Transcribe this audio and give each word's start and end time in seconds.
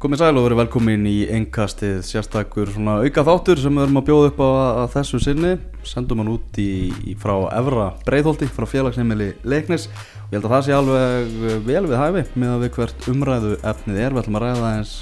Komið 0.00 0.22
sæl 0.22 0.38
og 0.40 0.46
verið 0.46 0.58
velkomin 0.62 1.02
í 1.04 1.16
engkastið 1.28 1.98
sérstakur 2.08 2.70
svona 2.72 2.94
auka 3.04 3.20
þáttur 3.20 3.58
sem 3.60 3.74
við 3.76 3.82
erum 3.84 3.98
að 4.00 4.06
bjóða 4.06 4.28
upp 4.30 4.38
á 4.40 4.48
að 4.48 4.86
þessu 4.94 5.18
sinni. 5.20 5.50
Sendum 5.84 6.22
hann 6.22 6.30
út 6.32 6.60
í, 6.62 6.88
í 7.04 7.12
frá 7.20 7.34
Evra 7.52 7.90
Breiðholti, 8.06 8.48
frá 8.48 8.64
félagsheimili 8.64 9.34
Leiknis. 9.44 9.90
Ég 10.30 10.38
held 10.38 10.46
að 10.48 10.54
það 10.54 10.64
sé 10.64 10.76
alveg 10.78 11.34
vel 11.66 11.82
við 11.90 12.00
hæfi 12.00 12.22
með 12.32 12.52
að 12.54 12.64
við 12.64 12.72
hvert 12.78 13.08
umræðu 13.12 13.50
efnið 13.74 14.00
er, 14.00 14.16
við 14.16 14.22
ætlum 14.22 14.40
að 14.40 14.46
ræða 14.46 14.70
eins 14.78 14.94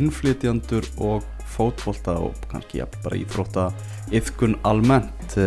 innflytjandur 0.00 0.90
og 1.12 1.30
fótbolta 1.54 2.16
og 2.18 2.42
kannski 2.50 2.82
ja, 2.82 2.90
bara 3.04 3.22
íþrótta 3.22 3.68
yfkun 4.18 4.58
almennt. 4.66 5.38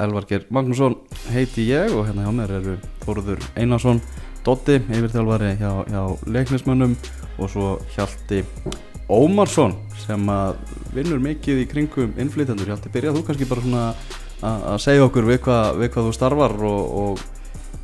Elvarger 0.00 0.48
Magnússon 0.48 0.96
heiti 1.34 1.68
ég 1.68 1.92
og 1.92 2.08
hérna 2.08 2.24
hjá 2.24 2.32
mér 2.40 2.56
eru 2.62 2.80
Þóruður 3.04 3.44
Einarsson 3.60 4.00
Dotti, 4.46 4.80
yfirþjálfari 4.88 5.56
hjá, 5.60 5.70
hjá 5.84 6.02
leiknismönnum 6.32 6.96
og 7.38 7.50
svo 7.52 7.72
Hjalti 7.94 8.42
Ómarsson 9.12 9.76
sem 10.02 10.22
að 10.30 10.56
vinnur 10.94 11.20
mikið 11.22 11.62
í 11.62 11.66
kringum 11.70 12.14
innflytjandur. 12.18 12.72
Hjalti, 12.72 12.92
byrjað 12.94 13.18
þú 13.18 13.26
kannski 13.28 13.48
bara 13.50 13.64
svona 13.64 13.84
að 14.46 14.80
segja 14.84 15.04
okkur 15.06 15.28
við 15.28 15.42
hvað, 15.46 15.68
við 15.80 15.92
hvað 15.94 16.08
þú 16.08 16.14
starfar 16.16 16.56
og, 16.68 17.22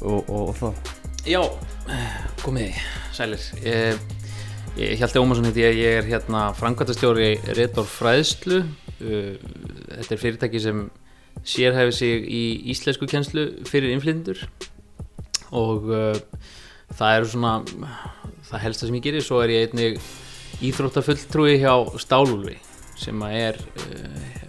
og, 0.03 0.33
og, 0.33 0.51
það? 0.59 0.91
Já, 1.29 1.41
komið, 2.43 2.81
sælir. 3.15 3.47
Ég, 3.63 4.03
ég, 4.81 4.97
Hjalti 5.01 5.23
Ómarsson 5.23 5.49
heiti 5.49 5.65
ég, 5.65 5.79
ég 5.79 6.01
er 6.01 6.11
hérna 6.11 6.49
framkvæmtastjóri 6.59 7.37
Retor 7.57 7.87
Fræðslu. 7.89 8.65
Uh, 9.03 9.39
þetta 9.99 10.17
er 10.17 10.23
fyrirtæki 10.25 10.63
sem 10.63 10.85
sérhæfi 11.49 11.95
sig 11.97 12.27
í 12.29 12.43
íslensku 12.75 13.09
kjenslu 13.11 13.49
fyrir 13.67 13.95
innflytjandur 13.95 14.43
og 15.53 15.89
uh, 15.91 16.19
það 16.93 17.17
er 17.17 17.27
svona 17.33 17.55
það 18.53 18.65
helsta 18.67 18.89
sem 18.89 18.99
ég 18.99 19.07
gerir, 19.09 19.25
svo 19.25 19.41
er 19.43 19.55
ég 19.55 19.71
einnig 19.71 19.99
íþróttafulltrúi 20.63 21.57
hjá 21.63 21.75
Stálúlvi 22.01 22.59
sem 23.01 23.23
er 23.31 23.57
uh, 23.57 24.43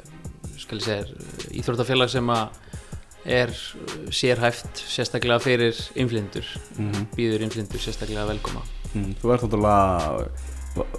skal 0.60 0.80
ég 0.80 0.86
segja 0.86 1.60
íþróttafélag 1.62 2.12
sem 2.12 2.30
er 3.24 3.54
sérhæft 4.12 4.82
sérstaklega 4.92 5.40
fyrir 5.40 5.78
inflindur, 5.96 6.44
mm 6.78 6.92
-hmm. 6.92 7.06
býður 7.16 7.46
inflindur 7.46 7.80
sérstaklega 7.80 8.26
velkoma. 8.28 8.62
Mm, 8.94 9.16
Þú 9.22 9.34
ert 9.34 9.44
náttúrulega 9.44 10.28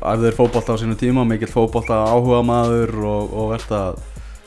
æfður 0.00 0.34
fókbólta 0.38 0.72
á 0.72 0.80
sínu 0.80 0.96
tíma, 0.96 1.24
mikill 1.24 1.52
fókbólta 1.52 2.04
áhuga 2.08 2.42
maður 2.42 2.94
og, 3.04 3.34
og 3.34 3.54
ert 3.54 3.70
að, 3.70 3.98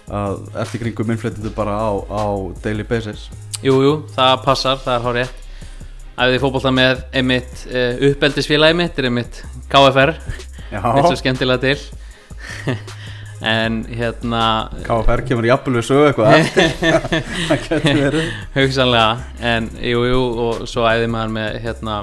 að 0.09 0.37
eftir 0.61 0.79
kringum 0.81 1.11
inflindur 1.11 1.53
bara 1.55 1.75
á, 1.77 1.91
á 2.09 2.25
daily 2.63 2.83
basis? 2.83 3.29
Jújú, 3.61 3.81
jú, 3.83 3.93
það 4.15 4.43
passar, 4.43 4.77
það 4.77 5.05
er 5.05 5.13
rétt 5.13 5.46
æfði 6.17 6.41
fókbólta 6.41 6.73
með 6.73 7.03
einmitt 7.15 7.65
uh, 7.69 8.05
uppeldisfélagi 8.09 8.77
mitt, 8.77 8.97
er 8.97 9.09
einmitt 9.09 9.41
KFR 9.71 10.15
eins 10.71 11.11
og 11.11 11.19
skemmtilega 11.21 11.63
til. 11.63 11.77
En 13.37 13.83
hérna 13.85 14.71
KFR 14.81 15.21
kemur 15.27 15.45
í 15.45 15.51
appulvi 15.53 15.83
sögu 15.85 16.07
eitthvað. 16.07 16.47
Það 17.49 17.67
getur 17.67 17.99
verið. 18.01 18.29
Hugsanlega, 18.55 19.11
en 19.45 19.67
jújú 19.77 20.07
jú, 20.09 20.21
og 20.41 20.63
svo 20.69 20.87
æfði 20.89 21.11
maður 21.13 21.35
með 21.35 21.59
hérna 21.61 21.99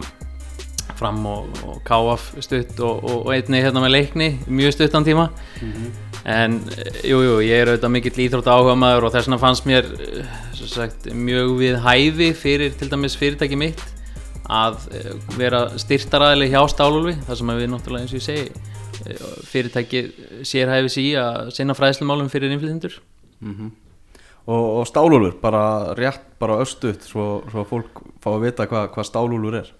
fram 0.95 1.19
og, 1.27 1.49
og 1.67 1.81
KF 1.89 2.29
stutt 2.39 2.79
og, 2.79 3.03
og, 3.03 3.17
og 3.25 3.33
einni 3.35 3.65
hérna 3.65 3.83
með 3.83 3.97
leikni 3.97 4.29
mjög 4.47 4.77
stuttan 4.77 5.07
tíma. 5.07 5.27
Mm 5.59 5.73
-hmm. 5.73 5.91
en 6.25 6.61
jújú, 7.03 7.25
jú, 7.25 7.41
ég 7.43 7.63
er 7.63 7.69
auðvitað 7.69 7.95
mikill 7.97 8.23
íþrótt 8.29 8.47
áhuga 8.47 8.75
maður 8.79 9.05
og 9.05 9.13
þess 9.13 9.27
vegna 9.27 9.39
fannst 9.39 9.67
mér 9.67 9.85
sagt, 10.55 11.11
mjög 11.13 11.59
við 11.59 11.77
hæfi 11.83 12.33
fyrir 12.33 12.79
til 12.79 12.91
dæmis 12.91 13.17
fyrirtæki 13.17 13.57
mitt 13.57 13.83
að 14.53 14.89
eh, 14.93 15.13
vera 15.39 15.67
styrtaræðileg 15.81 16.53
hjá 16.53 16.61
Stálulvi 16.69 17.15
þar 17.25 17.39
sem 17.41 17.53
við 17.57 17.71
náttúrulega 17.73 18.05
eins 18.05 18.13
og 18.13 18.19
ég 18.19 18.27
segi 18.27 18.43
eh, 19.09 19.23
fyrirtæki 19.49 20.03
sérhæfis 20.45 20.99
í 21.01 21.07
að 21.21 21.55
sinna 21.57 21.77
fræðslumálum 21.77 22.29
fyrir 22.33 22.53
innflytjendur 22.53 22.99
mm 23.41 23.55
-hmm. 23.55 23.71
og, 24.47 24.67
og 24.81 24.87
Stálulur 24.87 25.39
bara 25.41 25.95
rétt, 25.97 26.27
bara 26.39 26.61
östuðt 26.61 27.09
svo, 27.09 27.45
svo 27.51 27.65
fólk 27.65 28.05
fá 28.21 28.35
að 28.35 28.45
vita 28.45 28.67
hvað 28.67 28.91
hva 28.93 29.05
Stálulur 29.05 29.55
er 29.55 29.73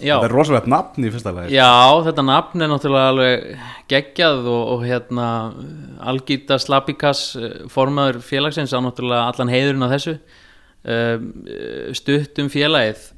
Já. 0.00 0.16
þetta 0.16 0.28
er 0.28 0.36
rosalega 0.36 0.66
nafn 0.66 1.04
í 1.04 1.10
fyrsta 1.10 1.32
lagi 1.32 1.54
Já, 1.54 2.04
þetta 2.04 2.22
nafn 2.22 2.60
er 2.60 2.68
náttúrulega 2.68 3.08
alveg 3.08 3.58
geggjað 3.88 4.46
og, 4.46 4.68
og 4.68 4.84
hérna 4.84 5.54
Algita 6.00 6.58
Slapikas 6.58 7.36
eh, 7.36 7.64
formaður 7.68 8.20
félagsins 8.20 8.72
á 8.76 8.80
náttúrulega 8.84 9.32
allan 9.32 9.48
heiðurinn 9.48 9.82
af 9.88 9.96
þessu 9.96 10.18
stuttum 11.92 12.48
félagið 12.48 13.12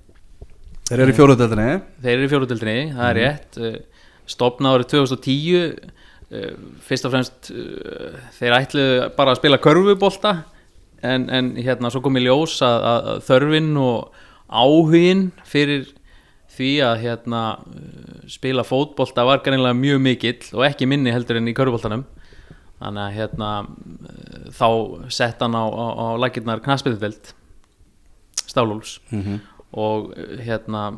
Þeir 0.92 1.06
eru 1.06 1.12
í 1.14 1.16
fjóruðöldinni 1.16 1.68
Þeir 2.04 2.12
eru 2.12 2.24
í 2.26 2.28
fjóruðöldinni, 2.28 2.80
það 2.92 3.06
er 3.06 3.18
mhm. 3.18 3.22
rétt. 3.22 3.58
Eh, 3.64 4.08
Stopna 4.28 4.74
árið 4.76 4.90
2010 4.92 5.62
eh, 5.62 6.50
Fyrst 6.84 7.08
og 7.08 7.14
fremst 7.14 7.48
eh, 7.54 8.18
Þeir 8.36 8.56
ætlu 8.58 8.84
bara 9.16 9.32
að 9.32 9.40
spila 9.40 9.60
körfubólta 9.62 10.34
en, 11.02 11.26
en 11.32 11.48
hérna 11.56 11.90
svo 11.90 12.02
kom 12.04 12.20
í 12.20 12.26
ljós 12.26 12.60
að, 12.62 12.84
að 12.92 13.22
þörfin 13.26 13.72
og 13.80 14.20
áhugin 14.52 15.24
fyrir 15.48 15.88
því 16.52 16.70
að 16.84 17.00
hérna 17.06 17.40
spila 18.30 18.62
fótbolta 18.68 19.24
var 19.26 19.40
garnilega 19.42 19.74
mjög 19.74 20.02
mikill 20.04 20.50
og 20.52 20.66
ekki 20.68 20.86
minni 20.86 21.10
heldur 21.10 21.40
enn 21.40 21.50
í 21.50 21.56
körfubóltanum 21.56 22.04
þannig 22.82 23.02
að 23.02 23.16
hérna 23.16 23.50
þá 24.54 24.68
sett 25.10 25.42
hann 25.42 25.56
á, 25.58 25.64
á, 25.64 25.86
á 25.90 26.06
lakirnar 26.22 26.62
knaspiðveld 26.62 27.32
Stálúls 28.46 29.00
mm 29.10 29.22
-hmm 29.24 29.51
og 29.72 30.12
hérna 30.44 30.90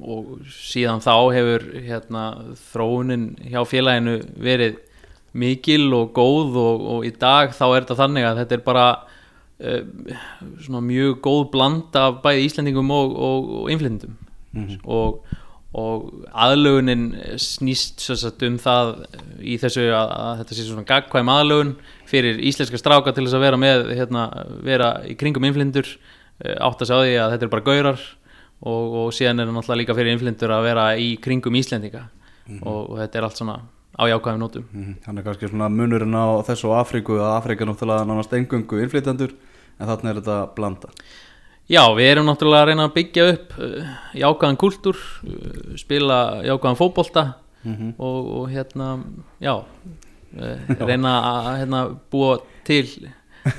og 0.00 0.46
síðan 0.48 1.02
þá 1.04 1.14
hefur 1.34 1.66
hérna 1.84 2.22
þróunin 2.70 3.26
hjá 3.52 3.60
félaginu 3.68 4.16
verið 4.40 4.78
mikil 5.36 5.92
og 5.94 6.14
góð 6.16 6.56
og, 6.58 6.86
og 6.94 7.06
í 7.06 7.12
dag 7.20 7.52
þá 7.54 7.64
er 7.68 7.84
þetta 7.84 7.98
þannig 8.00 8.26
að 8.26 8.40
þetta 8.40 8.56
er 8.56 8.64
bara 8.64 8.86
uh, 8.96 9.82
svona 10.64 10.82
mjög 10.86 11.20
góð 11.26 11.44
bland 11.52 12.00
af 12.00 12.22
bæði 12.24 12.48
Íslandingum 12.48 12.90
og, 12.96 13.12
og, 13.14 13.52
og 13.60 13.70
innflyndum 13.74 14.16
mm 14.52 14.66
-hmm. 14.66 14.80
og 14.88 15.22
aðlögunin 15.70 17.14
snýst 17.38 18.02
sagt, 18.02 18.42
um 18.42 18.58
það 18.58 19.04
í 19.38 19.54
þessu 19.60 19.84
að, 19.94 20.08
að 20.10 20.38
þetta 20.40 20.54
sé 20.54 20.64
svona 20.66 20.88
gagkvæm 20.88 21.30
aðlögun 21.30 21.76
fyrir 22.10 22.40
íslenska 22.42 22.78
stráka 22.78 23.14
til 23.14 23.24
þess 23.24 23.38
að 23.38 23.44
vera 23.46 23.56
með 23.56 23.92
hérna, 23.94 24.24
vera 24.66 24.88
í 25.06 25.14
kringum 25.14 25.46
innflyndur 25.46 25.86
átt 26.40 26.82
að 26.82 26.88
sjá 26.88 26.96
því 27.00 27.14
að 27.20 27.30
þetta 27.34 27.46
er 27.46 27.52
bara 27.52 27.68
gaurar 27.68 28.00
og, 28.60 28.96
og 29.02 29.12
síðan 29.16 29.40
er 29.40 29.48
það 29.48 29.56
náttúrulega 29.56 29.80
líka 29.82 29.96
fyrir 29.98 30.14
inflindur 30.16 30.54
að 30.54 30.66
vera 30.68 30.86
í 30.96 31.10
kringum 31.22 31.56
Íslendinga 31.60 32.02
mm 32.02 32.58
-hmm. 32.58 32.66
og, 32.66 32.90
og 32.90 32.98
þetta 32.98 33.18
er 33.18 33.24
allt 33.24 33.40
svona 33.40 33.60
á 33.96 34.02
jákvæðum 34.08 34.40
nótum 34.40 34.64
mm 34.72 34.84
-hmm. 34.84 34.94
Þannig 35.04 35.24
kannski 35.24 35.48
svona 35.48 35.68
munurinn 35.68 36.14
á 36.14 36.28
þessu 36.44 36.72
Afríku 36.72 37.18
að 37.18 37.36
Afríka 37.38 37.64
náttúrulega 37.64 38.04
nánast 38.04 38.32
engungu 38.32 38.82
inflindandur 38.82 39.32
en 39.80 39.86
þarna 39.86 40.10
er 40.10 40.16
þetta 40.20 40.54
blanda 40.54 40.88
Já, 41.70 41.86
við 41.94 42.06
erum 42.10 42.26
náttúrulega 42.26 42.62
að 42.62 42.66
reyna 42.66 42.84
að 42.84 42.94
byggja 42.94 43.24
upp 43.32 43.52
uh, 43.58 43.84
jákvæðan 44.14 44.56
kultúr 44.56 44.96
uh, 44.96 45.76
spila 45.76 46.42
jákvæðan 46.42 46.76
fókbólta 46.76 47.34
mm 47.62 47.74
-hmm. 47.76 47.94
og, 47.98 48.40
og 48.40 48.50
hérna 48.50 49.04
já, 49.40 49.54
uh, 50.42 50.86
reyna 50.86 51.12
að 51.22 51.58
hérna, 51.58 51.96
búa 52.10 52.40
til 52.64 53.10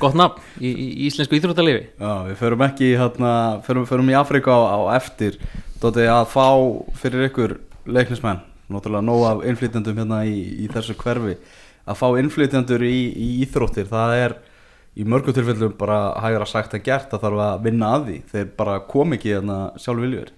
gott 0.01 0.17
nafn 0.17 0.43
í, 0.61 0.69
í 0.69 0.87
íslensku 1.07 1.37
íþróttalifi 1.37 1.83
Já, 1.95 2.13
við 2.27 2.37
förum 2.41 2.63
ekki 2.67 2.93
hérna, 2.99 3.33
förum, 3.65 3.87
förum 3.89 4.11
í 4.13 4.17
Afrika 4.17 4.53
á, 4.53 4.61
á 4.77 4.79
eftir. 4.97 5.39
Dóti 5.81 6.05
að 6.05 6.27
fá 6.33 6.47
fyrir 7.01 7.29
ykkur 7.31 7.57
leiknismenn, 7.89 8.43
náttúrulega 8.69 9.07
nóg 9.07 9.25
af 9.29 9.43
innflytjandum 9.49 10.03
hérna 10.03 10.21
í, 10.29 10.37
í 10.65 10.69
þessu 10.71 10.97
hverfi 10.99 11.39
að 11.89 11.97
fá 11.97 12.07
innflytjandur 12.21 12.83
í, 12.85 12.97
í 13.09 13.29
íþróttir 13.45 13.89
það 13.89 14.15
er 14.19 14.35
í 14.99 15.05
mörgum 15.07 15.35
tilfellum 15.35 15.73
bara 15.79 16.11
hægur 16.21 16.45
að 16.45 16.51
sagt 16.51 16.75
að 16.75 16.85
gert 16.85 17.15
að 17.15 17.25
þarf 17.25 17.43
að 17.45 17.65
vinna 17.65 17.93
að 17.95 18.05
því, 18.09 18.17
þeir 18.33 18.53
bara 18.59 18.77
kom 18.91 19.15
ekki 19.15 19.33
hérna 19.33 19.57
sjálfviljur 19.81 20.31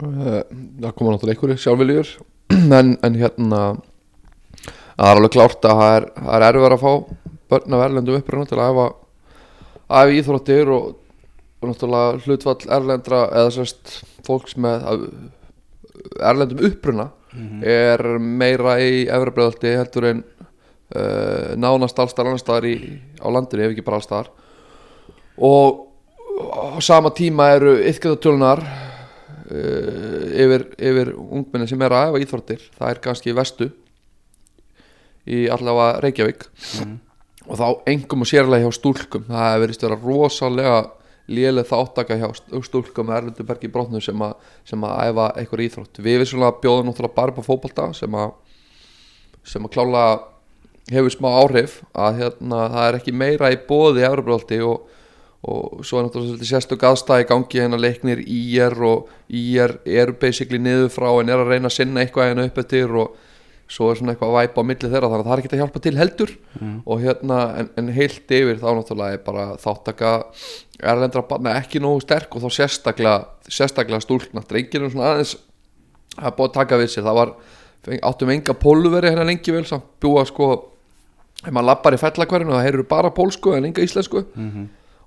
uh, 0.00 0.40
Það 0.80 0.94
koma 0.96 1.14
náttúrulega 1.14 1.36
einhverju 1.36 1.62
sjálfviljur 1.64 2.12
en, 2.80 2.94
en 3.04 3.18
hérna 3.20 3.62
það 5.00 5.10
er 5.10 5.20
alveg 5.20 5.34
klárt 5.36 5.68
að 5.68 5.82
það 5.82 5.96
er, 5.98 6.08
er 6.36 6.46
erfið 6.48 6.76
að 6.76 6.84
fá 6.84 6.92
börn 7.50 7.74
af 7.74 7.84
erlendum 7.84 8.18
uppröðinu 8.20 8.48
til 8.50 8.60
að 8.62 8.80
æfa 8.80 8.88
íþróttir 9.90 10.70
og, 10.70 10.90
og 11.60 11.70
náttúrulega 11.70 12.24
hlutfall 12.24 12.74
erlendra 12.76 13.22
eða 13.34 13.54
sérst 13.58 13.96
fólks 14.26 14.56
með 14.60 14.86
erlendum 16.20 16.62
uppröðina 16.70 17.10
mm 17.32 17.48
-hmm. 17.48 17.64
er 17.66 18.18
meira 18.18 18.78
í 18.80 19.06
efrabreðaldi 19.06 19.76
heldur 19.76 20.04
en 20.04 20.24
uh, 20.96 21.56
nánast 21.56 21.98
allstar 21.98 22.26
annar 22.26 22.38
staðar 22.38 22.64
í, 22.64 22.76
á 23.20 23.26
landinu 23.30 23.64
ef 23.64 23.70
ekki 23.70 23.84
bara 23.84 23.96
allstar 23.96 24.30
og 25.36 25.86
á 26.40 26.80
sama 26.80 27.10
tíma 27.10 27.50
eru 27.56 27.76
yfirkjöðatölunar 27.78 28.62
uh, 29.50 30.24
yfir, 30.32 30.66
yfir 30.78 31.14
ungmenni 31.16 31.68
sem 31.68 31.82
er 31.82 31.92
að 31.92 32.08
æfa 32.08 32.24
íþróttir. 32.24 32.60
Það 32.78 32.90
er 32.90 33.00
kannski 33.00 33.32
vestu 33.32 33.70
í 35.26 35.48
allavega 35.48 36.00
Reykjavík. 36.00 36.44
Mm 36.48 36.84
-hmm 36.84 37.09
og 37.50 37.58
þá 37.58 37.66
engum 37.90 38.22
og 38.24 38.28
sérlega 38.30 38.62
hjá 38.62 38.72
stúlkum. 38.76 39.24
Það 39.26 39.46
hefur 39.48 39.62
verið 39.64 39.78
störa 39.80 39.96
rosalega 40.04 40.76
léleg 41.30 41.66
þáttaka 41.70 42.16
hjá 42.18 42.28
st- 42.34 42.60
stúlkum 42.66 43.06
með 43.10 43.16
Erlendu 43.20 43.44
Bergi 43.46 43.68
Brotnu 43.70 44.00
sem, 44.02 44.18
að- 44.22 44.36
sem 44.66 44.80
að 44.86 45.00
æfa 45.10 45.26
einhver 45.38 45.62
íþrótt. 45.66 46.00
Við 46.02 46.18
vissulega 46.22 46.56
bjóðum 46.62 46.88
náttúrulega 46.90 47.14
bara 47.18 47.34
upp 47.34 47.42
á 47.42 47.48
fótbolta 47.50 47.88
sem 47.94 48.14
að 48.18 48.32
sem 49.44 49.64
að 49.64 49.72
klála 49.72 50.04
hefur 50.90 51.10
smá 51.14 51.28
áhrif 51.40 51.78
að 51.94 52.18
hérna, 52.20 52.58
það 52.74 52.86
er 52.88 52.98
ekki 52.98 53.12
meira 53.14 53.50
í 53.54 53.56
bóði 53.68 54.02
Evroprólti 54.04 54.58
og, 54.66 54.82
og 55.46 55.84
svo 55.86 56.00
er 56.00 56.08
náttúrulega 56.08 56.48
sérstök 56.50 56.82
aðstæði 56.90 57.24
í 57.24 57.28
gangi 57.30 57.60
hérna 57.62 57.78
leiknir 57.80 58.20
IR 58.26 58.76
og 58.84 59.08
IR 59.30 59.78
eru 59.86 60.12
basically 60.20 60.58
niður 60.60 60.90
frá 60.92 61.08
en 61.22 61.30
er 61.32 61.40
að 61.44 61.52
reyna 61.54 61.70
að 61.70 61.76
sinna 61.78 62.02
eitthvað 62.04 62.28
hérna 62.32 62.46
upp 62.50 62.58
eftir 62.64 62.90
og 63.04 63.14
svo 63.70 63.90
er 63.90 64.00
svona 64.00 64.14
eitthvað 64.14 64.32
væp 64.34 64.56
á 64.58 64.62
milli 64.66 64.88
þeirra 64.90 65.10
þannig 65.10 65.20
að 65.22 65.28
það 65.28 65.34
er 65.36 65.42
ekki 65.42 65.50
að 65.52 65.60
hjálpa 65.62 65.82
til 65.84 65.92
heldur. 66.00 66.32
Og 66.90 67.04
hérna 67.04 67.38
en, 67.60 67.68
en 67.78 67.92
heilt 67.94 68.34
yfir 68.34 68.58
þá 68.58 68.66
náttúrulega 68.78 69.18
er 69.18 69.22
bara 69.26 69.44
þáttaka 69.62 70.10
erlendra 70.90 71.22
barna 71.28 71.54
ekki 71.60 71.82
nógu 71.82 72.02
sterk 72.02 72.34
og 72.34 72.42
þá 72.42 72.56
sérstaklega 72.56 73.14
sérstaklega 73.46 74.02
stúlkna, 74.02 74.42
drengir 74.48 74.82
er 74.82 74.90
svona 74.90 75.12
aðeins 75.14 75.36
er 76.18 76.34
búið 76.34 76.48
að 76.48 76.56
taka 76.58 76.80
við 76.80 76.90
sér. 76.96 77.06
Það 77.06 77.20
var, 77.20 77.32
áttum 78.10 78.34
enga 78.34 78.56
pólveri 78.58 79.12
hérna 79.12 79.28
lengi 79.28 79.54
vel 79.54 79.64
samt. 79.68 79.86
Búa 80.02 80.26
sko 80.28 80.50
ef 81.40 81.52
maður 81.54 81.68
lappar 81.70 81.96
í 81.96 82.00
fellakverðinu 82.02 82.56
það 82.56 82.66
heyrur 82.66 82.88
bara 82.90 83.14
pólsku 83.14 83.54
en 83.56 83.70
enga 83.70 83.86
íslensku. 83.86 84.24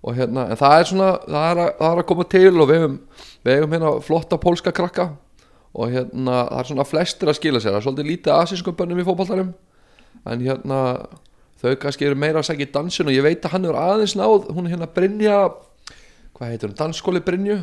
Og 0.03 0.17
hérna, 0.17 0.47
en 0.51 0.59
það 0.59 0.77
er 0.79 0.87
svona 0.89 1.11
það 1.27 1.49
er, 1.49 1.59
að, 1.63 1.69
það 1.79 1.91
er 1.91 1.99
að 2.01 2.07
koma 2.09 2.23
til 2.31 2.53
og 2.59 2.71
við 2.71 2.81
hefum 2.81 2.95
við 3.43 3.53
hefum 3.59 3.75
hérna 3.75 3.91
flotta 4.07 4.39
pólska 4.39 4.73
krakka 4.75 5.05
og 5.73 5.89
hérna, 5.93 6.39
það 6.49 6.59
er 6.59 6.69
svona 6.69 6.87
flestir 6.87 7.31
að 7.31 7.37
skila 7.39 7.61
sér. 7.61 7.73
Það 7.73 7.79
er 7.79 7.85
svolítið 7.87 8.09
lítið 8.11 8.37
asískum 8.37 8.77
bönnum 8.77 9.01
í 9.01 9.05
fótballtarum 9.07 9.53
en 10.29 10.45
hérna 10.45 10.79
þau 11.63 11.75
kannski 11.81 12.07
eru 12.07 12.19
meira 12.19 12.41
að 12.43 12.49
segja 12.51 12.67
í 12.67 12.73
dansin 12.73 13.09
og 13.09 13.15
ég 13.15 13.25
veit 13.25 13.45
að 13.45 13.55
hann 13.55 13.67
er 13.69 13.79
aðeins 13.79 14.15
náð, 14.19 14.49
hún 14.53 14.67
er 14.67 14.75
hérna 14.75 14.89
Brynja 14.93 15.37
hvað 16.33 16.53
heitir 16.53 16.69
hún, 16.69 16.77
dansskóli 16.79 17.21
Brynju? 17.23 17.59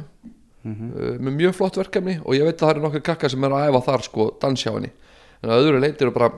Uh, 0.60 1.16
með 1.16 1.36
mjög 1.38 1.56
flott 1.56 1.78
verkefni 1.80 2.18
og 2.20 2.36
ég 2.36 2.44
veit 2.44 2.58
að 2.58 2.66
það 2.66 2.72
eru 2.74 2.84
nokkur 2.84 3.04
krakkar 3.06 3.32
sem 3.32 3.44
eru 3.46 3.56
að 3.56 3.70
æfa 3.70 3.82
þar 3.86 4.04
sko, 4.04 4.26
dansjá 4.42 4.72
henni. 4.74 4.90
En 5.40 5.52
að 5.52 5.62
öðru 5.64 5.80
leiti 5.80 6.04
eru 6.04 6.14
bara 6.16 6.30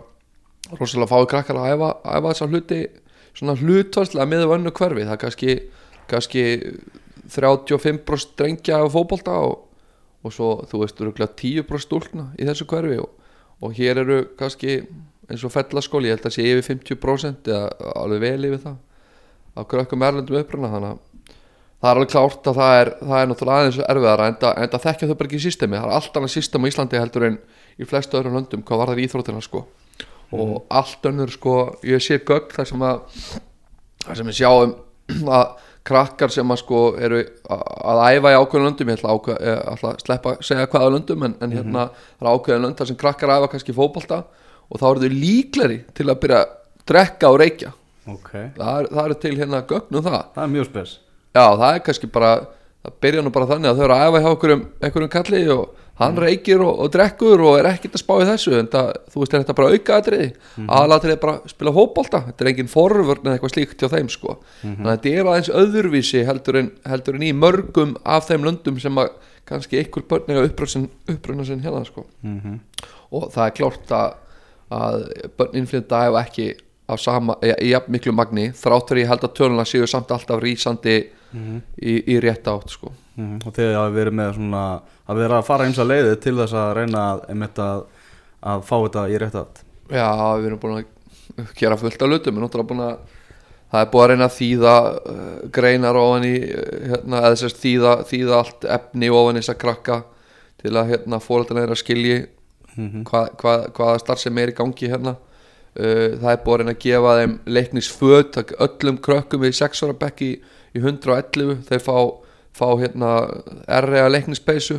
rosalega 0.78 1.10
fái 1.10 1.30
krakkar 1.32 1.58
að 1.58 1.72
æfa, 1.74 1.88
æfa 2.06 2.28
þessa 2.28 2.48
hluti 2.52 2.80
svona 3.32 3.56
hlutvarslega 3.58 4.28
með 4.30 4.46
vönnu 4.52 4.72
hverfi. 4.78 5.06
Það 5.08 5.16
er 5.16 5.22
kannski, 5.24 5.56
kannski 6.12 6.44
35% 7.34 8.36
drengja 8.38 8.78
af 8.78 8.94
fótbolta 8.94 9.34
og, 9.42 9.66
og 10.22 10.34
svo 10.34 10.52
þú 10.70 10.82
veist 10.84 11.00
örgulega 11.02 11.32
10% 11.34 11.86
stúlkna 11.86 12.28
í 12.38 12.46
þessu 12.48 12.68
hverfi 12.70 13.00
og, 13.02 13.10
og 13.62 13.74
hér 13.76 14.02
eru 14.04 14.20
kannski 14.38 14.82
eins 15.30 15.44
og 15.46 15.52
fellaskóli, 15.54 16.10
ég 16.10 16.18
held 16.18 16.28
að 16.28 16.36
sé 16.36 16.46
yfir 16.46 16.66
50% 16.68 17.50
eða 17.50 17.92
alveg 18.02 18.24
vel 18.26 18.50
yfir 18.50 18.62
það 18.66 18.78
af 19.52 19.68
krökkum 19.68 20.04
erlendum 20.06 20.38
uppruna 20.40 20.70
þannig 20.72 20.94
að 20.94 21.00
það 21.82 21.90
er 21.90 21.98
alveg 21.98 22.12
klárt 22.12 22.48
að 22.48 22.58
það 22.58 22.76
er, 22.78 22.90
það 23.00 23.16
er 23.18 23.30
náttúrulega 23.30 23.62
aðeins 23.62 23.78
erfiðara 23.90 24.26
en 24.30 24.36
það, 24.42 24.76
þekkja 24.84 25.08
þau 25.08 25.16
bara 25.18 25.28
ekki 25.28 25.38
í 25.40 25.42
systemi. 25.42 25.78
Það 25.78 25.88
er 25.88 25.94
allt 25.96 26.18
annað 26.18 26.34
system 26.36 26.62
á 26.62 26.70
Íslandi 26.70 27.00
heldur 27.00 27.26
en 27.26 27.38
í 27.74 27.88
flestu 27.90 28.18
öðrum 28.18 28.36
löndum 28.38 28.62
hvað 28.68 28.82
var 28.82 28.92
það 28.92 29.02
íþrótina 29.02 29.42
sko. 29.42 29.64
Og 30.32 30.52
allt 30.72 31.08
önnur 31.10 31.34
sko 31.34 31.56
ég 31.88 32.04
sé 32.04 32.20
gögn 32.22 32.54
þar 32.54 32.70
sem 32.70 32.86
að 32.86 33.02
þar 34.06 34.20
sem 34.20 34.30
við 34.30 34.38
sjáum 34.38 34.76
að 35.40 35.56
krakkar 35.86 36.30
sem 36.30 36.54
að 36.54 36.60
sko 36.62 36.80
eru 37.02 37.20
að 37.50 38.00
æfa 38.14 38.32
í 38.32 38.38
ákveðin 38.38 38.66
löndum 38.68 38.92
ég 38.92 38.98
ætla, 39.00 39.16
ákveð, 39.16 39.38
ég 39.42 39.60
ætla 39.72 39.90
að 39.90 40.02
sleppa 40.04 40.32
að 40.32 40.44
segja 40.46 40.70
hvaða 40.70 40.90
löndum 40.94 41.26
en, 41.26 41.36
en 41.42 41.54
hérna 41.56 41.86
það 41.90 42.26
er 42.26 42.30
ákveðin 42.32 42.66
lönd 42.66 42.78
þar 42.78 42.90
sem 42.90 42.98
krakkar 43.02 43.34
æfa 43.36 43.50
kannski 43.54 43.74
fótbolta 43.76 44.20
og 44.72 44.80
þá 44.80 44.86
eru 44.92 45.02
þau 45.04 45.16
líkleri 45.16 45.78
til 45.96 46.08
að 46.08 46.20
byrja 46.22 46.42
að 46.42 46.52
drekka 46.92 47.30
og 47.32 47.38
reykja. 47.42 47.72
Ok, 48.10 48.30
það 48.56 48.72
er, 48.72 48.88
það 48.90 49.04
er 49.04 49.16
til 49.22 49.34
hérna 49.38 49.62
gögn 49.70 49.98
um 49.98 50.06
það. 50.06 50.22
Það 50.34 50.44
er 50.44 50.52
mjög 50.56 50.68
spes. 50.70 50.94
Já, 51.32 51.44
það 51.44 51.68
er 51.68 51.82
kannski 51.86 52.10
bara 52.14 52.32
það 52.82 52.96
byrja 53.04 53.22
nú 53.22 53.32
bara 53.34 53.48
þannig 53.50 53.70
að 53.70 53.78
þau 53.78 53.84
eru 53.86 53.96
að 53.96 54.06
æfa 54.06 54.22
hjá 54.22 54.30
einhverjum, 54.32 54.64
einhverjum 54.82 55.12
kalli 55.12 55.42
og 55.54 55.81
hann 56.00 56.16
reykir 56.18 56.62
og, 56.64 56.78
og 56.82 56.92
drekkur 56.94 57.42
og 57.44 57.58
er 57.58 57.68
ekkert 57.72 57.98
að 57.98 58.02
spá 58.02 58.14
í 58.16 58.28
þessu 58.28 58.54
en 58.58 58.70
það, 58.72 58.88
þú 59.12 59.22
veist, 59.22 59.34
er 59.34 59.42
þetta 59.42 59.56
bara 59.58 59.74
auka 59.76 59.98
atriði 60.00 60.28
mm. 60.32 60.70
aðalatriði 60.78 61.16
er 61.16 61.20
bara 61.24 61.34
að 61.36 61.52
spila 61.52 61.74
fótbolta 61.76 62.22
þetta 62.28 62.44
er 62.44 62.50
engin 62.52 62.72
forvörn 62.72 63.26
eða 63.26 63.36
eitthvað 63.36 63.54
slíkt 63.54 63.84
hjá 63.84 63.92
þeim 63.92 64.08
sko. 64.12 64.38
þannig 64.62 64.88
að 64.88 64.96
þetta 64.96 65.12
er 65.12 65.30
aðeins 65.32 65.52
öðruvísi 65.62 66.24
heldur 66.28 66.60
en, 66.62 66.72
heldur 66.88 67.18
en 67.18 67.26
í 67.28 67.30
mörgum 67.36 67.94
af 68.16 68.30
þeim 68.30 68.48
löndum 68.48 68.80
sem 68.82 69.02
að 69.02 69.12
kannski 69.48 69.82
einhver 69.82 70.06
börn 70.08 70.32
eiga 70.32 70.46
uppruna 70.48 71.46
sinn 71.46 71.64
hérna 71.64 71.84
sko. 71.88 72.06
mm 72.24 72.60
og 73.12 73.28
það 73.32 73.46
er 73.46 73.56
klárt 73.58 73.90
að, 73.92 74.12
að 74.72 75.02
börn 75.36 75.58
innflytja 75.60 76.04
æfa 76.08 76.22
ekki 76.24 76.46
af 76.92 77.00
sama, 77.00 77.36
í 77.44 77.70
jafn 77.72 77.92
miklu 77.94 78.14
magni 78.16 78.48
þráttur 78.56 79.02
ég 79.02 79.10
held 79.10 79.26
að 79.26 79.34
töluna 79.38 79.66
séu 79.68 79.86
samt 79.88 80.12
alltaf 80.14 80.40
rísandi 80.42 80.96
í, 81.36 81.92
í 81.94 82.18
rétt 82.22 82.48
átt 82.50 82.72
sko. 82.72 82.92
Mhm, 83.16 83.38
og 83.46 83.52
þegar 83.52 83.74
hafi 83.76 83.96
verið 83.98 84.14
með 84.16 84.30
svona 84.38 84.62
að 85.08 85.18
vera 85.20 85.38
að 85.38 85.48
fara 85.48 85.64
eins 85.68 85.78
að 85.82 85.90
leiði 85.92 86.12
til 86.24 86.36
þess 86.38 86.54
að 86.56 86.70
reyna 86.78 87.00
að, 87.12 87.24
að, 87.60 87.82
að 88.52 88.62
fá 88.68 88.76
þetta 88.86 89.02
í 89.12 89.18
rétt 89.20 89.34
átt? 89.42 89.64
Já, 89.92 90.06
við 90.40 90.46
erum 90.48 90.60
búin 90.62 90.78
að 90.78 91.52
gera 91.60 91.76
fullt 91.76 92.00
af 92.02 92.08
hlutum, 92.08 92.32
við 92.32 92.38
erum 92.38 92.46
náttúrulega 92.46 92.70
búin 92.72 92.84
að 92.86 93.18
það 93.72 93.82
er 93.84 93.90
búin 93.92 94.02
að 94.04 94.10
reyna 94.12 94.28
að 94.30 94.36
þýða 94.38 94.74
uh, 94.92 95.34
greinar 95.58 95.98
ofan 96.00 96.24
í 96.28 96.32
uh, 96.40 96.62
hérna, 96.92 97.20
eða 97.20 97.34
þess 97.34 97.48
að 97.50 97.60
þýða, 97.64 97.92
þýða 98.12 98.38
allt 98.38 98.64
efni 98.78 99.10
ofan 99.12 99.36
í 99.36 99.42
þess 99.42 99.52
að 99.54 99.60
krakka 99.66 99.98
til 100.62 100.72
að 100.78 100.90
hérna, 100.94 101.20
fóröldan 101.20 101.62
er 101.64 101.74
að 101.76 101.82
skilji 101.84 102.20
Mhm. 102.72 103.02
hvað, 103.04 103.26
hvað, 103.36 103.64
hvaða 103.76 103.98
starf 104.00 104.20
sem 104.22 104.38
er 104.40 104.48
í 104.48 104.54
gangi 104.56 104.88
hérna. 104.88 105.16
Uh, 105.76 106.16
það 106.16 106.30
er 106.32 106.38
búin 106.46 106.70
að 106.72 106.78
gefa 106.80 107.10
þeim 107.18 107.34
leiknisföt 107.52 108.38
öllum 108.64 108.96
krökkum 109.04 109.42
við 109.44 109.52
6 109.58 109.82
ára 109.84 109.96
bekk 110.00 110.22
í, 110.24 110.30
í 110.72 110.80
111 110.80 111.58
þeir 111.68 111.82
fá, 111.84 111.96
fá 112.56 112.66
hérna 112.80 113.12
erriða 113.70 114.12
leiknispeysu 114.12 114.78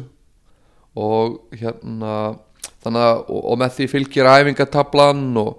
og 0.99 1.39
hérna 1.57 2.37
þannig 2.83 3.05
að 3.07 3.21
og, 3.23 3.39
og 3.41 3.59
með 3.61 3.75
því 3.77 3.89
fylgir 3.91 4.29
æfingatablan 4.29 5.25
og 5.41 5.51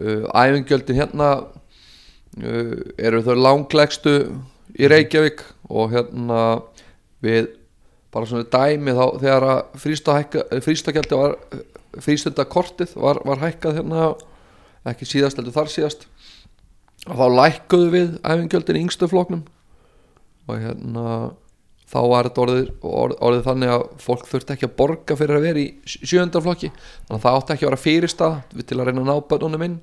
uh, 0.00 0.24
æfingjöldin 0.34 0.98
hérna 0.98 1.30
uh, 1.40 2.74
eru 2.98 3.22
þau 3.26 3.36
langlegstu 3.38 4.16
í 4.78 4.90
Reykjavík 4.90 5.44
og 5.70 5.94
hérna 5.94 6.42
við 7.22 7.52
bara 8.10 8.26
svona 8.26 8.48
dæmi 8.50 8.94
þá 8.96 9.04
þegar 9.22 9.46
að 9.50 10.62
frístagjaldi 10.64 11.18
var 11.18 11.36
frístundakortið 12.00 12.96
var, 12.98 13.20
var 13.26 13.42
hækkað 13.44 13.80
hérna 13.80 14.10
ekki 14.90 15.06
síðast 15.08 15.38
heldur 15.38 15.54
þar 15.54 15.70
síðast 15.70 16.06
og 17.06 17.16
þá 17.16 17.26
lækkuðu 17.38 17.90
við 17.94 18.10
æfingjöldin 18.24 18.78
í 18.78 18.84
yngstu 18.86 19.08
floknum 19.10 19.44
og 20.50 20.58
hérna 20.58 21.04
þá 21.90 21.98
var 22.06 22.28
þetta 22.28 22.42
orðið, 22.44 22.66
orð, 22.86 23.14
orðið 23.26 23.46
þannig 23.48 23.72
að 23.74 23.84
fólk 24.04 24.26
þurfti 24.30 24.54
ekki 24.54 24.66
að 24.68 24.74
borga 24.78 25.16
fyrir 25.18 25.38
að 25.40 25.46
vera 25.48 25.62
í 25.62 25.68
sjöndaflokki 25.90 26.70
þannig 26.72 27.16
að 27.16 27.22
það 27.24 27.38
átti 27.40 27.54
ekki 27.56 27.66
að 27.66 27.70
vera 27.72 27.84
fyrirstað 27.84 28.36
til 28.70 28.78
að 28.78 28.90
reyna 28.90 29.02
að 29.04 29.08
ná 29.10 29.28
bönnunum 29.32 29.64
inn. 29.66 29.78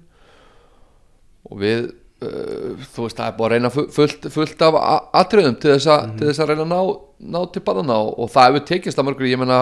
Og 1.47 1.59
við 1.63 1.81
uh, 2.23 2.85
þú 2.95 3.07
veist 3.07 3.19
það 3.19 3.27
er 3.29 3.35
búið 3.37 3.47
að 3.49 3.53
reyna 3.55 3.73
fu- 3.73 3.87
fullt, 3.97 4.29
fullt 4.33 4.63
af 4.67 4.79
atriðum 5.21 5.59
til 5.61 5.73
þess, 5.75 5.89
a, 5.91 5.97
til 6.17 6.29
þess 6.31 6.43
að 6.43 6.53
reyna 6.53 6.65
að 6.67 6.71
ná, 6.73 6.95
ná 7.35 7.39
til 7.53 7.63
bannana 7.67 7.99
og, 8.07 8.29
það 8.33 8.49
hefur 8.51 8.65
tekist 8.71 8.99
að 9.01 9.09
mörgur 9.09 9.29
ég 9.31 9.41
meina 9.41 9.59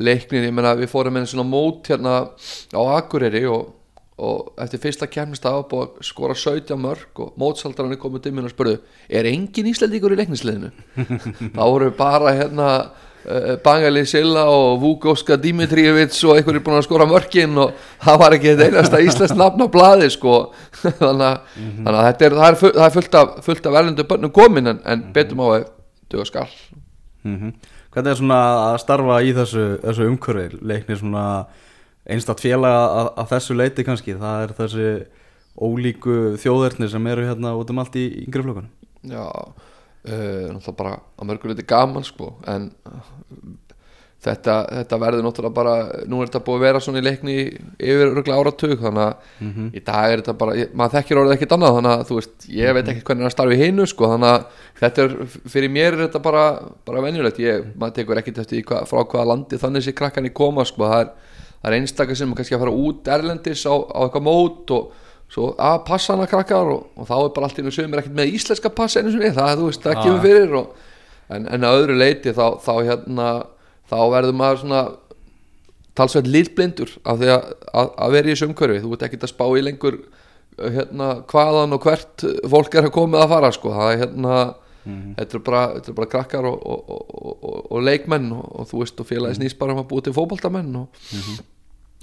leiknir, 0.00 0.46
ég 0.48 0.54
meina 0.56 0.74
við 0.78 0.90
fórum 0.92 1.16
með 1.18 1.26
svona 1.32 1.46
mót 1.50 1.90
hérna 1.92 2.14
á 2.72 2.80
Akureyri 2.98 3.42
og, 3.50 3.68
og 4.20 4.54
eftir 4.60 4.82
fyrsta 4.82 5.08
kemnist 5.08 5.46
að 5.48 5.62
búið 5.70 5.86
að 5.86 6.08
skora 6.10 6.34
17 6.36 6.80
mörg 6.80 7.22
og 7.24 7.36
mótsaldarinn 7.40 7.94
er 7.96 8.00
komið 8.00 8.26
til 8.26 8.32
mér 8.36 8.48
og 8.50 8.52
spurðu 8.52 8.80
er 9.08 9.28
engin 9.30 9.70
Íslandíkur 9.70 10.12
í 10.12 10.18
leiknisliðinu? 10.20 10.72
Þá 11.56 11.62
voru 11.62 11.88
bara 11.96 12.34
hérna 12.36 12.68
uh, 12.82 13.54
Bangali 13.64 14.04
Silla 14.08 14.44
og 14.52 14.82
Vúgóska 14.82 15.38
Dimitrievits 15.40 16.20
og 16.28 16.36
einhver 16.36 16.60
er 16.60 16.64
búin 16.66 16.78
að 16.82 16.86
skora 16.90 17.08
mörkin 17.08 17.56
og 17.64 17.72
það 18.04 18.20
var 18.24 18.36
ekki 18.36 18.52
þetta 18.52 18.68
einasta 18.68 19.02
íslensk 19.06 19.40
nafn 19.40 19.64
á 19.64 19.68
blaði 19.72 20.12
sko. 20.12 20.36
Þannig 20.82 21.26
að, 21.30 21.56
þannig 21.56 21.92
að 21.94 22.08
þetta 22.10 22.28
er, 22.28 22.38
það 22.42 22.48
er, 22.50 22.60
full, 22.64 22.74
það 22.76 22.86
er 22.86 22.96
fullt 22.98 23.20
af, 23.22 23.34
fullt 23.48 23.70
af 23.70 23.80
erlendu 23.80 24.08
börnum 24.12 24.36
komin 24.36 24.74
en, 24.74 24.84
en 24.84 25.08
betum 25.16 25.44
á 25.44 25.46
að 25.48 25.68
duga 26.12 26.28
skall 26.28 26.50
mm 27.24 27.52
Hvernig 27.90 28.12
er 28.12 28.18
svona 28.20 28.36
að 28.68 28.76
starfa 28.84 29.14
í 29.26 29.32
þessu, 29.34 29.62
þessu 29.82 30.04
umhverfi? 30.06 30.60
Leiknir 30.62 30.98
svona 31.00 31.22
einstætt 32.08 32.42
félaga 32.44 32.84
að, 33.00 33.08
að 33.22 33.32
þessu 33.34 33.56
leiti 33.56 33.86
kannski. 33.86 34.18
Það 34.20 34.44
er 34.44 34.54
þessi 34.58 34.90
ólíku 35.60 36.18
þjóðverðni 36.40 36.90
sem 36.92 37.10
eru 37.12 37.26
hérna 37.28 37.56
út 37.58 37.72
um 37.72 37.82
allt 37.82 37.98
í 38.00 38.06
yngri 38.24 38.44
flokkunum. 38.46 38.70
Já, 39.10 39.24
uh, 39.24 40.46
náttúrulega 40.52 40.76
bara 40.78 40.94
að 41.00 41.30
mörgur 41.30 41.52
liti 41.52 41.66
gaman 41.68 42.04
sko 42.06 42.34
en 42.48 42.70
uh, 42.88 43.02
þetta, 44.20 44.56
þetta 44.80 44.98
verður 45.00 45.24
náttúrulega 45.24 45.56
bara 45.56 45.74
nú 46.10 46.20
er 46.20 46.28
þetta 46.28 46.42
búið 46.44 46.58
að 46.58 46.64
vera 46.66 46.82
svona 46.84 47.00
í 47.00 47.04
leikni 47.06 47.36
yfir 47.40 48.10
örgulega 48.10 48.40
áratug 48.40 48.74
þannig 48.82 49.06
að 49.06 49.78
í 49.80 49.82
dag 49.86 50.10
er 50.10 50.22
þetta 50.22 50.34
bara, 50.42 50.56
ég, 50.60 50.74
maður 50.76 50.96
þekkir 50.98 51.20
orðið 51.22 51.36
ekkert 51.36 51.54
annað 51.56 51.76
þannig 51.78 51.94
að 51.94 52.04
þú 52.10 52.18
veist, 52.18 52.46
ég 52.60 52.76
veit 52.76 52.92
ekki 52.92 53.04
hvernig 53.08 53.24
er 53.24 53.30
að 53.30 53.34
starfa 53.36 53.56
í 53.56 53.60
hinu 53.62 53.88
sko, 53.88 54.10
þannig 54.12 54.34
að 54.34 54.66
þetta 54.82 55.06
er 55.06 55.16
fyrir 55.54 55.74
mér 55.76 55.96
er 55.96 56.04
þetta 56.04 56.22
bara, 56.26 56.44
bara 56.88 57.04
venjulegt. 57.06 57.40
Ég, 57.40 57.72
maður 57.80 57.96
tekur 58.00 58.20
ekkert 58.20 58.42
eftir 58.44 58.58
því 58.58 58.64
hva, 58.68 58.82
frá 58.90 59.00
hvaða 59.02 59.28
landi 59.32 59.60
þannig 59.60 59.86
sé 59.86 59.96
krakkan 59.96 60.28
í 60.28 60.34
koma 60.36 60.66
sko, 60.68 60.88
það 60.90 61.06
er, 61.06 61.12
það 61.60 61.70
er 61.70 61.76
einstakar 61.78 62.16
sem 62.18 62.30
er 62.32 62.38
kannski 62.40 62.56
að 62.56 62.62
fara 62.64 62.76
út 62.86 63.10
erlendis 63.16 63.64
á, 63.68 63.74
á 63.76 63.98
eitthvað 64.06 64.26
mót 64.26 64.72
og 64.76 64.92
svo 65.30 65.50
að 65.62 65.76
passa 65.86 66.14
hana 66.16 66.26
krakkar 66.30 66.70
og, 66.72 66.86
og 66.98 67.06
þá 67.06 67.16
er 67.20 67.34
bara 67.36 67.46
allt 67.50 67.58
í 67.60 67.62
einu 67.62 67.70
sögum 67.74 67.92
er 67.94 68.00
ekkert 68.02 68.16
með 68.18 68.32
íslenska 68.34 68.72
passa 68.74 69.00
einu 69.02 69.12
sinni, 69.14 69.30
það, 69.36 69.52
þú 69.60 69.68
veist, 69.68 69.84
það 69.84 69.94
Ah. 69.96 70.02
kemur 70.06 70.24
fyrir 70.24 70.56
og 70.58 70.72
en, 71.30 71.44
en 71.54 71.66
að 71.68 71.76
öðru 71.84 71.98
leiti 72.00 72.32
þá, 72.34 72.46
þá 72.64 72.72
hérna 72.88 73.28
þá 73.90 73.98
verður 74.14 74.34
maður 74.40 74.62
svona 74.64 74.80
talsveit 75.98 76.26
lítblindur 76.30 76.90
af 77.04 77.20
því 77.20 77.30
að, 77.34 77.46
að, 77.74 77.92
að 78.06 78.16
vera 78.16 78.30
í 78.30 78.32
þessu 78.34 78.48
umhverfi 78.48 78.82
þú 78.84 78.92
ert 78.96 79.04
ekkert 79.06 79.26
að 79.28 79.32
spá 79.34 79.44
í 79.58 79.62
lengur 79.66 80.00
hérna, 80.60 81.08
hvaðan 81.30 81.76
og 81.76 81.84
hvert 81.86 82.24
fólk 82.52 82.74
er 82.78 82.88
að 82.88 82.94
komið 82.96 83.22
að 83.24 83.32
fara 83.34 83.50
sko. 83.54 83.72
það 83.76 83.92
er 83.94 84.02
hérna 84.04 84.34
þetta 85.20 85.36
er 85.38 85.42
bara, 85.46 85.62
þetta 85.76 85.90
er 85.92 85.96
bara 85.98 86.10
krakkar 86.14 86.46
og, 86.48 86.62
og, 86.66 86.90
og, 86.90 87.32
og, 87.44 87.56
og 87.76 87.82
leikmenn 87.84 88.30
og, 88.32 88.62
þú 88.70 88.80
veist 88.82 89.02
og 89.02 89.08
félagi 89.10 89.36
snýst 89.38 89.58
bara 89.60 89.74
um 89.76 89.82
að 89.82 89.90
búa 89.92 90.04
til 90.06 90.14
fótboltamenn 90.16 90.78
og, 90.80 91.02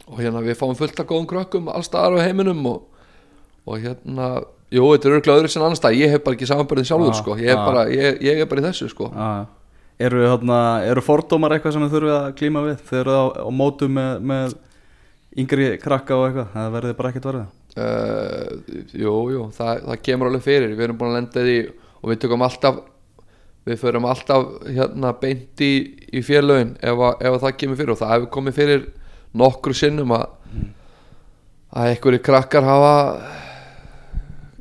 og 0.07 0.21
hérna 0.23 0.41
við 0.45 0.55
fáum 0.59 0.75
fullt 0.79 0.99
af 1.03 1.07
góðum 1.09 1.27
krökkum 1.29 1.67
allstaðar 1.73 2.17
á 2.19 2.25
heiminum 2.27 2.61
og, 2.69 2.83
og 3.67 3.81
hérna 3.83 4.29
jú, 4.71 4.85
þetta 4.93 5.09
er 5.09 5.17
örgulega 5.17 5.41
öðru 5.41 5.51
sem 5.51 5.63
annars 5.65 5.81
stað 5.81 5.97
ég 5.99 6.11
hef 6.15 6.23
bara 6.25 6.37
ekki 6.37 6.47
samanbörðin 6.49 6.87
sjálfur 6.89 7.11
Já, 7.13 7.19
sko. 7.21 7.35
ég, 7.39 7.51
er 7.51 7.55
já. 7.57 7.65
bara, 7.67 7.83
ég, 7.91 8.21
ég 8.27 8.41
er 8.43 8.49
bara 8.51 8.63
í 8.63 8.65
þessu 8.67 8.89
sko. 8.91 9.09
Já. 9.13 9.27
Eru, 10.07 10.19
þarna, 10.29 10.57
eru 10.85 11.01
fordómar 11.01 11.55
eitthvað 11.55 11.73
sem 11.73 11.83
þið 11.87 11.93
þurfið 11.95 12.15
að 12.19 12.27
klíma 12.37 12.61
við 12.67 12.81
þegar 12.85 12.99
eru 13.07 13.15
á, 13.17 13.25
á 13.41 13.49
mótu 13.57 13.87
með, 13.89 14.19
með 14.31 14.57
yngri 15.41 15.69
krakka 15.81 16.17
og 16.19 16.27
eitthvað 16.27 16.51
það 16.53 16.75
verði 16.75 16.97
bara 16.99 17.09
ekkert 17.13 17.27
verið 17.31 17.47
uh, 17.81 18.75
jú, 19.01 19.15
jú, 19.33 19.47
það, 19.57 19.81
það 19.87 20.03
kemur 20.07 20.29
alveg 20.31 20.45
fyrir 20.45 20.75
við 20.77 20.85
erum 20.87 20.99
búin 21.01 21.11
að 21.13 21.17
lenda 21.19 21.45
því 21.47 21.57
og 21.97 22.11
við 22.11 22.21
tökum 22.23 22.45
alltaf 22.45 22.77
við 23.67 23.81
förum 23.81 24.05
alltaf 24.07 24.45
hérna 24.69 25.11
beint 25.21 25.63
í, 25.65 25.71
í 26.13 26.21
félögin 26.23 26.75
ef, 26.77 27.01
að- 27.09 27.25
ef 27.27 27.33
að 27.35 27.41
það 27.47 27.57
kemur 27.63 27.79
fyrir 27.81 27.93
og 27.95 27.99
það 28.03 28.13
hefur 28.15 28.29
komið 28.37 28.57
fyrir 28.61 28.85
nokkru 29.33 29.73
sinnum 29.73 30.11
að 30.15 30.27
að 31.77 31.91
einhverju 31.91 32.21
krakkar 32.23 32.63
hafa 32.63 32.93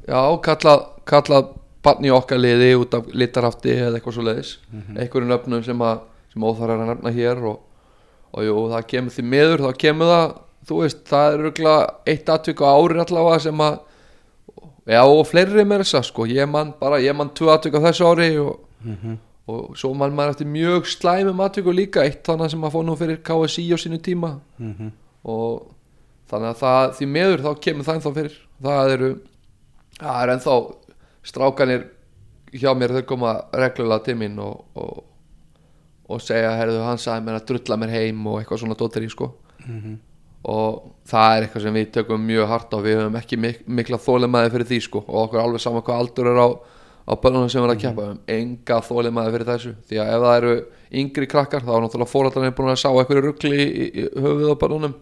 já, 0.09 0.21
kallað 0.43 0.87
kallað 1.07 1.53
barn 1.87 2.05
í 2.05 2.11
okkar 2.11 2.41
liði 2.43 2.73
út 2.81 2.95
af 2.99 3.07
litarhafti 3.15 3.71
eða 3.77 3.99
eitthvað 3.99 4.17
svo 4.17 4.27
leiðis 4.27 4.59
einhverju 4.99 5.29
nöfnum 5.31 5.63
sem 5.65 5.83
að 5.87 6.01
sem 6.33 6.45
óþar 6.45 6.75
er 6.75 6.83
að 6.83 6.91
nefna 6.91 7.13
hér 7.15 7.45
og, 7.49 7.61
og 8.33 8.45
jú, 8.45 8.57
það 8.73 8.89
kemur 8.91 9.15
því 9.15 9.23
miður 9.33 9.63
þá 9.65 9.71
kemur 9.79 10.11
það, 10.11 10.35
þú 10.69 10.81
veist, 10.83 11.05
það 11.09 11.27
er 11.33 11.45
örgulega 11.47 11.87
eitt 12.13 12.29
atvik 12.29 12.61
á 12.61 12.69
ári 12.75 13.01
allavega 13.01 13.39
sem 13.47 13.63
að 13.65 13.79
já, 14.87 15.01
og 15.07 15.23
fleiri 15.31 15.65
með 15.65 15.85
þessa 15.85 16.03
sko, 16.11 16.27
ég 16.27 16.51
man 16.51 16.75
bara, 16.81 16.99
ég 17.01 17.17
man 17.17 17.31
tvö 17.35 17.55
atvik 17.55 17.79
á 17.79 17.87
þessu 17.87 18.11
ári 18.11 18.29
og, 18.43 18.59
og 19.47 19.77
svo 19.79 19.93
man 19.95 20.15
maður 20.17 20.35
eftir 20.35 20.49
mjög 20.51 20.89
slæmum 20.91 21.41
atviku 21.45 21.71
líka, 21.75 22.03
eitt 22.03 22.25
þannig 22.27 22.51
sem 22.51 22.65
að 22.67 22.73
fór 22.75 22.87
nú 22.89 22.97
fyrir 22.99 23.21
KSI 23.23 23.67
á 23.71 23.79
sínu 23.79 24.01
tíma. 24.03 24.33
Og 25.27 25.69
þannig 26.31 26.49
að 26.51 26.63
það, 26.63 26.87
því 26.99 27.07
miður 27.15 27.45
þá 27.45 27.51
kemur 27.67 27.87
það 27.87 27.99
ennþá 28.01 28.15
fyrir. 28.17 28.39
Það 28.67 28.95
eru, 28.97 29.11
það 30.01 30.23
er 30.23 30.33
ennþá 30.35 30.57
strákanir 31.31 31.87
hjá 32.57 32.71
mér 32.79 32.97
þau 32.97 33.05
koma 33.13 33.37
reglulega 33.55 34.05
til 34.07 34.17
mín 34.19 34.37
og, 34.43 34.65
og, 34.79 35.05
og 36.11 36.23
segja, 36.23 36.51
herðu, 36.59 36.83
hann 36.87 36.99
sagði 37.03 37.27
mér 37.29 37.39
að 37.41 37.47
drulla 37.53 37.79
mér 37.83 37.95
heim 37.95 38.27
og 38.27 38.41
eitthvað 38.41 38.63
svona 38.65 38.79
dóttir 38.79 39.07
í 39.07 39.11
sko. 39.13 39.31
Og 40.47 40.83
það 41.11 41.37
er 41.37 41.45
eitthvað 41.47 41.63
sem 41.67 41.75
við 41.75 41.93
tökum 41.95 42.27
mjög 42.27 42.49
hart 42.51 42.75
á. 42.75 42.79
Við 42.83 43.01
höfum 43.01 43.17
ekki 43.19 43.39
mik 43.43 43.63
mikla 43.67 43.99
þólimaði 43.99 44.53
fyrir 44.55 44.69
því 44.73 44.81
sko. 44.85 45.03
Og 45.07 45.23
okkur 45.25 45.43
alveg 45.43 45.63
sama 45.63 45.83
hvað 45.87 46.03
aldur 46.03 46.31
er 46.31 46.39
á 46.43 46.49
á 47.07 47.13
börnunum 47.15 47.51
sem 47.51 47.63
erum 47.63 47.73
að 47.73 47.83
keppa. 47.85 48.03
Við 48.03 48.09
höfum 48.11 48.23
enga 48.37 48.79
þólimaði 48.83 49.35
fyrir 49.35 49.49
þessu 49.51 49.73
því 49.87 50.01
að 50.03 50.09
ef 50.13 50.25
það 50.25 50.39
eru 50.41 50.55
yngri 51.01 51.29
krakkar 51.31 51.63
þá 51.63 51.71
er 51.77 51.85
náttúrulega 51.85 52.11
fórhaldarnir 52.11 52.57
búin 52.57 52.73
að 52.73 52.81
sá 52.83 52.89
eitthvað 52.91 53.21
ruggli 53.23 53.53
í, 53.63 53.87
í, 53.87 54.07
höfuð 54.17 54.51
á 54.51 54.61
börnunum 54.63 54.97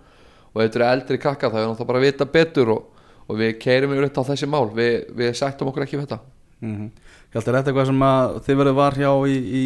og 0.53 0.61
ef 0.61 0.67
þetta 0.67 0.81
eru 0.81 0.89
eldri 0.91 1.21
krakkar 1.23 1.55
þá 1.55 1.59
er 1.63 1.67
náttúrulega 1.71 1.91
bara 1.93 2.03
að 2.03 2.07
vita 2.09 2.29
betur 2.37 2.73
og, 2.75 3.09
og 3.25 3.41
við 3.41 3.57
keirum 3.63 3.97
yfir 3.97 4.09
þetta 4.09 4.25
á 4.25 4.29
þessi 4.31 4.51
mál. 4.53 4.69
Við, 4.77 4.93
við 5.17 5.33
sættum 5.41 5.73
okkur 5.73 5.87
ekki 5.87 5.97
við 5.97 6.05
þetta. 6.05 6.21
Mm 6.61 6.77
-hmm. 6.77 6.93
Hjalti, 7.33 7.49
er 7.51 7.57
þetta 7.57 7.73
eitthvað 7.73 7.91
sem 7.91 8.07
að 8.11 8.37
þið 8.45 8.61
verið 8.61 8.79
var 8.79 9.01
hjá 9.01 9.11
í, 9.25 9.39
í, 9.63 9.65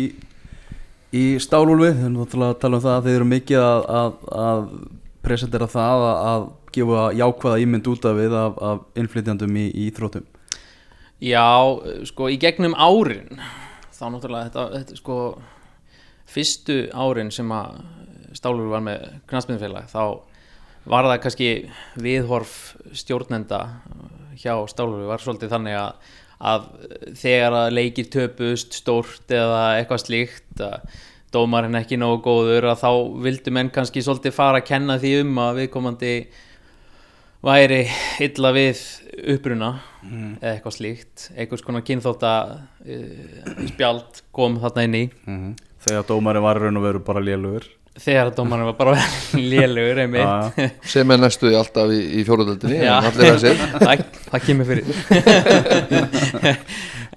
í 1.10 1.24
stálúlfi. 1.42 1.90
Þið 1.90 2.06
erum 2.06 2.22
náttúrulega 2.22 2.54
að 2.54 2.62
tala 2.62 2.78
um 2.78 2.86
það 2.86 2.96
að 2.96 3.04
þið 3.08 3.18
eru 3.18 3.28
mikið 3.34 3.66
að, 3.66 3.82
að, 3.98 4.12
að 4.46 4.64
presentera 5.26 5.66
það 5.66 6.06
að, 6.06 6.18
að 6.30 6.48
gefa 6.72 7.04
jákvæða 7.18 7.60
ímynd 7.64 7.88
út 7.90 8.04
af 8.04 8.18
við 8.18 8.34
af, 8.38 8.58
af 8.62 8.78
innflytjandum 8.94 9.56
í, 9.58 9.70
í 9.74 9.88
íþróttum 9.90 10.26
Já, 11.18 11.74
sko, 12.06 12.28
í 12.30 12.36
gegnum 12.38 12.76
árin 12.78 13.40
þá 13.90 14.04
náttúrulega 14.14 14.46
þetta, 14.46 14.66
þetta 14.76 14.98
sko 15.00 15.16
fyrstu 16.30 16.76
árin 16.94 17.32
sem 17.34 17.50
að 17.54 17.80
Stálur 18.36 18.68
var 18.70 18.82
með 18.84 19.06
knastmiðfélag 19.26 19.88
þá 19.90 20.02
var 20.88 21.08
það 21.08 21.20
kannski 21.24 21.48
viðhorf 21.98 22.54
stjórnenda 22.96 23.60
hjá 24.38 24.54
Stálur. 24.70 25.08
Var 25.08 25.24
svolítið 25.24 25.52
þannig 25.56 25.78
að, 25.80 26.12
að 26.38 26.66
þegar 27.18 27.56
að 27.64 27.74
leikir 27.80 28.10
töpust 28.12 28.76
stórt 28.78 29.32
eða 29.34 29.62
eitthvað 29.80 30.04
slíkt 30.04 30.62
að 30.62 31.00
dómarinn 31.34 31.80
ekki 31.80 31.98
nógu 32.00 32.22
góður 32.28 32.70
að 32.70 32.84
þá 32.84 32.92
vildu 33.26 33.52
menn 33.56 33.72
kannski 33.74 34.04
svolítið 34.04 34.36
fara 34.36 34.62
að 34.62 34.68
kenna 34.70 35.00
því 35.00 35.16
um 35.24 35.42
að 35.42 35.64
viðkomandi 35.64 36.14
væri 37.44 37.82
illa 38.24 38.54
við 38.56 38.86
uppruna 39.34 39.70
eða 40.04 40.52
eitthvað 40.54 40.76
slíkt 40.76 41.30
einhvers 41.34 41.64
konar 41.66 41.86
kynþótta 41.86 42.34
uh, 42.54 43.64
spjald 43.70 44.22
kom 44.34 44.60
þarna 44.62 44.86
inn 44.88 45.00
í. 45.00 45.06
Mm 45.28 45.56
þegar 45.88 46.06
dómarinn 46.08 46.44
var 46.44 46.58
í 46.58 46.64
raun 46.64 46.80
og 46.80 46.86
veru 46.86 47.02
bara 47.06 47.22
lélugur 47.22 47.66
þegar 47.98 48.30
dómarinn 48.36 48.68
var 48.68 48.76
bara 48.78 48.94
lélugur 49.52 50.02
einmitt. 50.04 50.22
Já. 50.22 50.68
sem 50.86 51.14
er 51.14 51.22
næstuði 51.22 51.58
alltaf 51.58 51.90
í, 51.94 51.98
í 52.20 52.24
fjóruðöldinni 52.26 52.78
það, 53.82 54.04
það 54.28 54.46
kemur 54.46 54.70
fyrir. 54.72 54.86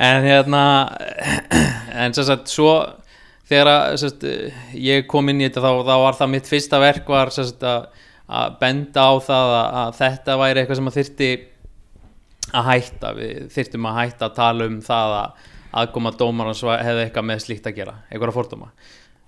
En 0.01 0.23
hérna 0.25 0.61
en 1.93 2.15
sem 2.15 2.25
sagt 2.25 2.49
svo 2.49 2.71
þegar 3.45 3.67
að 3.69 3.97
sagt, 4.01 4.23
ég 4.73 5.03
kom 5.11 5.27
inn 5.29 5.43
í 5.43 5.45
þetta 5.45 5.61
þá, 5.61 5.83
þá 5.85 5.95
var 6.01 6.17
það 6.17 6.31
mitt 6.31 6.49
fyrsta 6.49 6.79
verk 6.81 7.11
var 7.11 7.29
sagt, 7.35 7.61
að, 7.61 8.07
að 8.25 8.55
benda 8.63 9.03
á 9.05 9.13
það 9.27 9.53
að, 9.59 9.67
að 9.83 9.91
þetta 9.99 10.37
væri 10.41 10.63
eitthvað 10.63 10.79
sem 10.79 10.89
að 10.89 10.97
þyrti 10.97 11.29
að 12.53 12.67
hætta. 12.71 13.13
Við 13.17 13.45
þyrftum 13.55 13.87
að 13.89 13.99
hætta 13.99 14.27
að 14.29 14.35
tala 14.35 14.67
um 14.69 14.79
það 14.85 15.15
að 15.19 15.47
aðkoma 15.81 16.11
dómarans 16.19 16.63
var- 16.67 16.83
hefði 16.83 17.05
eitthvað 17.05 17.27
með 17.29 17.43
slíkt 17.45 17.69
að 17.69 17.75
gera 17.79 17.95
einhverja 18.11 18.35
fordóma. 18.35 18.71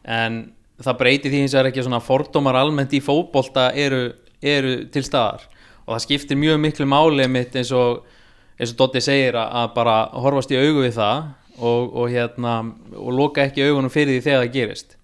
En 0.03 0.39
það 0.83 0.97
breyti 0.99 1.29
því 1.31 1.43
hins 1.43 1.53
vegar 1.55 1.69
ekki 1.71 1.79
að 1.83 1.87
svona 1.87 2.03
fordómar 2.03 2.55
almennt 2.59 2.93
í 2.93 2.99
fótbolta 3.03 3.69
eru, 3.75 4.13
eru 4.41 4.73
til 4.91 5.03
staðar. 5.03 5.45
Og 5.87 5.95
það 5.95 6.03
skiptir 6.07 6.37
mjög 6.39 6.59
miklu 6.63 6.85
máli 6.87 7.27
mitt 7.31 7.55
eins 7.55 7.71
og 7.71 8.03
eins 8.59 8.71
og 8.73 8.77
Dotti 8.77 9.01
segir 9.01 9.35
að, 9.39 9.47
að 9.63 9.71
bara 9.75 9.95
horfast 10.23 10.51
í 10.51 10.59
augu 10.59 10.83
við 10.83 10.97
það 10.97 11.23
og, 11.59 11.95
og 11.95 12.09
hérna 12.11 12.57
og 12.95 13.13
loka 13.15 13.47
ekki 13.47 13.65
augunum 13.67 13.91
fyrir 13.93 14.17
því 14.17 14.25
þegar 14.27 14.43
það 14.43 14.53
gerist. 14.53 14.95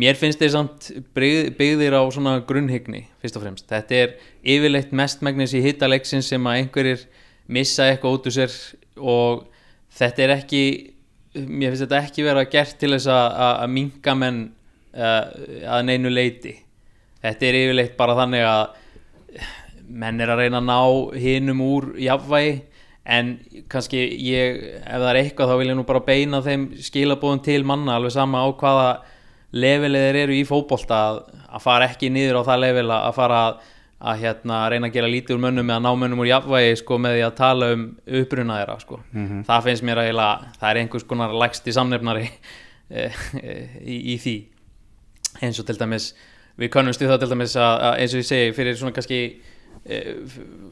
Mér 0.00 0.16
finnst 0.16 0.38
þeir 0.40 0.52
samt 0.54 0.90
byggð, 1.16 1.48
byggðir 1.58 1.96
á 1.98 2.02
svona 2.14 2.34
grunnhyggni 2.46 3.02
fyrst 3.20 3.36
og 3.36 3.42
fremst, 3.42 3.66
þetta 3.68 3.96
er 3.98 4.12
yfirleitt 4.46 4.92
mestmægnis 4.96 5.52
í 5.58 5.62
hittaleiksins 5.64 6.28
sem 6.30 6.46
að 6.46 6.60
einhverjir 6.60 7.02
missa 7.50 7.88
eitthvað 7.90 8.16
út 8.16 8.30
úr 8.30 8.36
sér 8.36 8.56
og 9.00 9.44
þetta 9.98 10.24
er 10.26 10.34
ekki 10.38 10.62
mér 11.34 11.72
finnst 11.72 11.84
þetta 11.86 12.02
ekki 12.04 12.26
vera 12.26 12.46
gert 12.50 12.78
til 12.80 12.92
þess 12.94 13.10
að, 13.10 13.66
minka 13.70 14.16
menn 14.18 14.42
uh, 14.94 15.24
að 15.76 15.84
neinu 15.86 16.10
leiti 16.12 16.56
þetta 17.22 17.46
er 17.46 17.60
yfirleitt 17.64 17.96
bara 17.98 18.16
þannig 18.18 18.46
að 18.46 18.64
menn 19.90 20.22
er 20.22 20.32
að 20.32 20.44
reyna 20.44 20.60
að 20.60 20.68
ná 20.70 21.20
hinum 21.20 21.62
úr 21.66 21.88
jafnvægi 22.00 22.58
en 23.10 23.32
kannski 23.70 24.02
ég, 24.22 24.60
ef 24.84 25.00
það 25.00 25.08
er 25.10 25.18
eitthvað 25.22 25.50
þá 25.50 25.56
vil 25.58 25.70
ég 25.70 25.78
nú 25.78 25.86
bara 25.88 26.02
beina 26.06 26.42
þeim 26.44 26.66
skilabóðum 26.84 27.42
til 27.44 27.62
manna 27.66 27.96
alveg 27.96 28.14
sama 28.14 28.42
á 28.44 28.48
hvaða 28.60 28.90
levelið 29.56 30.06
þeir 30.06 30.18
eru 30.24 30.36
í 30.36 30.46
fótbolta 30.46 31.00
að, 31.08 31.20
fara 31.64 31.88
ekki 31.90 32.10
niður 32.12 32.42
á 32.44 32.48
það 32.52 32.62
level 32.66 32.86
að 32.94 33.14
fara 33.16 33.40
að, 33.48 33.64
að 34.00 34.22
hérna, 34.22 34.62
reyna 34.72 34.88
að 34.88 34.96
gera 34.96 35.10
lítið 35.12 35.36
úr 35.36 35.42
mönnum 35.44 35.66
með 35.68 35.76
að 35.76 35.84
ná 35.84 35.90
mönnum 36.00 36.22
úr 36.22 36.30
jafnvægi 36.30 36.78
sko, 36.80 36.98
með 36.98 37.16
því 37.16 37.24
að 37.26 37.36
tala 37.36 37.68
um 37.74 37.84
uppruna 38.20 38.56
þeirra 38.60 38.78
sko. 38.80 39.00
það 39.48 39.66
finnst 39.66 39.86
mér 39.86 40.00
að 40.00 40.22
það 40.56 40.66
er 40.70 40.80
einhvers 40.80 41.06
konar 41.10 41.36
lægsti 41.42 41.74
samnefnari 41.76 42.30
eh, 42.98 43.20
í, 43.84 44.14
í 44.14 44.16
því. 44.22 44.36
Eins 45.44 45.60
og 45.60 45.68
til 45.68 45.78
dæmis 45.78 46.14
við 46.60 46.72
kannumst 46.72 47.00
við 47.00 47.12
það 47.12 47.22
til 47.24 47.30
dæmis 47.34 47.56
að, 47.56 47.74
að 47.90 48.00
eins 48.00 48.14
og 48.14 48.22
ég 48.22 48.30
segi 48.30 48.56
fyrir 48.56 48.76
svona 48.76 48.96
kannski 48.96 49.20
e, 49.84 50.00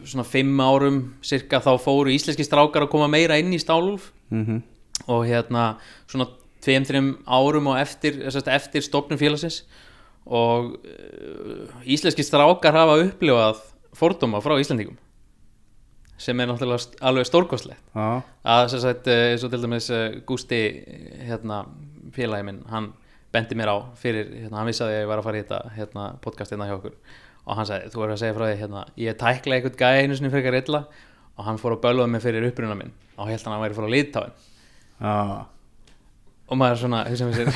svona 0.05 0.25
fimm 0.27 0.59
árum 0.61 0.99
cirka 1.23 1.61
þá 1.65 1.71
fóru 1.81 2.13
íslenski 2.13 2.45
strákar 2.45 2.85
að 2.85 2.93
koma 2.93 3.09
meira 3.09 3.39
inn 3.41 3.53
í 3.55 3.61
stálúf 3.63 4.11
mm 4.33 4.43
og 5.07 5.27
hérna 5.29 5.79
svona 6.11 6.27
tveim, 6.65 6.87
þreim 6.89 7.11
árum 7.25 7.71
og 7.71 7.79
eftir, 7.81 8.19
eftir 8.27 8.83
stofnum 8.85 9.21
félagsins 9.21 9.63
og 10.29 10.75
uh, 10.77 11.83
íslenski 11.89 12.25
strákar 12.27 12.77
hafa 12.77 12.99
upplifað 13.07 13.63
fordóma 13.97 14.43
frá 14.45 14.59
Íslendingum 14.61 14.99
sem 16.19 16.41
er 16.43 16.49
náttúrulega 16.51 16.99
alveg 17.07 17.29
stórkostlegt. 17.29 17.83
Já, 17.95 18.23
að 18.43 18.65
sem 18.73 18.81
sagt, 18.83 19.07
eh, 19.07 19.29
eins 19.33 19.45
og 19.47 19.53
til 19.53 19.61
dæmis 19.63 19.87
eh, 19.95 20.17
Gústi 20.27 20.59
hérna, 21.29 21.61
félagi 22.11 22.47
minn, 22.49 22.65
hann 22.73 22.89
bendi 23.31 23.55
mér 23.55 23.71
á 23.71 23.77
fyrir, 23.95 24.33
hérna, 24.35 24.59
hann 24.59 24.67
vissi 24.67 24.83
að 24.83 24.97
ég 24.97 25.07
var 25.07 25.23
að 25.23 25.29
fara 25.29 25.39
í 25.39 25.45
þetta 25.45 25.61
hérna, 25.77 26.07
podcast 26.25 26.51
hérna 26.51 26.67
hjá 26.67 26.75
okkur. 26.75 26.97
Og 27.47 27.55
hann 27.55 27.69
sagði, 27.71 27.93
þú 27.93 28.03
verður 28.03 28.17
að 28.17 28.23
segja 28.25 28.35
frá 28.35 28.47
því, 28.49 28.57
hérna, 28.65 28.83
ég 28.99 29.21
tækla 29.21 29.59
eitthvað 29.61 29.79
gæði 29.79 30.03
einu 30.03 30.19
sinni 30.19 30.33
frekar 30.33 30.59
illa 30.59 30.83
og 31.39 31.47
hann 31.47 31.63
fór 31.63 31.77
að 31.77 31.85
bölvaði 31.87 32.13
mig 32.17 32.25
fyrir 32.27 32.49
uppruna 32.51 32.81
minn. 32.81 32.91
Og 33.15 33.31
held 33.31 33.45
hann 33.47 33.55
að 33.55 33.57
hann 33.57 33.65
væri 33.69 33.79
frá 33.79 33.89
Litáin 33.95 34.35
já 34.99 35.15
og 36.49 36.57
maður 36.57 36.81
svona 36.83 37.02
hugsa 37.09 37.28
með 37.28 37.35
sér 37.37 37.49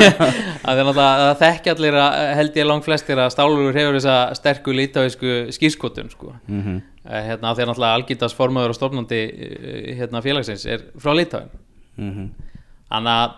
að 0.68 0.80
það 0.92 1.24
er 1.24 1.38
þekki 1.40 1.72
allir 1.74 1.98
að 2.02 2.18
held 2.40 2.58
ég 2.60 2.68
langt 2.68 2.86
flestir 2.86 3.20
að 3.22 3.32
Stálur 3.32 3.76
hefur 3.76 3.96
þessa 3.96 4.16
sterku 4.36 4.74
lítáísku 4.76 5.36
skýrskotun 5.56 6.10
sko. 6.12 6.34
mm 6.46 6.62
-hmm. 6.62 6.80
Eh, 7.00 7.22
hérna, 7.24 7.50
að 7.50 7.64
náttúrulega 7.64 7.96
algítast 7.96 8.36
formaður 8.36 8.74
og 8.74 8.76
stofnandi 8.76 9.20
eh, 9.24 9.96
hérna, 9.96 10.20
félagsins 10.20 10.66
er 10.66 10.82
frá 11.00 11.14
lítáin 11.16 11.48
þannig 12.90 13.12
að 13.12 13.30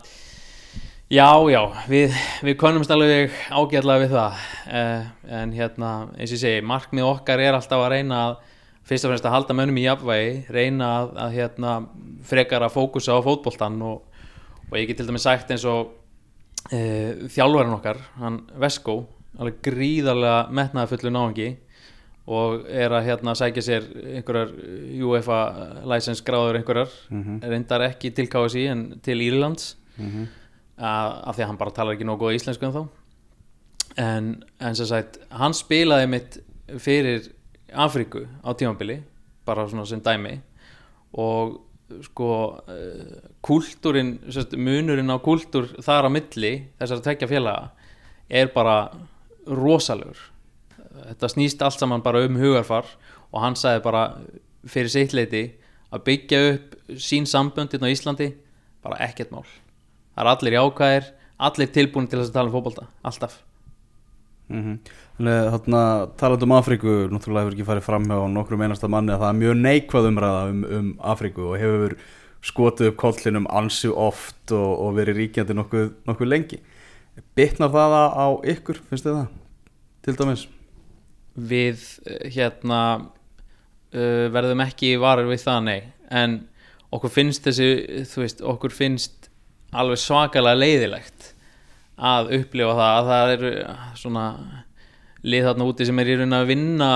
já, 1.12 1.28
já, 1.52 1.60
við, 1.88 2.16
við 2.42 2.56
konumst 2.60 2.90
alveg 2.90 3.30
ágætlega 3.52 4.02
við 4.02 4.14
það 4.16 4.40
uh, 4.66 5.04
en 5.40 5.52
hérna, 5.52 5.90
eins 6.16 6.32
og 6.32 6.36
ég 6.38 6.42
segi 6.42 6.64
markmið 6.64 7.08
okkar 7.08 7.42
er 7.44 7.58
alltaf 7.58 7.84
að 7.84 7.92
reyna 7.94 8.20
að 8.26 8.36
fyrst 8.88 9.06
og 9.06 9.12
fremst 9.12 9.28
að 9.28 9.36
halda 9.36 9.56
mönnum 9.56 9.78
í 9.78 9.84
jafnvægi 9.86 10.32
reyna 10.56 10.88
að, 11.00 11.12
að 11.24 11.36
hérna, 11.36 11.74
frekar 12.26 12.66
að 12.66 12.74
fókusa 12.74 13.14
á 13.14 13.20
fótboltan 13.24 13.78
og, 13.86 14.02
og 14.72 14.78
ég 14.80 14.88
get 14.88 15.02
til 15.02 15.08
dæmis 15.08 15.26
sagt 15.28 15.52
eins 15.52 15.66
og 15.68 15.92
uh, 16.72 17.26
þjálfarinn 17.28 17.76
okkar, 17.76 18.00
hann 18.18 18.40
Vesko 18.60 19.02
alveg 19.38 19.60
gríðarlega 19.64 20.48
metnaða 20.52 20.90
fullu 20.90 21.12
náðungi 21.12 21.50
og 22.32 22.66
er 22.70 22.92
að 22.94 23.06
hérna 23.08 23.34
sækja 23.36 23.64
sér 23.66 23.86
einhverjar 24.16 24.52
UEFA 25.02 25.38
license 25.90 26.22
gráður 26.22 26.60
einhverjar. 26.60 26.92
Reyndar 27.42 27.82
ekki 27.88 28.12
til 28.14 28.28
KSI 28.30 28.66
en 28.70 28.84
til 29.02 29.24
Írlands. 29.24 29.76
Mhm. 29.96 30.28
að, 30.78 31.08
af 31.28 31.36
því 31.36 31.42
að 31.42 31.48
hann 31.50 31.58
bara 31.60 31.70
talar 31.76 31.94
ekki 31.94 32.06
nógu 32.08 32.24
góð 32.24 32.36
íslensku 32.38 32.64
en 32.64 32.72
þá 32.72 32.82
en, 34.00 34.28
en 34.60 34.76
sem 34.78 34.88
sagt 34.88 35.18
hann 35.36 35.54
spilaði 35.54 36.08
mitt 36.08 36.38
fyrir 36.80 37.28
Afríku 37.72 38.24
á 38.44 38.50
tímabili 38.56 39.02
bara 39.46 39.66
svona 39.68 39.84
sem 39.88 40.00
dæmi. 40.00 40.38
Og 41.18 41.60
sko 42.06 42.28
uh, 42.64 43.30
kúltúrin, 43.44 44.16
munurinn 44.56 45.12
á 45.12 45.18
kúltúr 45.22 45.70
þar 45.82 46.08
á 46.08 46.10
milli 46.12 46.52
þessar 46.80 47.02
tvekja 47.04 47.30
félaga 47.30 47.70
er 48.32 48.52
bara 48.54 48.76
rosalegur. 49.46 50.18
Þetta 50.92 51.32
snýst 51.32 51.62
allt 51.64 51.80
saman 51.80 52.04
bara 52.04 52.24
um 52.26 52.38
hugarfar 52.40 52.88
og 53.32 53.40
hann 53.42 53.56
sagði 53.58 53.84
bara 53.84 54.02
fyrir 54.68 54.92
sitt 54.92 55.14
leiti 55.16 55.44
að 55.92 56.04
byggja 56.08 56.42
upp 56.52 56.76
sín 57.00 57.26
samböndin 57.28 57.84
á 57.84 57.92
Íslandi 57.92 58.32
bara 58.84 59.00
ekkert 59.06 59.32
mál. 59.32 59.46
Það 60.12 60.24
er 60.24 60.30
allir 60.32 60.56
jákvæðir, 60.58 61.08
allir 61.48 61.72
tilbúin 61.72 62.08
til 62.08 62.20
þess 62.20 62.32
að 62.32 62.36
tala 62.38 62.50
um 62.50 62.56
fótbolta, 62.56 62.86
alltaf. 63.04 63.38
Mhm. 64.48 64.78
Þannig 65.11 65.11
að 65.30 65.50
þarna 65.54 65.82
talandi 66.18 66.46
um 66.48 66.54
Afríku 66.56 66.96
náttúrulega 67.12 67.44
hefur 67.44 67.54
ekki 67.56 67.66
farið 67.68 67.86
fram 67.86 68.08
hjá 68.08 68.18
nokkrum 68.32 68.64
einasta 68.64 68.90
manni 68.90 69.12
að 69.14 69.22
það 69.22 69.30
er 69.30 69.38
mjög 69.38 69.56
neikvað 69.60 70.08
umræða 70.08 70.42
um, 70.50 70.64
um 70.78 70.90
Afríku 71.12 71.46
og 71.50 71.58
hefur 71.60 71.96
skotið 72.42 72.90
upp 72.90 72.98
kollinum 73.02 73.46
ansi 73.50 73.90
oft 73.90 74.54
og, 74.56 74.70
og 74.82 74.96
verið 74.98 75.20
ríkjandi 75.20 75.56
nokkuð, 75.56 75.90
nokkuð 76.08 76.30
lengi. 76.32 76.58
Bitnar 77.36 77.70
það 77.70 77.96
á 78.18 78.26
ykkur, 78.54 78.80
finnst 78.88 79.06
þið 79.06 79.18
það? 79.18 79.28
Til 80.02 80.16
dæmis? 80.18 80.46
Við 81.36 81.84
hérna 82.34 82.80
uh, 82.98 84.26
verðum 84.34 84.64
ekki 84.64 84.96
varir 85.00 85.28
við 85.30 85.44
það 85.44 85.60
nei. 85.68 85.78
En 86.10 86.40
okkur 86.92 87.12
finnst 87.12 87.46
þessi 87.46 87.68
þú 88.10 88.24
veist, 88.24 88.42
okkur 88.54 88.74
finnst 88.74 89.30
alveg 89.72 90.00
svakalega 90.02 90.58
leiðilegt 90.58 91.30
að 92.02 92.32
upplifa 92.38 92.74
það 92.76 92.92
að 92.96 93.08
það 93.10 93.32
eru 93.36 93.52
svona 94.00 94.26
lið 95.22 95.46
þarna 95.48 95.68
úti 95.70 95.86
sem 95.88 96.02
er 96.02 96.10
í 96.10 96.16
raun 96.18 96.36
að 96.36 96.48
vinna 96.50 96.90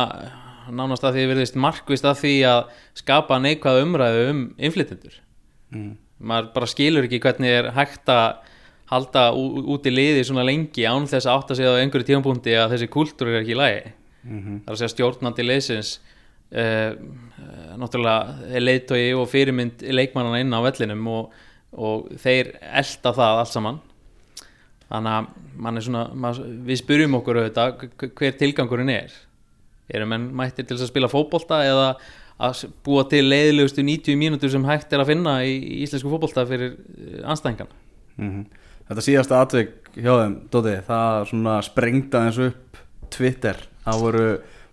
nánast 0.74 1.04
að 1.06 1.18
því 1.18 1.28
verðist 1.30 1.58
markvist 1.62 2.06
að 2.08 2.20
því 2.24 2.34
að 2.50 2.60
skapa 2.98 3.38
neikvæða 3.42 3.84
umræðu 3.86 4.26
um 4.32 4.42
innflytjendur. 4.58 5.22
Mm. 5.74 5.96
maður 6.22 6.52
bara 6.54 6.66
skilur 6.70 7.04
ekki 7.04 7.18
hvernig 7.20 7.50
er 7.50 7.66
hægt 7.74 8.08
að 8.08 8.52
halda 8.86 9.24
út 9.34 9.86
í 9.88 9.92
liði 9.92 10.22
svona 10.24 10.44
lengi 10.46 10.84
án 10.86 11.08
þess 11.10 11.26
að 11.26 11.40
átta 11.40 11.56
sig 11.58 11.66
á 11.66 11.74
einhverju 11.74 12.06
tímapunkti 12.06 12.54
að 12.54 12.76
þessi 12.76 12.88
kultúr 12.94 13.32
er 13.32 13.40
ekki 13.40 13.56
í 13.56 13.58
lagi. 13.58 13.80
Mm 14.22 14.44
það 14.62 14.70
er 14.70 14.74
að 14.74 14.78
segja 14.80 14.94
stjórnandi 14.94 15.46
liðsins 15.46 15.90
uh, 16.54 16.92
náttúrulega 17.78 18.54
er 18.54 18.64
leiðtogi 18.64 19.10
og 19.18 19.28
fyrirmynd 19.30 19.82
leikmannana 19.82 20.40
inn 20.42 20.54
á 20.54 20.60
vellinum 20.66 21.06
og, 21.12 21.36
og 21.72 22.08
þeir 22.22 22.54
elda 22.62 23.12
það 23.12 23.42
allt 23.42 23.52
saman 23.52 23.82
þannig 24.90 25.16
að 25.16 26.12
maður, 26.20 26.42
við 26.68 26.80
spyrjum 26.82 27.16
okkur 27.20 27.40
auðvitað 27.40 27.86
hver- 28.18 28.36
tilgangurinn 28.42 28.92
er. 28.92 29.14
Erum 29.90 30.08
menn 30.12 30.28
mættir 30.36 30.66
til 30.66 30.76
að 30.76 30.88
spila 30.90 31.08
fótbolta 31.10 31.60
eða 31.66 31.88
að 32.42 32.64
búa 32.84 33.06
til 33.08 33.22
leiðilegustu 33.30 33.80
90 33.86 34.18
mínútur 34.20 34.50
sem 34.52 34.64
hægt 34.68 34.92
er 34.92 35.00
að 35.00 35.12
finna 35.14 35.38
í, 35.46 35.54
í 35.56 35.78
íslensku 35.86 36.10
fótbolta 36.12 36.46
fyrir 36.48 36.76
anstæðingan 37.24 37.70
Mhm. 38.16 38.46
Þetta 38.88 39.02
síðasta 39.02 39.38
atvik 39.42 39.70
hjá 39.98 40.12
þeim, 40.22 40.34
Dóti, 40.48 40.72
það 40.86 41.64
sprengta 41.66 42.20
eins 42.24 42.38
upp 42.38 42.78
Twitter, 43.10 43.56
það 43.84 44.00
voru 44.00 44.26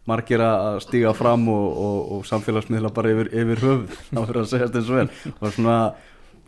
margir 0.08 0.40
að 0.44 0.80
stíga 0.86 1.14
fram 1.18 1.48
og, 1.50 1.66
og, 1.78 2.12
og 2.18 2.26
samfélagsmiðla 2.30 2.92
bara 2.94 3.10
yfir, 3.14 3.30
yfir 3.34 3.64
höfuð 3.64 3.98
það 4.14 4.28
fyrir 4.30 4.42
að 4.44 4.50
segja 4.52 4.68
þetta 4.68 4.80
eins 4.82 4.92
og 4.92 5.00
vel 5.00 5.34
og 5.34 5.54
svona, 5.58 5.78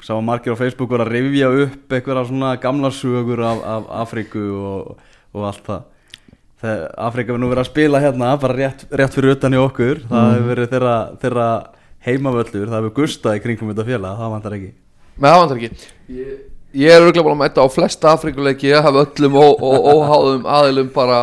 sá 0.05 0.13
margir 0.21 0.53
á 0.53 0.57
Facebook 0.59 0.91
voru 0.93 1.05
að 1.05 1.13
rifja 1.15 1.49
upp 1.65 1.93
einhverja 1.97 2.25
svona 2.29 2.55
gamla 2.61 2.91
sögur 2.93 3.41
af, 3.41 3.61
af 3.65 3.91
Afríku 4.05 4.45
og, 4.53 5.05
og 5.33 5.47
allt 5.49 5.63
það. 5.65 5.85
Þegar 6.61 6.83
Afríka 7.07 7.33
verður 7.33 7.43
nú 7.43 7.51
verið 7.51 7.63
að 7.63 7.71
spila 7.71 8.01
hérna 8.03 8.33
bara 8.41 8.57
rétt, 8.59 8.85
rétt 8.93 9.17
fyrir 9.17 9.35
utan 9.35 9.55
í 9.57 9.61
okkur. 9.61 10.03
Það 10.09 10.29
hefur 10.35 10.51
verið 10.51 10.73
þeirra, 10.75 10.97
þeirra 11.23 11.47
heimavöllur 12.05 12.69
það 12.69 12.77
hefur 12.79 12.97
gustað 13.01 13.39
í 13.39 13.45
kringum 13.45 13.71
þetta 13.73 13.87
félag 13.89 14.19
það 14.21 14.35
vantar 14.35 14.57
ekki. 14.59 14.71
Með 15.15 15.33
það 15.33 15.41
vantar 15.41 15.61
ekki. 15.61 15.89
Ég, 16.15 16.35
ég 16.75 16.93
er 16.93 17.01
örgulega 17.01 17.25
búin 17.25 17.37
að 17.37 17.41
mæta 17.41 17.65
á 17.65 17.67
flesta 17.71 18.13
Afrikuleiki 18.13 18.69
Ég 18.69 18.85
hef 18.85 18.99
öllum 19.01 19.39
og 19.41 19.63
óháðum 19.65 20.49
aðilum 20.57 20.91
bara 20.93 21.21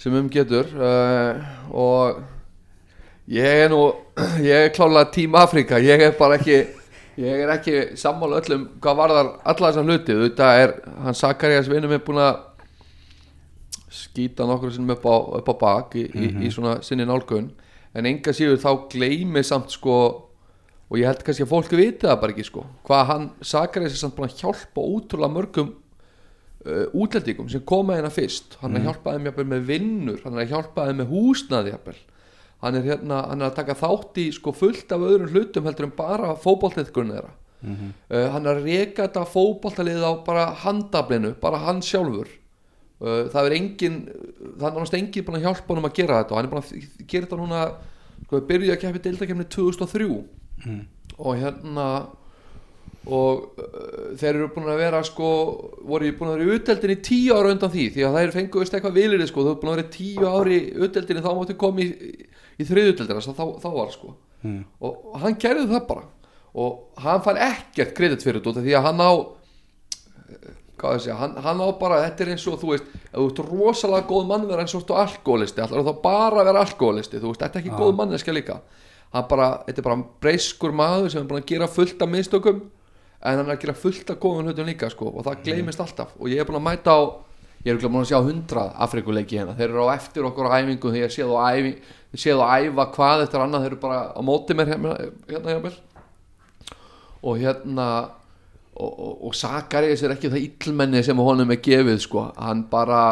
sem 0.00 0.14
um 0.16 0.28
getur 0.32 0.68
uh, 0.78 1.40
og 1.68 2.20
ég 3.30 3.64
er 3.66 3.72
nú 3.72 3.82
ég 4.40 4.68
er 4.68 4.74
klálega 4.74 5.10
tím 5.12 5.34
Afrika 5.36 5.80
ég 5.82 6.06
er 6.06 6.14
bara 6.18 6.38
ekki 6.38 6.62
ég 7.20 7.42
er 7.44 7.52
ekki 7.54 7.74
sammála 8.00 8.40
öllum 8.40 8.66
hvað 8.82 9.00
varðar 9.02 9.30
alla 9.52 9.70
þessar 9.70 9.88
hluti. 9.88 10.16
Þetta 10.24 10.48
er, 10.62 10.74
hann 11.04 11.18
Sakarias 11.18 11.68
vinnum 11.70 11.92
er 11.94 12.02
búin 12.04 12.22
að 12.22 12.46
skýta 13.90 14.46
nokkur 14.46 14.72
sinnum 14.74 14.94
upp 14.94 15.06
á, 15.06 15.16
upp 15.40 15.50
á 15.50 15.54
bak 15.60 15.96
í, 15.98 16.06
í, 16.06 16.30
í 16.46 16.50
svona 16.54 16.78
sinni 16.86 17.06
nálgun. 17.08 17.50
En 17.96 18.06
enga 18.06 18.34
síður 18.36 18.60
þá 18.62 18.70
gleymi 18.92 19.42
samt 19.46 19.74
sko 19.74 19.96
og 20.90 20.98
ég 20.98 21.06
held 21.06 21.22
kannski 21.26 21.46
að 21.46 21.52
fólk 21.52 21.72
viti 21.78 22.06
það 22.06 22.20
bara 22.22 22.34
ekki 22.34 22.46
sko 22.48 22.64
hvað 22.86 23.04
hann 23.06 23.26
Sakarias 23.46 23.94
er 23.94 24.00
samt 24.00 24.16
búin 24.16 24.30
að 24.30 24.40
hjálpa 24.42 24.82
ótrúlega 24.82 25.34
mörgum 25.36 25.68
uh, 26.66 26.86
útlendingum 26.98 27.50
sem 27.50 27.62
koma 27.66 27.98
hérna 27.98 28.10
fyrst. 28.14 28.56
Hann 28.62 28.74
er 28.74 28.82
að 28.82 28.90
hjálpa 28.90 29.14
þeim 29.16 29.28
jafnvel 29.30 29.50
með 29.52 29.68
vinnur 29.70 30.24
hann 30.24 30.38
er 30.38 30.46
að 30.46 30.54
hjálpa 30.54 30.86
þeim 30.88 31.02
með 31.02 31.12
húsnaði 31.14 31.74
jafnvel 31.74 31.98
hann 32.60 32.76
er 32.76 32.86
hérna, 32.86 33.22
hann 33.30 33.40
er 33.40 33.50
að 33.50 33.58
taka 33.60 33.78
þátt 33.78 34.20
í 34.20 34.26
sko 34.36 34.52
fullt 34.56 34.92
af 34.92 35.04
öðrum 35.06 35.30
hlutum 35.32 35.68
heldur 35.68 35.88
en 35.88 35.96
bara 35.96 36.34
fótboltaiðkunni 36.40 37.16
þeirra. 37.16 37.32
Uh, 38.08 38.26
hann 38.32 38.46
er 38.46 38.60
að 38.60 38.68
reka 38.68 39.06
þetta 39.06 39.24
fótboltalið 39.28 40.04
á 40.04 40.12
bara 40.24 40.46
handaflinu, 40.62 41.34
bara 41.40 41.60
hann 41.66 41.82
sjálfur. 41.84 42.28
Uh, 43.00 43.26
það 43.32 43.48
er 43.48 43.56
engin 43.56 43.98
það 44.60 44.66
er 44.66 44.74
náttúrulega 44.76 45.00
engin 45.00 45.26
búin 45.26 45.38
að 45.40 45.44
hjálpa 45.48 45.74
hann 45.74 45.88
að 45.88 45.98
gera 45.98 46.20
þetta 46.20 46.34
og 46.34 46.38
hann 46.38 46.48
er 46.48 46.54
búin 46.54 46.62
að 46.62 47.04
gera 47.08 47.26
þetta 47.26 47.40
núna 47.40 47.60
sko, 48.26 48.40
byrjuði 48.48 48.72
að 48.74 48.80
keppi 48.84 49.04
deildakefni 49.06 49.46
2003 49.56 50.08
og 51.20 51.38
hérna 51.40 51.86
og 53.08 53.46
uh, 53.56 54.16
þeir 54.20 54.34
eru 54.34 54.50
búin 54.52 54.68
að 54.68 54.82
vera 54.82 55.00
sko, 55.08 55.28
voru 55.88 56.12
búin 56.18 56.32
að 56.32 56.36
vera 56.36 56.44
í 56.44 56.58
utdeldinni 56.58 56.98
tíu 57.00 57.36
ára 57.38 57.54
undan 57.54 57.72
því 57.72 57.86
því 57.94 58.04
að 58.04 58.18
það 58.18 58.26
er 58.26 58.34
fengu 58.36 58.60
veist 58.60 58.76
eitthvað 58.76 58.98
vilirði 59.00 59.28
sko, 59.30 59.46
þú 59.46 59.54
er 59.54 59.60
búin 59.62 59.72
að 59.72 59.78
vera 59.78 59.94
tíu 59.96 60.28
ári 60.28 60.58
í 60.60 60.74
utdeldinni 60.84 61.24
þá 61.24 61.30
máttu 61.38 61.56
koma 61.60 61.86
í, 62.60 62.66
þriðutdeldina 62.68 63.22
þá, 63.24 63.44
þá 63.62 63.68
var 63.74 63.92
sko. 63.94 64.14
Mm. 64.40 64.62
og, 64.80 65.12
hann 65.20 65.36
gerði 65.40 65.66
það 65.68 65.84
bara. 65.90 66.06
Og 66.60 67.02
hann 67.04 67.22
fær 67.24 67.38
ekkert 67.44 67.92
kredit 67.96 68.24
fyrir 68.24 68.42
þetta 68.42 68.64
því 68.64 68.74
að 68.78 68.86
hann 68.88 69.02
á 69.04 69.12
eh, 69.12 70.56
hvað 70.80 70.96
að 70.96 71.02
segja, 71.04 71.16
hann, 71.20 71.36
hann 71.44 71.62
á 71.62 71.68
bara 71.78 72.00
þetta 72.06 72.24
er 72.24 72.32
eins 72.34 72.46
og 72.48 72.58
þú 72.60 72.72
veist, 72.72 72.92
þú 73.12 73.26
ert 73.28 73.42
rosalega 73.50 74.08
góð 74.08 74.28
mannverð 74.30 74.64
eins 74.64 74.74
og 74.74 74.82
þú 74.82 74.96
ert 74.96 75.04
alkoholisti, 75.04 75.64
ætlar 75.64 75.86
þá 75.86 76.02
bara 76.02 76.44
vera 76.48 76.64
alkoholisti, 76.64 77.20
þú 77.20 77.32
veist, 77.32 77.44
þetta 77.44 77.60
er 77.60 77.64
ekki 77.64 77.80
góð 77.82 77.96
manneska 78.00 78.34
líka. 78.34 78.60
Hann 79.14 79.26
bara, 79.30 79.48
þetta 79.66 79.82
er 79.82 79.88
bara 79.88 80.02
breyskur 80.24 80.74
maður 80.76 81.10
sem 81.12 81.22
er 81.22 81.30
búin 81.30 81.42
að 81.42 81.50
gera 81.50 81.70
fullt 81.70 82.02
af 82.02 82.10
mistökum 82.10 82.60
en 83.20 83.36
hann 83.36 83.44
er 83.44 83.56
að 83.56 83.64
gera 83.66 83.76
fullt 83.76 84.12
af 84.12 84.20
góðum 84.22 84.48
hlutum 84.48 84.70
líka 84.70 84.88
sko, 84.92 85.10
og 85.12 85.26
það 85.26 85.42
gleymist 85.48 85.82
alltaf. 85.82 86.14
Og 86.18 86.30
ég 86.32 86.40
er 86.40 86.48
búin 86.48 86.60
að 86.60 86.68
mæta 86.70 86.94
á 86.96 87.00
ég 87.60 87.74
er 87.74 87.76
ekki 87.76 87.90
búin 87.90 88.04
að 88.06 88.12
sjá 88.12 88.20
hundrað 88.24 88.70
Afrikuleiki 88.86 89.36
hérna. 89.36 89.56
Þeir 89.58 89.68
eru 89.68 89.84
á 89.84 89.92
eftir 89.92 90.28
okkur 90.28 90.48
á 90.48 90.56
æfingu 90.56 90.92
þegar 90.94 91.04
ég 91.04 91.12
sé 91.12 91.26
þú 91.28 91.40
æfi, 91.44 91.72
ég 92.10 92.22
sé 92.22 92.34
þú 92.34 92.46
æfa 92.46 92.86
hvað 92.96 93.24
eftir 93.26 93.44
annað 93.44 93.64
þeir 93.64 93.72
eru 93.72 93.80
bara 93.82 94.00
á 94.10 94.20
móti 94.26 94.56
mér 94.56 94.72
hérna, 94.72 94.96
hérna, 95.30 95.54
hérna 95.54 95.72
og 97.20 97.36
hérna 97.38 97.88
og, 98.74 98.90
og, 98.90 99.24
og 99.28 99.34
Sakarías 99.36 100.02
er 100.02 100.14
ekki 100.14 100.30
það 100.32 100.46
illmenni 100.46 101.02
sem 101.04 101.18
honum 101.20 101.52
er 101.52 101.60
gefið 101.62 102.00
sko. 102.06 102.30
hann 102.36 102.64
bara 102.70 103.02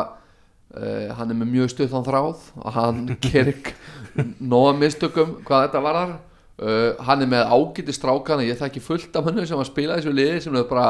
uh, 0.75 1.11
hann 1.19 1.31
er 1.31 1.39
með 1.39 1.53
mjög 1.57 1.75
stuðan 1.75 2.07
þráð 2.07 2.49
og 2.57 2.73
hann 2.79 3.05
gerir 3.27 3.75
nóga 4.41 4.75
mistökum 4.79 5.39
hvað 5.47 5.69
þetta 5.69 5.85
varðar 5.85 6.17
uh, 6.17 7.05
hann 7.07 7.23
er 7.23 7.31
með 7.35 7.53
ágæti 7.55 7.95
strákana 7.95 8.47
ég 8.47 8.59
þekki 8.61 8.83
fullt 8.85 9.19
af 9.19 9.29
hennu 9.29 9.47
sem 9.47 9.61
að 9.61 9.71
spila 9.71 9.99
þessu 9.99 10.15
liði 10.15 10.43
sem 10.47 10.59
er 10.59 10.67
bara 10.71 10.89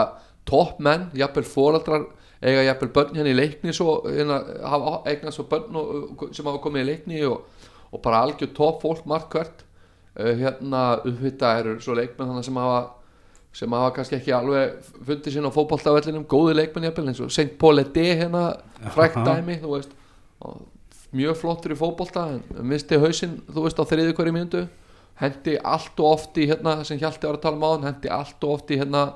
topp 0.48 0.80
menn 0.80 1.10
jafnvel 1.18 1.44
foreldrar 1.44 2.08
eiga 2.38 2.62
jafnvel 2.68 2.92
börn 2.94 3.16
hérna 3.18 3.32
í 3.32 3.36
leikni 3.36 3.74
svo, 3.74 3.98
hérna, 4.06 4.38
hafa 4.70 5.00
eignast 5.10 5.40
svo 5.40 5.48
börn 5.50 5.78
og, 5.78 6.28
sem 6.30 6.46
hafa 6.46 6.62
komið 6.62 6.84
í 6.84 6.88
leikni 6.92 7.24
og, 7.26 7.48
og 7.92 8.02
bara 8.04 8.22
algjör 8.26 8.52
topp 8.56 8.82
fólk 8.82 9.04
margt 9.06 9.30
hvert. 9.32 9.64
Uh, 10.18 10.32
hérna 10.40 11.00
upphitta 11.06 11.52
eru 11.60 11.76
svo 11.80 11.94
leikmenn 11.94 12.28
þannig 12.32 12.44
sem 12.48 12.56
hafa 12.58 12.80
sem 13.58 13.72
hafa 13.72 13.90
kannski 13.96 14.16
ekki 14.18 14.32
alveg 14.36 14.74
fundið 15.06 15.34
sín 15.34 15.46
á 15.48 15.50
fótballtafellinum, 15.54 16.24
góði 16.30 16.54
leikmenn 16.58 16.84
jafnvel 16.88 17.08
eins 17.10 17.20
og 17.24 17.30
St. 17.32 17.54
Paul 17.58 17.78
E.D. 17.80 18.02
hérna 18.20 18.42
frækt 18.94 19.16
dæmi, 19.24 19.56
þú 19.62 19.70
veist. 19.72 19.94
Og 20.44 20.60
mjög 21.16 21.38
flottur 21.40 21.72
í 21.72 21.78
fótballta 21.80 22.26
en 22.36 22.42
misti 22.68 22.98
hausinn, 23.00 23.38
þú 23.48 23.64
veist, 23.64 23.80
á 23.80 23.84
þriði 23.88 24.12
hverju 24.18 24.34
mínútu. 24.36 24.66
Hendi 25.18 25.56
allt 25.64 25.98
og 25.98 26.12
oft 26.12 26.36
í 26.38 26.44
hérna 26.50 26.76
sem 26.86 26.98
Hjalti 27.00 27.26
var 27.26 27.38
að 27.40 27.42
tala 27.46 27.56
um 27.58 27.64
á 27.66 27.70
hann 27.72 27.88
hendi 27.88 28.10
allt 28.12 28.44
og 28.46 28.52
oft 28.58 28.70
í 28.70 28.78
hérna 28.78 29.06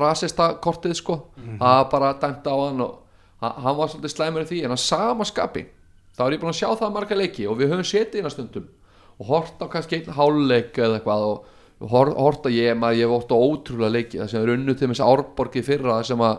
rasista 0.00 0.48
kortið 0.62 0.96
sko. 0.98 1.16
Það 1.58 1.60
var 1.60 1.88
bara 1.92 2.12
dæmt 2.22 2.46
á 2.46 2.54
hann 2.54 2.80
og 2.80 2.98
ha- 3.42 3.54
hann 3.62 3.76
var 3.76 3.88
svolítið 3.92 4.14
slæmur 4.14 4.42
í 4.44 4.48
því 4.50 4.64
en 4.64 4.74
að 4.74 4.82
sama 4.82 5.24
skapi 5.24 5.66
þá 6.14 6.24
er 6.26 6.36
ég 6.36 6.42
búin 6.42 6.52
að 6.52 6.60
sjá 6.60 6.68
það 6.80 6.94
marga 6.94 7.18
leiki 7.18 7.48
og 7.50 7.58
við 7.58 7.72
höfum 7.72 7.88
setið 7.90 8.20
inn 8.20 8.28
að 8.28 8.34
stundum 8.36 8.70
og 9.14 9.28
hort 9.30 9.62
á 9.62 9.66
kannski 9.70 10.00
einn 10.00 10.16
háluleik 10.16 10.78
eða 10.78 10.98
eitthvað 10.98 11.26
og 11.28 11.88
hort, 11.90 12.16
hort 12.18 12.46
á 12.46 12.50
ég 12.54 12.78
maður 12.78 12.98
ég 12.98 13.06
hef 13.06 13.14
hort 13.14 13.34
á 13.34 13.38
ótrúlega 13.38 13.94
leiki 13.94 14.20
það 14.20 14.30
sem 14.32 14.44
er 14.44 14.54
unnu 14.54 14.74
til 14.78 14.90
þess 14.90 15.04
árborgi 15.04 15.64
fyrra 15.66 15.98
sem 16.06 16.22
að 16.24 16.36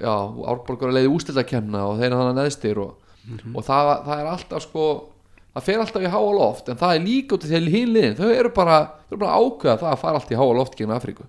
já, 0.00 0.14
árborgur 0.52 0.90
er 0.90 0.98
leiði 0.98 1.12
ústiltakemna 1.12 1.86
og 1.88 1.98
þeir 2.00 2.10
eru 2.10 2.20
þannig 2.20 2.38
neðstir 2.40 2.82
og, 2.82 2.92
og 3.54 3.66
það, 3.66 3.92
það 4.06 4.14
er 4.18 4.30
alltaf 4.32 4.66
sko 4.66 4.86
það 5.52 5.66
fer 5.68 5.82
alltaf 5.82 6.06
í 6.06 6.12
háa 6.12 6.32
loft 6.38 6.70
en 6.72 6.80
það 6.80 6.96
er 6.96 7.06
líka 7.06 7.36
út 7.36 7.44
í 7.46 7.50
þegar 7.50 7.74
hinn 7.74 7.92
liðin 7.96 8.18
þau 8.18 8.30
eru 8.30 8.52
bara, 8.56 8.78
bara 9.12 9.36
ákveða 9.36 9.78
það 9.82 9.90
að 9.92 10.00
fara 10.04 10.20
allt 10.20 10.32
í 10.32 10.40
háa 10.40 10.48
loft 10.56 10.78
gegn 10.78 10.94
Afríku. 10.96 11.26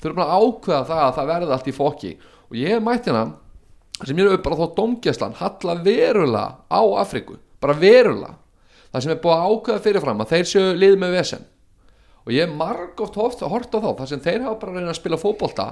Þau 0.00 0.08
eru 0.10 0.18
bara 0.18 0.38
ákveða 0.40 0.82
það 0.90 1.02
að 1.04 1.14
það 1.18 1.30
verði 1.32 1.56
allt 1.56 1.70
í 1.70 1.76
fokki 1.78 2.12
og 2.50 2.58
ég 2.60 2.74
hef 2.74 2.84
mætt 2.84 3.08
hérna 3.08 3.24
sem 4.02 4.18
ég 4.18 4.30
er 4.32 4.42
bara 4.42 4.58
þó 4.58 4.74
domgjæslan 4.74 5.36
halla 5.38 5.76
verulega 5.84 6.48
á 6.66 6.82
Afríku 7.02 7.38
bara 7.64 7.76
verulega. 7.78 8.36
Það 8.92 9.04
sem 9.04 9.12
er 9.14 9.20
búið 9.22 9.34
að 9.34 9.50
ákveða 9.50 9.82
fyrirfram 9.84 10.22
að 10.22 10.32
þeir 10.34 10.48
séu 10.50 10.74
lið 10.78 10.96
með 11.00 11.16
vesen. 11.16 11.46
Og 12.24 12.32
ég 12.32 12.46
hef 12.46 12.54
margóft 12.56 13.16
hort, 13.20 13.42
hort 13.42 13.74
á 13.74 13.78
þá 13.82 13.90
þar 13.98 14.10
sem 14.10 14.22
þeir 14.24 14.44
hafa 14.44 14.60
bara 14.60 14.72
að 14.72 14.78
reyna 14.78 14.92
að 14.92 15.00
spila 15.00 15.20
fótbolta 15.20 15.66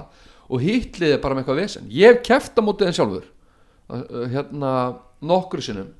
og 0.49 0.61
hitliði 0.61 1.21
bara 1.23 1.37
með 1.37 1.43
eitthvað 1.45 1.61
vesen. 1.61 1.87
Ég 1.89 2.11
hef 2.11 2.25
keft 2.27 2.59
á 2.59 2.61
mótið 2.65 2.89
þeim 2.89 2.97
sjálfur 2.99 3.29
uh, 3.29 4.03
uh, 4.03 4.25
hérna 4.33 4.73
nokkru 5.23 5.63
sinnum. 5.63 5.93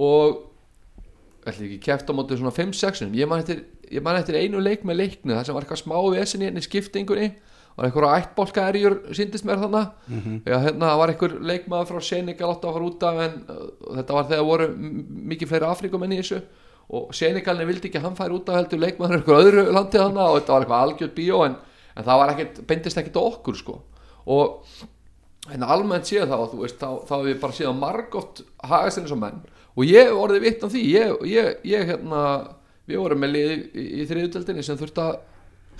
Og 0.00 0.40
ætli 1.46 1.68
ekki 1.68 1.80
keft 1.90 2.10
á 2.10 2.12
mótið 2.16 2.40
svona 2.40 2.54
5-6 2.56 3.02
sinnum. 3.02 3.18
Ég 3.20 3.30
man, 3.30 3.44
eftir, 3.44 3.62
eftir 3.92 4.40
einu 4.40 4.62
leik 4.64 4.86
með 4.88 5.02
leiknu 5.02 5.36
það 5.36 5.46
sem 5.46 5.58
var 5.58 5.66
eitthvað 5.66 5.82
smá 5.84 5.96
vesen 6.16 6.46
í 6.48 6.64
skiptingunni 6.64 7.30
var 7.76 7.88
eitthvað 7.88 8.16
ættbólka 8.18 8.64
erjur 8.70 8.98
síndist 9.16 9.46
mér 9.48 9.62
þannig 9.62 9.86
Já, 10.46 10.56
hérna 10.66 10.90
það 10.90 10.98
var 11.02 11.12
einhver 11.12 11.36
leikmaður 11.50 11.90
frá 11.90 12.08
Senegal 12.08 12.50
átt 12.52 12.66
að 12.66 12.76
fara 12.76 12.88
út 12.88 13.06
af 13.08 13.20
en 13.26 13.38
uh, 13.48 13.62
þetta 13.98 14.16
var 14.18 14.28
þegar 14.30 14.48
voru 14.50 14.68
mikið 15.32 15.52
fleiri 15.52 15.68
Afrikumenn 15.70 16.12
í 16.12 16.20
þessu. 16.20 16.40
Og 16.92 17.14
Senegalni 17.16 17.64
vildi 17.68 17.88
ekki 17.88 18.00
að 18.00 18.08
hann 18.08 18.18
færi 18.18 18.36
út 18.36 18.50
af 18.50 18.58
heldur 18.58 18.82
leikmaður 18.82 19.20
einhver 19.20 19.38
öðru 19.40 19.66
landi 19.72 20.00
þannig 20.02 20.24
og 20.26 20.38
þetta 20.40 20.52
var 20.52 20.66
eitthvað 20.66 20.86
algjörð 20.86 21.14
bíó 21.16 21.44
en, 21.46 21.54
en 21.96 22.08
það 22.08 22.20
var 22.22 22.32
ekkert, 22.34 22.60
beindist 22.68 23.00
ekkert 23.00 23.16
á 23.16 23.22
okkur 23.22 23.56
sko. 23.56 23.78
Og 24.28 24.82
en 25.50 25.64
almennt 25.64 26.06
séð 26.06 26.28
þá, 26.28 26.36
þú 26.52 26.60
veist, 26.60 26.78
þá, 26.78 26.90
þá 27.08 27.14
hef 27.16 27.30
ég 27.32 27.42
bara 27.42 27.56
séð 27.56 27.72
margótt 27.78 28.42
hagast 28.62 29.00
henni 29.00 29.10
sem 29.10 29.22
menn 29.22 29.40
og 29.72 29.88
ég 29.88 30.08
hef 30.08 30.18
orðið 30.20 30.44
vitt 30.46 30.64
af 30.66 30.72
því 30.72 30.82
ég, 30.90 31.12
ég, 31.32 31.52
ég 31.68 31.86
hérna, 31.88 32.22
við 32.88 33.00
vorum 33.00 33.22
með 33.22 33.34
lið 33.36 33.52
í, 33.54 33.86
í 34.02 34.06
þriðutöldinni 34.10 34.64
sem 34.66 34.78
þurfti 34.80 35.04
að 35.04 35.14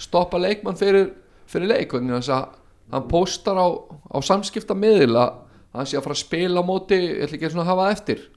stoppa 0.00 0.40
leikmann 0.40 0.78
fyrir, 0.80 1.10
fyrir 1.50 1.70
leik 1.72 1.94
vegna 1.94 2.20
þess 2.20 2.34
að 2.36 2.58
hann 2.92 3.08
póstar 3.08 3.56
á, 3.58 3.68
á 4.12 4.18
samskipta 4.20 4.76
miðil 4.76 5.16
að 5.16 5.32
hann 5.72 5.88
sé 5.88 5.96
að 5.96 6.04
fara 6.06 6.16
að 6.18 6.24
spila 6.26 6.60
á 6.60 6.64
móti, 6.68 6.98
ég 7.00 7.24
ætla 7.26 7.38
ekki 7.38 7.50
að 7.56 7.70
hafa 7.72 7.90
eftir. 7.94 8.28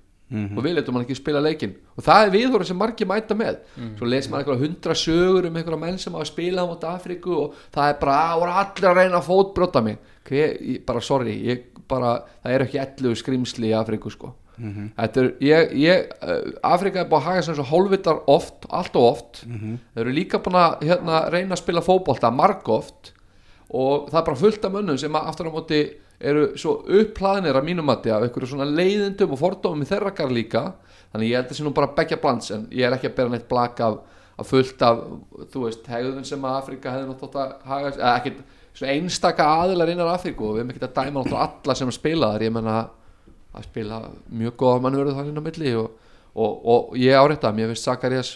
Og 0.58 0.64
við 0.66 0.74
letum 0.74 0.96
hann 0.96 1.04
ekki 1.06 1.16
spila 1.20 1.42
leikin 1.44 1.76
og 1.94 2.02
það 2.02 2.24
er 2.24 2.32
viðhóra 2.34 2.66
sem 2.66 2.78
margir 2.82 3.06
mæta 3.08 3.36
með. 3.38 3.60
Svo 4.00 4.08
les 4.10 4.26
maður 4.30 4.42
eitthvað 4.42 4.64
hundra 4.64 4.96
sögur 4.98 5.46
um 5.46 5.60
einhverja 5.60 5.82
menn 5.84 6.00
sem 6.02 6.14
hafa 6.18 6.26
spilað 6.26 6.66
á 6.66 6.72
móti 6.72 6.88
Afríku 6.90 7.36
og 7.44 7.60
það 7.76 7.92
er 7.92 8.00
bara, 8.02 8.38
voru 8.40 8.56
allir 8.64 8.90
að 8.90 8.98
reyna 8.98 9.20
að 9.20 9.28
fótbrjóta 9.28 9.84
mig. 9.86 10.00
Hver, 10.26 10.56
ég, 10.66 10.82
bara 10.88 11.02
sorry, 11.02 11.36
ég 11.46 11.68
bara 11.88 12.16
það 12.42 12.56
eru 12.56 12.66
ekki 12.66 12.82
11 12.82 13.22
skrimsli 13.22 13.70
í 13.70 13.78
Afríku 13.78 14.10
sko 14.10 14.34
Þetta 14.96 15.22
er, 15.22 15.28
ég, 15.44 15.74
ég 15.84 16.14
uh, 16.22 16.54
Afrika 16.64 17.02
er 17.02 17.10
búin 17.10 17.22
að 17.22 17.28
haga 17.30 17.42
sem 17.44 17.56
svo 17.58 17.66
hálfvitar 17.68 18.24
oft, 18.28 18.66
allt 18.70 18.96
og 18.96 19.04
oft. 19.10 19.44
Þeir 19.96 20.06
eru 20.06 20.16
líka 20.16 20.40
búin 20.40 20.56
að 20.62 20.88
hérna, 20.88 21.30
reyna 21.34 21.54
að 21.56 21.62
spila 21.64 21.82
fótbolta 21.86 22.32
marg 22.32 22.68
oft 22.70 23.14
og 23.70 24.10
það 24.12 24.20
er 24.20 24.26
bara 24.26 24.40
fullt 24.40 24.66
af 24.66 24.72
mönnum 24.72 24.98
sem 24.98 25.16
að 25.18 25.28
aftur 25.28 25.50
á 25.50 25.56
móti 25.56 25.80
eru 26.20 26.44
svo 26.56 26.78
upplaðinir 26.88 27.58
að 27.58 27.66
mínum 27.66 27.86
mati 27.86 28.12
af 28.14 28.24
einhverju 28.24 28.48
svona 28.54 28.68
leiðindum 28.70 29.34
og 29.36 29.40
fordómum 29.42 29.84
í 29.84 29.90
þeirra 29.90 30.14
gar 30.16 30.32
líka. 30.32 30.74
Þannig 31.12 31.32
ég 31.32 31.40
held 31.40 31.50
að 31.52 31.58
sé 31.58 31.64
nú 31.66 31.74
bara 31.76 31.96
begja 31.96 32.20
blands 32.22 32.52
en 32.52 32.68
ég 32.72 32.86
er 32.88 32.96
ekki 32.96 33.10
að 33.10 33.16
bera 33.18 33.34
neitt 33.34 33.48
blak 33.50 33.80
af, 33.84 33.98
af 34.38 34.48
fullt 34.48 34.82
af, 34.86 35.02
þú 35.52 35.66
veist, 35.66 35.88
hegðun 35.88 36.28
sem 36.28 36.46
að 36.46 36.60
Afrika 36.62 36.94
hefði 36.94 37.10
náttúrulega 37.10 37.46
að 37.46 37.68
haga 37.72 37.92
eða 37.96 38.14
ekkert 38.20 38.44
svona 38.76 38.94
einstaka 38.94 39.48
aðilar 39.62 39.92
innan 39.94 40.12
Afríku 40.12 40.50
og 40.50 40.56
við 40.56 40.64
erum 40.64 40.74
ekkert 40.74 40.90
að 40.90 40.98
dæma 41.00 41.22
náttúrulega 41.24 41.48
alla 41.48 41.76
sem 41.80 41.92
spila 41.96 42.32
þar. 42.34 42.46
Ég 42.46 42.56
menna 42.56 42.78
að 42.82 42.94
spila 43.64 44.02
mjög 44.28 44.58
góða 44.60 44.82
mannverðu 44.84 45.28
inn 45.30 45.40
á 45.40 45.48
milli 45.48 45.76
og, 45.80 45.92
og, 46.36 46.66
og 46.66 46.98
ég 47.00 47.16
áreita, 47.16 47.54
mér 47.56 47.72
finnst 47.72 47.88
Sakarias 47.88 48.36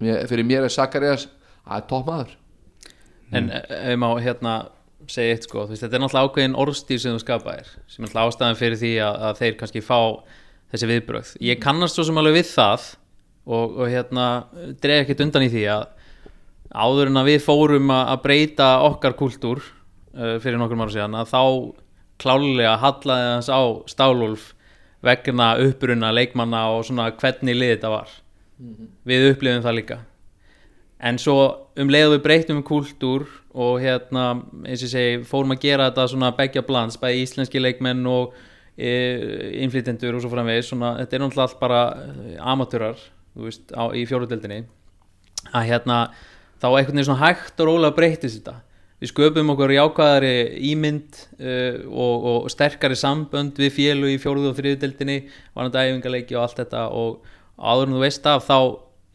mér, 0.00 0.24
fyrir 0.30 0.48
mér 0.48 0.64
er 0.64 0.72
Sakarias 0.72 1.28
að 1.68 1.88
topp 1.90 2.08
maður 2.08 2.38
En 3.32 3.48
ef 3.48 3.92
ég 3.94 4.00
má 4.00 4.10
hérna 4.20 4.54
segja 5.10 5.34
eitt 5.34 5.46
sko, 5.48 5.64
veist, 5.66 5.82
þetta 5.82 5.96
er 5.96 6.02
náttúrulega 6.04 6.28
ákveðin 6.28 6.56
orðstýr 6.62 7.00
sem 7.00 7.14
þú 7.16 7.22
skapaðir, 7.22 7.70
sem 7.90 8.02
er 8.02 8.06
náttúrulega 8.06 8.32
ástæðan 8.32 8.58
fyrir 8.60 8.78
því 8.78 8.90
að, 9.02 9.16
að 9.28 9.38
þeir 9.40 9.54
kannski 9.60 9.82
fá 9.82 9.98
þessi 10.72 10.88
viðbrögð. 10.90 11.30
Ég 11.48 11.62
kannast 11.62 11.98
svo 11.98 12.04
sem 12.06 12.20
alveg 12.20 12.36
við 12.38 12.50
það 12.52 12.84
og, 13.48 13.64
og 13.80 13.90
hérna 13.90 14.26
dreif 14.84 15.04
ekkert 15.06 15.24
undan 15.26 15.46
í 15.46 15.50
því 15.52 15.64
að 15.72 15.86
áður 16.72 17.10
en 17.10 17.20
að 17.22 17.30
við 17.32 17.46
fórum 17.46 17.92
að, 17.92 18.04
að 18.12 18.22
breyta 18.28 18.68
okkar 18.86 19.16
kultúr 19.18 19.64
uh, 19.64 20.36
fyrir 20.44 20.60
nokkrum 20.60 20.84
ára 20.84 20.94
síðan 20.94 21.18
að 21.18 21.32
þá 21.32 21.42
klálega 22.22 22.76
hallaði 22.80 23.28
hans 23.34 23.50
á 23.50 23.60
Stálulf 23.90 24.52
vegna 25.02 25.56
uppruna 25.58 26.12
leikmanna 26.14 26.68
og 26.76 26.86
svona 26.86 27.10
hvernig 27.18 27.58
lið 27.58 27.76
þetta 27.76 27.92
var. 27.92 28.16
Við 29.08 29.28
upplifum 29.32 29.64
það 29.64 29.78
líka. 29.80 29.98
En 31.02 31.18
svo 31.18 31.36
um 31.82 31.90
leið 31.90 32.12
við 32.14 32.24
breytum 32.26 32.60
um 32.60 32.66
kultúr 32.66 33.26
og 33.52 33.80
hérna 33.82 34.26
eins 34.62 34.84
og 34.86 34.92
segi 34.92 35.22
fórum 35.26 35.54
að 35.56 35.64
gera 35.66 35.88
þetta 35.90 36.06
svona 36.12 36.30
begja 36.36 36.62
blands 36.66 36.98
bæði 37.00 37.24
íslenski 37.24 37.60
leikmenn 37.60 38.06
og 38.08 38.36
e, 38.76 38.92
innflytendur 39.64 40.16
og 40.16 40.22
svo 40.22 40.30
framvegis 40.32 40.70
svona, 40.70 40.94
þetta 41.00 41.18
er 41.18 41.24
náttúrulega 41.24 41.48
allt 41.48 41.60
bara 41.60 41.80
e, 41.90 42.36
amatörar 42.38 43.02
í 43.96 44.04
fjóruðdeldinni 44.08 44.62
að 45.50 45.68
hérna 45.72 45.98
þá 46.62 46.68
einhvern 46.68 46.94
veginn 46.94 47.08
svona 47.10 47.24
hægt 47.26 47.60
og 47.60 47.68
rólega 47.68 47.96
breytist 47.96 48.38
þetta 48.38 48.60
við 49.02 49.10
sköpum 49.10 49.50
okkur 49.50 49.72
jákvæðari 49.74 50.34
ímynd 50.70 51.16
uh, 51.42 51.78
og, 51.90 52.26
og 52.30 52.50
sterkari 52.52 52.94
sambönd 52.98 53.58
við 53.58 53.74
fjölu 53.74 54.12
í 54.12 54.18
fjóruð 54.22 54.52
og 54.52 54.58
þriðudeldinni 54.60 55.16
varandi 55.56 55.80
æfingarleiki 55.82 56.36
og 56.36 56.44
allt 56.44 56.60
þetta. 56.62 56.84
Og 56.94 57.24
áður 57.58 57.88
en 57.88 57.96
þú 57.96 58.02
veist 58.04 58.28
af 58.30 58.46
þá 58.46 58.58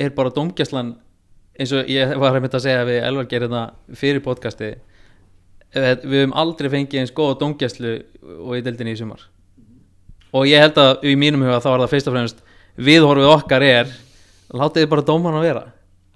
er 0.03 0.11
bara 0.17 0.33
dómgæslan 0.35 0.89
eins 1.57 1.71
og 1.73 1.87
ég 1.89 2.11
var 2.19 2.35
að 2.35 2.43
mynda 2.43 2.59
að 2.59 2.65
segja 2.67 2.87
við 2.87 2.99
Elvar 3.07 3.29
gerði 3.31 3.47
þetta 3.47 4.01
fyrir 4.01 4.23
podcasti 4.25 4.73
við 5.77 6.03
við 6.03 6.21
höfum 6.21 6.35
aldrei 6.41 6.69
fengið 6.73 7.01
eins 7.01 7.13
góða 7.15 7.37
dómgæslu 7.41 7.93
og 8.37 8.51
í 8.57 8.63
deildinni 8.65 8.95
í 8.95 8.99
sumar. 8.99 9.23
Og 10.35 10.49
ég 10.49 10.61
held 10.61 10.77
að 10.81 11.07
í 11.07 11.15
mínum 11.19 11.45
huga 11.47 11.61
þá 11.63 11.69
er 11.71 11.85
það 11.85 11.93
fyrst 11.93 12.11
og 12.11 12.17
fremst 12.17 12.43
viðhorfið 12.87 13.31
okkar 13.31 13.65
er 13.65 13.95
látið 14.51 14.89
bara 14.91 15.07
dóman 15.07 15.39
að 15.39 15.47
vera. 15.47 15.63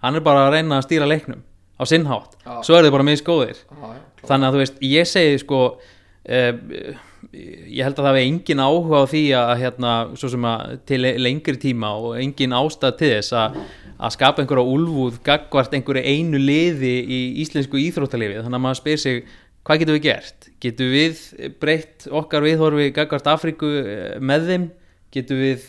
Hann 0.04 0.20
er 0.20 0.26
bara 0.26 0.46
að 0.48 0.58
reyna 0.58 0.80
að 0.80 0.88
stýra 0.90 1.08
leiknum 1.08 1.42
á 1.82 1.84
sinnhátt, 1.90 2.38
Já. 2.46 2.54
svo 2.68 2.78
er 2.78 2.86
þið 2.86 2.96
bara 2.98 3.08
misgóðir 3.10 3.58
Já, 3.58 3.82
já, 3.82 4.28
þannig 4.30 4.48
að 4.48 4.54
þú 4.54 4.62
veist, 4.62 4.84
ég 4.86 5.10
segi 5.10 5.42
sko 5.42 5.62
uh, 5.72 7.00
ég 7.32 7.86
held 7.86 8.00
að 8.00 8.06
það 8.06 8.10
hefði 8.10 8.26
engin 8.30 8.64
áhuga 8.64 9.02
á 9.02 9.06
því 9.12 9.22
að 9.38 9.52
hérna, 9.62 9.92
svo 10.20 10.32
sem 10.34 10.48
að 10.50 10.74
til 10.90 11.00
lengri 11.22 11.60
tíma 11.62 11.92
og 12.00 12.18
engin 12.22 12.56
ástæð 12.58 12.98
til 13.00 13.12
þess 13.14 13.36
að, 13.38 13.60
að 14.02 14.16
skapa 14.18 14.44
einhverja 14.44 14.74
úlfúð 14.76 15.20
gagvart 15.26 15.76
einhverju 15.78 16.04
einu 16.06 16.42
liði 16.42 16.96
í 17.02 17.22
íslensku 17.44 17.80
íþróttalifi 17.82 18.42
þannig 18.42 18.58
að 18.58 18.66
maður 18.66 18.82
spyr 18.82 19.02
sig 19.02 19.22
hvað 19.68 19.84
getum 19.84 19.98
við 19.98 20.06
gert? 20.08 20.50
Getum 20.62 20.92
við 20.96 21.22
breytt 21.62 22.08
okkar 22.10 22.46
viðhorfi 22.46 22.90
gagvart 22.96 23.30
Afríku 23.30 23.70
eh, 23.82 24.18
með 24.22 24.50
þeim? 24.50 24.68
Getum 25.14 25.42
við 25.42 25.68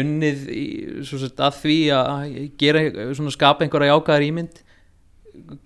unnið 0.00 0.42
í, 0.54 0.66
sagt, 1.08 1.40
að 1.42 1.56
því 1.64 1.78
að 1.96 2.34
gera, 2.60 2.84
svona, 3.16 3.32
skapa 3.34 3.64
einhverja 3.64 3.94
jákaðar 3.94 4.26
ímynd? 4.28 4.60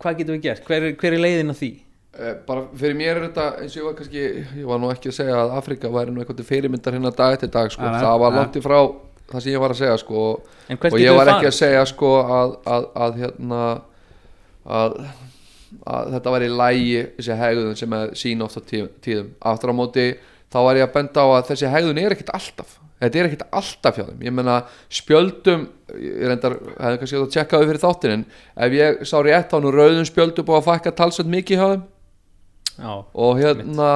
Hvað 0.01 0.21
getum 0.21 0.39
við 0.39 0.47
gert? 0.49 0.69
Hver, 0.69 0.87
hver 1.01 1.17
er 1.17 1.23
leiðin 1.25 1.55
að 1.55 1.61
því? 1.61 1.73
Eh, 2.15 2.35
bara 2.47 2.69
fyrir 2.79 2.95
mér 2.95 3.17
er 3.19 3.25
þetta 3.27 3.49
eins 3.59 3.75
og 3.75 3.81
ég 3.81 3.87
var 3.89 3.97
kannski 3.99 4.21
ég 4.61 4.69
var 4.69 4.79
nú 4.79 4.91
ekki 4.93 5.11
að 5.11 5.17
segja 5.17 5.41
að 5.41 5.57
Afrika 5.59 5.91
væri 5.91 6.15
nú 6.15 6.23
eitthvað 6.23 6.45
fyrirmyndar 6.47 6.95
hérna 6.95 7.11
dag 7.11 7.35
eftir 7.35 7.51
dag 7.51 7.73
sko. 7.75 7.83
Nei, 7.83 7.99
það 8.05 8.21
var 8.23 8.31
nei. 8.31 8.39
langt 8.39 8.59
í 8.61 8.63
frá 8.63 8.79
það 9.33 9.43
sem 9.43 9.55
ég 9.55 9.63
var 9.65 9.75
að 9.75 9.81
segja 9.81 9.97
sko 9.99 10.23
og 10.29 10.99
ég 11.01 11.17
var 11.17 11.33
ekki 11.33 11.49
að 11.49 11.57
segja 11.57 11.83
sko 11.91 12.13
að, 12.23 12.55
að, 12.77 12.87
að 13.07 13.19
hérna 13.23 13.63
að, 14.65 14.97
að 15.95 16.15
þetta 16.15 16.35
var 16.37 16.47
í 16.47 16.53
lægi 16.53 17.03
þessi 17.17 17.39
hegðun 17.41 17.81
sem 17.81 17.99
er 17.99 18.15
sín 18.21 18.47
oft 18.47 18.61
á 18.61 18.63
tíðum, 18.71 18.95
tíðum 19.05 19.35
aftur 19.53 19.75
á 19.75 19.81
móti 19.81 20.07
þá 20.53 20.59
var 20.69 20.81
ég 20.81 20.87
að 20.87 20.97
benda 20.99 21.25
á 21.25 21.29
að 21.33 21.47
þessi 21.51 21.73
hegðun 21.73 22.03
er 22.05 22.15
ekkit 22.15 22.35
alltaf 22.37 22.79
þetta 23.05 23.21
er 23.21 23.31
ekkit 23.31 23.47
alltaf 23.61 23.99
hjá 23.99 24.05
þeim. 24.09 24.27
Ég 24.27 24.35
meina 24.35 24.59
spjöldum 24.93 25.65
ég 25.95 26.27
reyndar, 26.31 26.59
hefði 26.81 27.01
kannski 27.03 27.21
að 27.21 27.33
tjekka 27.37 27.61
við 27.61 27.73
fyrir 27.73 27.85
þáttinn 27.85 28.15
en 28.17 28.27
ef 28.67 28.77
ég 28.79 29.03
sá 29.09 29.17
rétt 29.23 29.53
þá 29.53 29.57
nú 29.63 29.73
rauðum 29.75 30.09
spjöldum 30.09 30.49
búið 30.49 30.61
að 30.61 30.69
fækka 30.71 30.95
talsveit 30.99 31.33
mikið 31.33 31.61
hjá 31.61 31.67
þeim. 31.75 31.89
Já, 32.75 32.93
og 32.99 33.39
hérna 33.39 33.91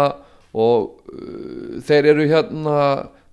og 0.58 1.10
uh, 1.10 1.78
þeir 1.84 2.12
eru 2.12 2.28
hérna 2.30 2.76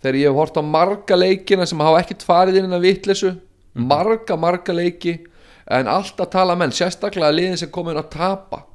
þegar 0.02 0.20
ég 0.20 0.30
hef 0.30 0.40
hort 0.40 0.60
á 0.60 0.64
marga 0.66 1.18
leikina 1.18 1.68
sem 1.70 1.82
hafa 1.82 2.02
ekkert 2.04 2.26
farið 2.26 2.62
inn 2.62 2.76
að 2.76 2.88
vitleysu 2.90 3.32
marga 3.76 4.38
marga 4.40 4.76
leiki 4.76 5.18
en 5.66 5.90
alltaf 5.90 6.30
tala 6.34 6.56
menn, 6.58 6.74
sérstaklega 6.76 7.34
liðin 7.34 7.60
sem 7.60 7.72
komin 7.74 7.98
að 7.98 8.12
tapa 8.14 8.66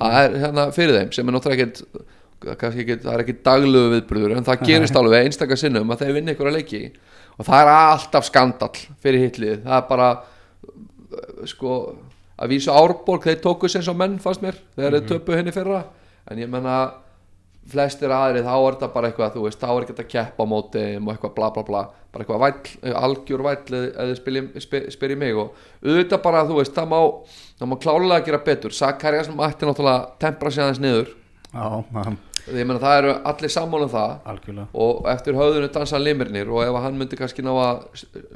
það 0.00 0.16
er 0.22 0.38
hérna 0.44 0.66
fyrir 0.74 0.98
þeim 0.98 1.12
sem 1.14 1.28
er 1.28 1.36
náttúrulega 1.36 1.66
ekkert 1.68 2.08
kannski 2.40 2.84
ekki, 2.84 2.98
það 3.02 3.14
er 3.14 3.24
ekki 3.24 3.36
daglegu 3.44 3.92
viðbröður 3.94 4.36
en 4.36 4.46
það 4.46 4.64
gerist 4.68 4.96
alveg 4.96 5.26
einstakar 5.26 5.60
sinnum 5.60 5.92
að 5.92 6.04
þeir 6.04 6.16
vinna 6.16 6.34
ykkur 6.34 6.50
að 6.50 6.56
leiki. 6.58 6.82
Og 7.36 7.46
það 7.48 7.62
er 7.62 7.72
alltaf 7.74 8.26
skandall 8.28 8.86
fyrir 9.00 9.26
hitlið, 9.26 9.60
það 9.66 9.76
er 9.76 9.84
bara 9.90 10.08
uh, 10.20 11.44
sko 11.48 11.76
að 12.40 12.54
vísu 12.54 12.72
Árborg, 12.72 13.28
þeir 13.28 13.40
tóku 13.44 13.68
sem 13.68 13.84
svo 13.84 13.94
menn 13.96 14.18
fannst 14.22 14.44
mér, 14.44 14.58
þegar 14.76 14.96
þeir 14.96 15.08
töpu 15.12 15.36
henni 15.36 15.54
fyrra. 15.54 15.84
En 16.30 16.40
ég 16.40 16.48
menna 16.50 16.80
flestir 17.70 18.12
aðri 18.12 18.42
þá 18.44 18.54
er 18.54 18.76
þetta 18.76 18.88
bara 18.94 19.10
eitthvað 19.10 19.34
þú 19.36 19.44
veist, 19.44 19.60
þá 19.60 19.70
er 19.70 19.84
ekki 19.84 19.96
að 19.98 20.10
keppa 20.14 20.46
á 20.48 20.52
móti 20.52 20.84
og 20.96 21.10
eitthvað 21.12 21.34
bla 21.36 21.50
bla 21.54 21.64
bla, 21.66 21.82
bara 22.10 22.24
eitthvað 22.24 22.42
væll, 22.46 22.94
algjör 23.02 23.44
væll 23.46 23.80
eða 23.80 24.16
spyrir 24.18 24.64
spyr, 24.64 24.88
spyr 24.94 25.14
mig. 25.20 25.36
Og 25.36 25.52
auðvitað 25.84 26.24
bara 26.24 26.46
þú 26.48 26.58
veist, 26.62 26.74
það 26.76 26.90
má 26.94 26.98
það 27.60 27.70
má 27.70 27.76
klálega 27.84 28.26
gera 28.26 28.42
betur, 28.48 28.74
Sakarja 28.74 29.28
sem 29.28 29.44
ætti 29.46 29.68
náttúrulega 29.68 30.10
tempra 30.22 30.52
sig 30.52 30.64
aðeins 30.64 30.82
niður. 30.82 31.14
Já, 31.50 31.64
það, 31.92 32.18
ég 32.58 32.66
meina 32.66 32.80
það 32.82 32.98
eru 33.02 33.12
allir 33.30 33.52
sammála 33.52 33.86
um 33.86 33.92
það. 33.92 34.16
Algjörlega. 34.32 34.66
Og 34.84 35.06
eftir 35.12 35.38
höfðinu 35.38 35.70
dansa 35.74 36.00
limirnir 36.00 36.50
og 36.50 36.64
ef 36.64 36.80
hann 36.84 36.98
myndi 36.98 37.18
kannski 37.20 37.44
ná 37.46 37.52
að 37.54 37.86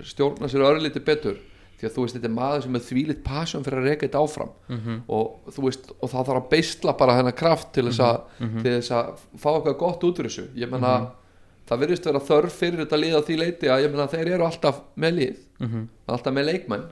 stjórna 0.07 0.51
sér 0.53 0.67
örlítið 0.69 1.05
betur 1.09 1.37
því 1.75 1.89
að 1.89 1.95
þú 1.97 2.05
veist 2.05 2.17
þetta 2.17 2.29
er 2.31 2.35
maður 2.37 2.63
sem 2.65 2.77
er 2.79 2.85
þvílitt 2.87 3.23
passion 3.27 3.65
fyrir 3.67 3.81
að 3.81 3.89
reyka 3.91 4.07
þetta 4.07 4.23
áfram. 4.23 4.53
Mhm. 4.69 5.01
og 5.09 5.53
þú 5.57 5.65
veist 5.67 5.91
og 5.99 6.11
það 6.11 6.27
þarf 6.29 6.41
að 6.41 6.49
beisla 6.55 6.97
bara 6.99 7.17
hennar 7.19 7.37
kraft 7.37 7.73
til 7.75 7.85
þess 7.89 8.01
að, 8.01 8.21
til 8.63 8.73
þess 8.79 8.91
að 8.95 9.25
fá 9.37 9.51
eitthvað 9.55 9.79
gott 9.79 10.05
út 10.05 10.19
úr 10.23 10.29
þessu. 10.29 10.47
Ég 10.55 10.71
meina 10.71 10.93
það 11.69 11.81
virðist 11.81 12.07
vera 12.07 12.21
þörf 12.21 12.53
fyrir 12.61 12.85
þetta 12.85 13.01
lið 13.01 13.17
á 13.19 13.21
því 13.27 13.39
leiti 13.41 13.69
að 13.73 13.83
ég 13.85 13.91
meina 13.95 14.07
þeir 14.13 14.33
eru 14.37 14.45
alltaf 14.47 14.81
með 14.97 15.19
lið. 15.19 15.37
Mhm. 15.61 15.89
alltaf 16.07 16.33
með 16.35 16.49
leikmenn. 16.53 16.87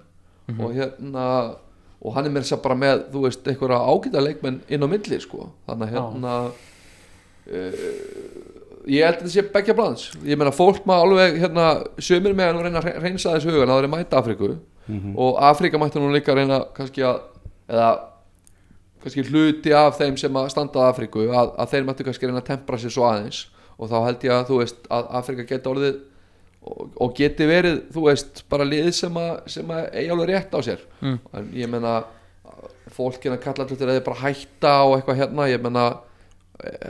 Og 0.59 0.75
hérna 0.75 1.27
og 2.03 2.15
hann 2.17 2.27
er 2.27 2.43
þess 2.43 2.57
að 2.57 2.63
bara 2.63 2.75
með 2.75 3.05
þú 3.13 3.21
veist 3.23 3.47
einhverja 3.47 3.79
ágæta 3.87 4.21
leikmenn 4.21 4.61
inn 4.69 4.83
á 4.83 4.89
milli 4.91 5.21
sko. 5.23 5.53
Þannig 5.69 5.93
að 5.93 5.95
hérna 5.95 6.33
ég 7.51 9.07
held 9.07 9.17
að 9.17 9.23
þetta 9.23 9.33
sé 9.33 9.45
begja 9.55 9.75
blans 9.79 10.05
ég 10.27 10.39
meina 10.39 10.53
fólk 10.55 10.85
maður 10.89 11.09
alveg 11.09 11.41
hérna 11.43 11.67
sömur 11.99 12.37
með 12.39 12.53
að 12.53 12.63
reyna 12.67 12.83
að 12.83 13.03
reynsa 13.03 13.35
þess 13.35 13.49
hugan 13.49 13.69
að 13.69 13.75
það 13.75 13.87
er 13.87 13.93
mæta 13.97 14.21
Afríku. 14.21 14.55
Og 15.15 15.37
Afríka 15.39 15.79
mætti 15.79 16.01
nú 16.03 16.11
líka 16.13 16.33
að 16.33 16.43
reyna 16.43 16.63
kannski 16.77 17.05
að 17.07 17.21
eða 17.71 17.91
kannski 19.03 19.25
hluti 19.31 19.75
af 19.75 19.99
þeim 19.99 20.17
sem 20.21 20.39
að 20.39 20.49
standa 20.55 20.87
á 20.87 20.91
Afríku 20.91 21.27
að, 21.31 21.53
að 21.59 21.75
þeir 21.75 21.87
mættu 21.89 22.07
kannski 22.07 22.31
reyna 22.31 22.43
að 22.43 22.49
tempra 22.53 22.79
sér 22.79 22.95
svo 22.95 23.07
aðeins. 23.09 23.45
Og 23.79 23.91
þá 23.91 23.99
held 24.07 24.27
ég 24.27 24.35
að 24.35 24.49
þú 24.51 24.59
veist 24.61 24.91
að 24.93 25.13
Afríka 25.19 25.47
geti 25.49 25.71
orðið 25.71 26.01
og, 26.63 26.83
og 27.03 27.15
geti 27.19 27.47
verið 27.49 27.79
þú 27.95 28.07
veist 28.07 28.43
bara 28.53 28.67
lið 28.69 28.91
sem 28.95 29.17
að, 29.19 29.33
sem 29.55 29.73
að 29.75 29.87
eigi 29.91 30.13
alveg 30.15 30.31
rétt 30.31 30.55
á 30.55 30.61
sér. 30.63 30.85
Mm. 31.01 31.19
en 31.39 31.51
ég 31.59 31.71
meina 31.73 31.95
fólkin 32.93 33.35
að 33.35 33.43
kalla 33.47 33.65
allir 33.65 33.81
þeir 33.81 34.07
bara 34.07 34.23
hætta 34.23 34.75
og 34.87 34.97
eitthvað 34.99 35.23
hérna. 35.23 35.49
Ég 35.51 35.63
meina 35.65 35.87
eh, 35.89 36.01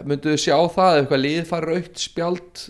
mynduðu 0.09 0.39
sjá 0.41 0.57
það 0.75 0.95
ef 0.95 1.03
eitthvað 1.03 1.23
lið 1.25 1.43
fær 1.49 1.69
raukt 1.71 2.03
spjald 2.03 2.63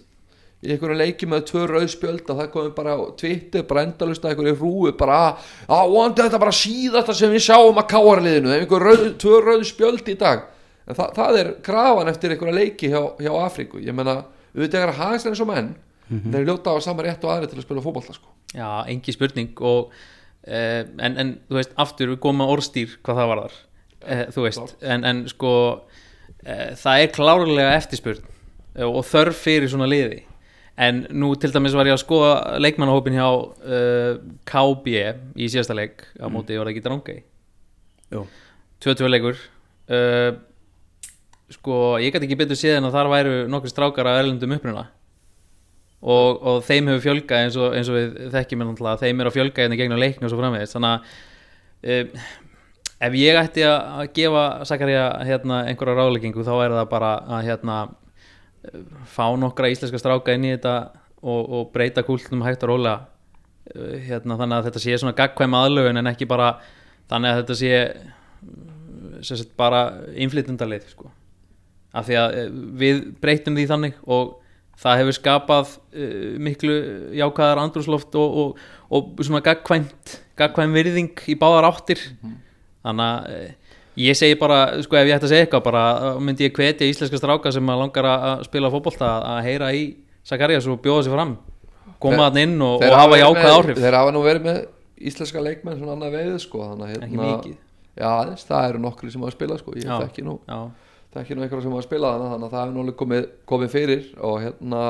í 0.63 0.71
einhverju 0.71 0.97
leiki 0.99 1.27
með 1.27 1.47
tvö 1.49 1.65
rauð 1.67 1.89
spjöld 1.91 2.29
að 2.31 2.41
það 2.41 2.51
komi 2.55 2.73
bara 2.77 2.95
á 2.95 2.99
Twitter 3.19 3.65
bara 3.67 3.83
endalust 3.89 4.23
að 4.23 4.35
einhverju 4.35 4.59
rúi 4.61 4.93
bara 4.99 5.21
að 5.67 5.95
vonandi 5.95 6.23
þetta 6.23 6.43
bara 6.45 6.55
síðasta 6.55 7.17
sem 7.19 7.33
við 7.35 7.47
sjáum 7.49 7.81
að 7.83 7.89
káarliðinu 7.91 8.53
ef 8.55 8.63
einhver 8.63 8.87
rauð, 8.87 9.09
tvö 9.19 9.41
rauð 9.43 9.65
spjöld 9.67 10.13
í 10.13 10.15
dag. 10.21 10.45
En 10.87 10.99
það, 10.99 11.11
það 11.19 11.39
er 11.41 11.51
krafan 11.67 12.11
eftir 12.13 12.35
einhverja 12.35 12.59
leiki 12.61 12.93
hjá, 12.93 13.01
hjá 13.19 13.33
Afríku. 13.43 13.83
Ég 13.83 13.97
meina 13.97 14.21
auðvitað 14.55 14.85
er 14.85 14.93
að 14.93 15.01
hafa 15.01 15.33
eins 15.33 15.43
og 15.43 15.51
menn 15.51 15.75
þeir 16.13 16.49
ljóta 16.49 16.75
á 16.75 16.79
sama 16.85 17.05
rétt 17.07 17.23
og 17.25 17.33
aðri 17.33 17.51
til 17.51 17.59
að 17.59 17.67
spila 17.67 17.83
fótbolta 17.85 18.15
sko. 18.17 18.31
Já, 18.53 18.85
engi 18.91 19.15
spurning 19.15 19.61
og, 19.65 19.93
uh, 20.47 20.83
en, 20.85 21.19
en 21.19 21.35
þú 21.49 21.59
veist, 21.59 21.75
aftur 21.81 22.13
við 22.13 22.21
komum 22.23 22.45
að 22.45 22.55
orðstýr 22.57 22.99
hvað 23.03 23.21
það 23.21 23.31
var 23.31 23.43
þar 23.43 23.59
uh, 24.03 24.25
þú 24.35 24.45
veist, 24.47 24.75
en, 24.83 25.07
en 25.09 25.23
sko 25.33 25.53
það 26.79 27.01
er 27.05 27.11
klárlega 27.15 27.75
eftirspurn 27.79 28.23
uh, 28.23 28.89
og 28.89 29.03
þörf 29.09 29.43
fyrir 29.45 29.71
svona 29.71 29.89
liði. 29.91 30.23
En 30.83 31.03
nú 31.13 31.35
til 31.37 31.53
dæmis 31.53 31.75
var 31.77 31.87
ég 31.87 31.95
að 31.95 32.03
skoða 32.03 32.61
leikmannahópin 32.63 33.19
hjá 33.19 33.27
uh, 33.29 34.15
KB 34.49 34.95
í 35.37 35.51
síðasta 35.53 35.77
leik 35.77 36.07
á 36.17 36.27
móti 36.33 36.57
var 36.57 36.67
það 36.67 36.73
ekki 36.73 36.85
drangei 36.87 37.19
Jú. 38.13 38.25
22 38.85 39.13
leikur. 39.13 39.39
Uh, 39.89 40.33
sko, 41.53 41.79
ég 42.03 42.13
gæti 42.13 42.27
ekki 42.29 42.41
betur 42.41 42.59
séð 42.59 42.79
en 42.81 42.89
að 42.89 42.97
þar 42.97 43.13
væru 43.13 43.37
nokkur 43.53 43.73
strákar 43.73 44.09
af 44.11 44.21
erlendum 44.23 44.57
uppruna. 44.57 44.87
Og, 46.03 46.41
og 46.43 46.65
þeim 46.67 46.91
hefur 46.91 47.05
fjölgað 47.05 47.45
eins 47.47 47.57
og, 47.61 47.77
eins 47.79 47.89
og 47.93 47.99
við 47.99 48.17
þekkjum 48.33 48.65
þeim 48.75 49.21
er 49.23 49.29
að 49.29 49.37
fjölga 49.37 49.63
hérna 49.63 49.79
gegnum 49.79 50.01
leikni 50.03 50.27
og 50.27 50.33
svo 50.33 50.41
framvegist 50.41 50.75
þannig 50.75 50.97
að 50.97 51.93
um, 51.95 52.25
ef 53.03 53.17
ég 53.19 53.39
ætti 53.39 53.65
að 53.67 54.09
gefa 54.15 54.45
Sakarja 54.69 55.07
hérna, 55.27 55.65
einhverja 55.71 55.99
ráðleggingu 55.99 56.45
þá 56.47 56.55
er 56.61 56.77
það 56.77 56.91
bara 56.93 57.13
að 57.39 57.49
hérna, 57.49 57.79
fá 59.11 59.25
nokkra 59.39 59.71
íslenska 59.73 59.99
stráka 59.99 60.37
inn 60.37 60.47
í 60.47 60.53
þetta 60.55 60.75
og, 61.23 61.41
og 61.43 61.73
breyta 61.75 62.05
kúltunum 62.07 62.45
hægt 62.47 62.63
og 62.67 62.73
rólega. 62.73 63.09
Eh, 63.73 63.99
hérna, 64.09 64.37
þannig 64.39 64.59
að 64.59 64.69
þetta 64.69 64.83
sé 64.83 64.99
svona 64.99 65.17
gagkvæm 65.19 65.57
aðlögun 65.59 66.03
en 66.03 66.11
ekki 66.11 66.27
bara 66.31 66.57
þannig 67.11 67.31
að 67.31 67.41
þetta 67.41 67.57
sé 67.59 67.73
mm, 68.43 69.19
sagt, 69.27 69.53
bara 69.59 69.83
innflytundalið 70.19 70.89
sko. 70.91 71.11
af 71.93 72.09
því 72.09 72.17
að 72.19 72.39
eh, 72.39 72.55
við 72.83 73.03
breytum 73.23 73.59
því 73.59 73.67
þannig 73.71 73.99
og 74.03 74.39
það 74.83 75.03
hefur 75.03 75.15
skapað 75.15 75.75
uh, 75.93 76.39
miklu 76.43 76.75
jákaðar 77.15 77.61
andrúsloft 77.61 78.17
og, 78.19 78.39
og, 78.41 78.63
og 78.89 79.21
svona 79.21 79.43
gagkvæmt 79.45 80.15
gagkvæm 80.41 80.73
virðing 80.75 81.21
í 81.29 81.37
báðar 81.39 81.69
áttir 81.69 82.01
þannig 82.83 83.07
að 83.07 83.33
uh, 83.37 83.79
ég 84.03 84.17
segi 84.17 84.37
bara, 84.41 84.59
sko 84.83 84.97
ef 84.97 85.07
ég 85.09 85.17
ætti 85.19 85.29
að 85.29 85.33
segja 85.35 85.47
eitthvað 85.47 85.65
bara 85.69 85.83
uh, 86.13 86.21
myndi 86.21 86.47
ég 86.49 86.55
hvetja 86.57 86.89
íslenska 86.89 87.21
stráka 87.21 87.53
sem 87.53 87.67
langar 87.67 88.09
að 88.13 88.45
spila 88.49 88.71
fótbolta 88.73 89.11
að, 89.21 89.41
heyra 89.49 89.73
í 89.77 89.83
Sakarias 90.25 90.67
og 90.71 90.79
bjóða 90.85 91.03
sér 91.09 91.17
fram 91.17 91.37
koma 92.03 92.29
hann 92.29 92.39
inn 92.43 92.57
og, 92.63 92.83
og 92.83 92.95
hafa 92.99 93.19
jákvæð 93.19 93.57
áhrif 93.57 93.79
þeir 93.83 93.97
hafa 93.99 94.13
nú 94.15 94.23
verið 94.25 94.47
með 94.47 94.63
íslenska 95.03 95.43
leikmenn 95.43 95.79
svona 95.81 95.97
annað 95.97 96.17
veið 96.17 96.39
sko, 96.45 96.63
þannig 96.71 96.87
að 96.89 96.95
ekki 96.97 97.11
hérna, 97.17 97.29
mikið 97.37 97.55
já, 97.99 98.07
aðeins, 98.09 98.45
það 98.49 98.69
eru 98.71 98.81
nokkri 98.87 99.11
sem 99.13 99.23
hafa 99.27 99.35
spilað 99.35 99.61
sko, 99.63 99.75
ég 99.77 99.87
Já. 99.87 99.97
þekki 100.05 100.25
nú 100.27 100.35
já, 100.47 100.59
þekki 101.17 101.35
nú 101.37 101.43
einhverja 101.45 101.65
sem 101.67 101.75
hafa 101.77 101.87
spilað 101.87 102.15
hana 102.17 102.29
þannig 102.33 102.47
að 102.47 102.53
það 102.55 102.63
hefur 102.63 102.77
náttúrulega 102.77 102.99
komið, 103.03 103.27
komið 103.53 103.73
fyrir 103.75 104.05
og 104.31 104.37
hérna 104.45 104.83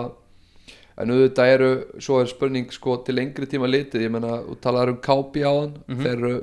en 1.03 1.13
auðvitað 1.15 1.53
eru, 1.57 1.71
svo 2.05 2.19
er 2.23 2.29
spurning 2.31 2.69
sko 2.77 2.97
til 3.07 3.17
lengri 3.17 3.49
tíma 3.49 3.69
litið, 3.73 4.05
ég 4.07 4.13
menna 4.13 4.37
þú 4.45 4.59
talaður 4.63 4.93
um 4.95 5.01
Kápi 5.09 5.43
á 5.49 5.53
hann, 5.53 5.73
Mhm. 5.89 6.03
þeir 6.05 6.13
eru 6.19 6.35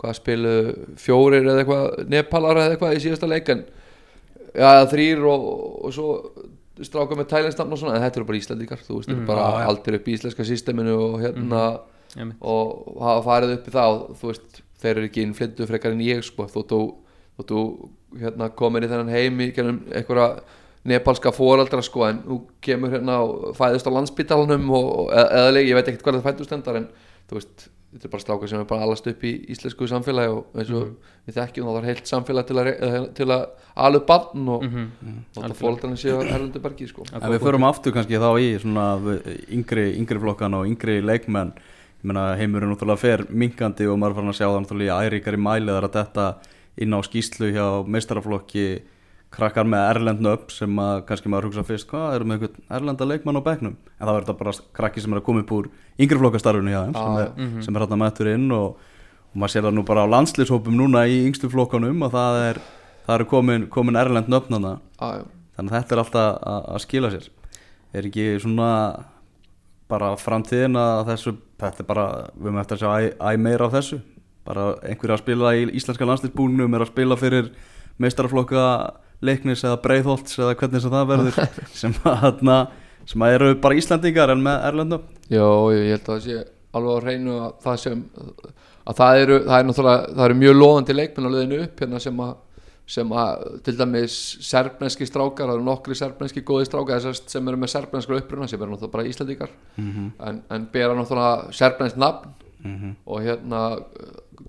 hvað 0.00 0.18
spilu 0.18 0.52
fjórir 1.00 1.46
eða 1.46 1.62
eitthvað 1.64 2.06
Nepalar 2.12 2.56
eða 2.62 2.74
eitthvað 2.76 2.96
í 2.98 3.02
síðasta 3.06 3.28
leik 3.30 3.48
en 3.54 3.64
já, 4.56 4.70
þrýr 4.90 5.22
og, 5.30 5.46
og 5.88 5.94
svo 5.96 6.08
stráka 6.84 7.16
með 7.16 7.30
tælinsnafn 7.32 7.72
og 7.72 7.80
svona 7.80 7.96
en 7.96 8.02
þetta 8.04 8.20
eru 8.20 8.26
bara 8.28 8.38
Íslandíkar, 8.42 8.82
þú 8.84 8.98
veist, 8.98 9.08
mm, 9.08 9.16
Mhm. 9.22 9.26
bara 9.26 9.46
já. 9.62 9.66
aldir 9.70 9.94
upp 9.96 10.08
í 10.08 10.16
íslenska 10.18 10.44
systeminu 10.44 10.96
og 11.00 11.20
hérna 11.22 11.62
einmitt. 12.16 12.36
og 12.40 12.98
hafa 13.00 13.22
farið 13.24 13.54
upp 13.56 13.68
í 13.68 13.72
það 13.72 13.94
og 13.94 14.16
þú 14.20 14.26
veist, 14.32 14.60
þeir 14.82 14.96
eru 14.96 15.08
ekki 15.08 15.22
innflindu 15.24 15.66
frekar 15.66 15.92
en 15.92 16.00
ég 16.04 16.22
sko, 16.24 16.44
þú 16.44 16.64
þú, 16.68 16.80
þú, 17.38 17.44
þú 17.48 18.20
hérna, 18.20 18.50
komin 18.54 18.84
í 18.84 18.88
þennan 18.92 19.08
heim 19.10 19.40
í 19.40 19.50
gennum 19.56 19.80
einhverja 19.90 20.40
nepalska 20.86 21.32
foreldra 21.34 21.82
sko, 21.82 22.04
en 22.06 22.20
þú 22.22 22.40
kemur 22.62 22.90
hérna 22.92 23.16
og 23.24 23.56
fæðist 23.56 23.88
á 23.88 23.96
landsbítalunum 23.96 24.68
og, 24.70 24.84
og 24.98 25.10
eða, 25.16 25.30
eða 25.32 25.52
leik, 25.56 25.66
ég 25.68 25.74
veit 25.80 25.88
ekkert 25.88 26.02
hvað 26.04 26.20
það 26.20 26.28
fættust 26.28 26.52
endar 26.52 26.76
en 26.76 26.86
þú 27.30 27.40
veist, 27.40 27.68
þetta 27.96 28.06
er 28.06 28.12
bara 28.12 28.22
strákar 28.22 28.48
sem 28.52 28.60
er 28.60 28.66
bara 28.68 28.82
alast 28.86 29.06
upp 29.08 29.22
í 29.24 29.32
íslensku 29.54 29.86
samfélagi 29.88 30.32
og 30.36 30.58
eins 30.60 30.70
og 30.76 30.90
við 31.26 31.38
þekkjum 31.40 31.66
það 31.70 31.76
var 31.78 31.86
heilt 31.88 32.10
samfélag 32.10 32.46
til 32.46 32.56
að, 32.60 32.66
re- 32.68 33.06
til 33.16 33.26
að 33.32 33.46
ala 33.76 34.00
upp 34.02 34.06
barn 34.06 34.48
og, 34.52 34.62
Mhm. 34.66 34.84
og 35.36 35.42
það 35.46 35.54
fóreldrarnir 35.62 36.02
séu 36.04 36.20
erlendu 36.22 36.60
bergi 36.60 36.86
sko. 36.88 37.04
En 37.12 37.20
við 37.32 37.40
förum 37.40 37.64
aftur 37.68 37.92
kannski 37.96 38.20
þá 38.20 38.30
í 38.40 38.58
svona 38.60 38.86
yngri, 39.50 39.86
yngri 39.98 40.18
flokkan 40.20 40.54
og 40.54 40.66
yngri 40.68 41.00
leikmenn 41.02 41.52
heimurinn 42.06 42.70
náttúrulega 42.70 42.98
fer 42.98 43.24
minkandi 43.30 43.86
og 43.90 43.98
maður 43.98 44.14
farin 44.20 44.30
að 44.30 44.38
sjá 44.38 44.46
það 44.46 44.60
náttúrulega 44.62 44.98
í 45.00 45.08
æríkari 45.10 45.40
mæli 45.42 45.72
þar 45.74 45.88
að 45.88 45.96
þetta 45.96 46.26
inn 46.78 46.92
á 46.94 47.00
skýslu 47.02 47.48
hjá 47.56 47.66
meistaraflokki 47.88 48.66
krakkar 49.34 49.66
með 49.68 49.82
erlend 49.90 50.20
nöfn 50.24 50.52
sem 50.54 50.78
að 50.80 51.00
kannski 51.08 51.28
maður 51.32 51.48
hugsa 51.50 51.64
fyrst 51.66 51.88
hvað, 51.90 52.14
eru 52.16 52.24
með 52.30 52.36
einhvern 52.36 52.76
erlenda 52.78 53.08
leikmann 53.10 53.38
á 53.40 53.42
bekknum? 53.48 53.74
En 53.98 54.06
það 54.06 54.12
verður 54.14 54.26
þetta 54.28 54.38
bara 54.42 54.52
krakki 54.78 55.02
sem 55.04 55.12
er 55.16 55.20
að 55.20 55.24
koma 55.26 55.42
upp 55.42 55.52
úr 55.56 55.68
yngri 56.00 56.20
flokkastarfinu 56.22 56.72
hjá 56.72 56.82
þeim 56.86 56.94
sem 56.96 57.10
Ah, 57.10 57.18
er, 57.24 57.62
sem 57.66 57.76
er 57.76 57.84
hérna 57.84 57.98
mættur 58.00 58.30
inn 58.32 58.46
og, 58.54 58.78
og 59.32 59.36
maður 59.42 59.52
sér 59.56 59.66
það 59.66 59.76
nú 59.76 59.84
bara 59.90 60.06
á 60.06 60.12
landslýshópum 60.14 60.78
núna 60.78 61.02
í 61.10 61.18
yngstu 61.26 61.50
flokkanum 61.52 62.06
og 62.06 62.14
það 62.14 62.40
er 62.46 62.60
það 63.06 63.14
eru 63.18 63.28
komin, 63.34 63.66
komin 63.68 63.98
erlend 64.00 64.30
nöfnana 64.32 64.76
Já, 65.00 65.08
já. 65.20 65.24
þannig 65.58 65.72
að 65.74 65.78
þetta 65.82 65.94
er 65.98 66.02
alltaf 66.04 66.30
að, 66.54 66.64
að 66.76 66.82
skila 66.86 67.10
sér. 67.16 67.28
Er 67.96 68.08
ekki 68.08 68.24
svona 68.42 68.70
bara 69.90 70.14
framtíðin 70.18 70.74
að 70.80 71.04
þessu 71.12 71.36
þetta 71.60 71.82
er 71.84 71.86
bara, 71.88 72.06
við 72.34 72.48
höfum 72.50 72.60
eftir 72.62 72.76
að 72.76 72.82
sjá 72.82 72.90
æ, 72.90 73.02
æ 73.22 73.36
meira 73.38 73.68
af 73.68 73.74
þessu. 73.76 74.00
Bara 74.46 74.64
einhverja 74.86 75.16
að 75.18 75.22
spila 75.22 75.52
í 75.58 75.66
íslenska 75.78 76.06
landslýsbúnum 76.08 76.74
er 76.76 76.84
að 76.84 76.90
spila 76.92 77.16
fyrir 77.18 77.52
meistaraflokka 78.02 78.64
leiknis 79.22 79.64
eða 79.64 79.80
breiðholts 79.84 80.38
eða 80.38 80.54
hvernig 80.60 80.82
sem 80.84 80.90
það 80.90 81.08
verður 81.12 81.38
sem 81.82 81.94
að, 82.04 82.16
þarna, 82.24 82.56
sem 83.06 83.22
að 83.26 83.34
eru 83.38 83.54
bara 83.64 83.74
Íslandingar 83.80 84.30
en 84.34 84.42
með 84.44 84.66
Erlendum 84.70 85.02
Já, 85.30 85.46
ég 85.74 85.92
held 85.94 86.02
að 86.02 86.10
það 86.12 86.24
sé 86.26 86.40
alveg 86.76 86.90
á 86.92 87.04
hreinu 87.06 87.36
að 87.40 87.52
það 87.64 87.76
sem 87.86 88.02
að 88.86 88.98
það 89.00 89.20
eru, 89.22 89.36
það 89.48 89.58
er 89.60 89.64
náttúrulega, 89.70 90.10
það 90.16 90.24
eru 90.28 90.34
mjög 90.42 90.56
loðandi 90.60 90.94
leikmenn 90.98 91.26
á 91.26 91.34
liðinu 91.34 91.62
upp 91.64 91.80
hérna 91.82 92.00
sem 92.04 92.20
að 92.26 92.34
sem 92.86 93.10
að 93.18 93.46
til 93.66 93.72
dæmis 93.80 94.16
serbneski 94.46 95.06
strákar, 95.08 95.48
það 95.48 95.56
eru 95.56 95.64
nokkri 95.66 95.96
serbneski 95.98 96.42
góði 96.46 96.68
strákar 96.68 97.00
þessast 97.00 97.32
sem 97.34 97.48
eru 97.50 97.58
með 97.58 97.72
serbneskra 97.72 98.20
uppruna 98.20 98.46
sem 98.46 98.60
eru 98.62 98.70
náttúrulega 98.76 98.92
bara 98.92 99.08
Íslandingar 99.10 99.50
Mhm. 99.74 100.04
en, 100.28 100.42
en 100.54 100.68
bera 100.72 100.94
náttúrulega 100.94 101.50
serbnesk 101.56 101.96
nafn 101.98 102.30
Mhm. 102.66 102.92
og 103.06 103.20
hérna 103.26 103.64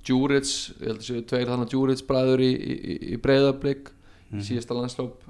Djuric, 0.06 0.52
ég 0.82 0.88
held 0.88 1.00
að 1.02 1.08
séu 1.08 1.24
tveir 1.28 1.50
þannig 1.50 1.70
Djuric 1.72 2.02
bræður 2.08 2.42
í, 2.46 2.52
í, 2.54 2.96
í 3.14 3.18
breyðablík 3.24 3.90
Mhm. 4.32 4.42
síðasta 4.44 4.76
landslóp 4.76 5.22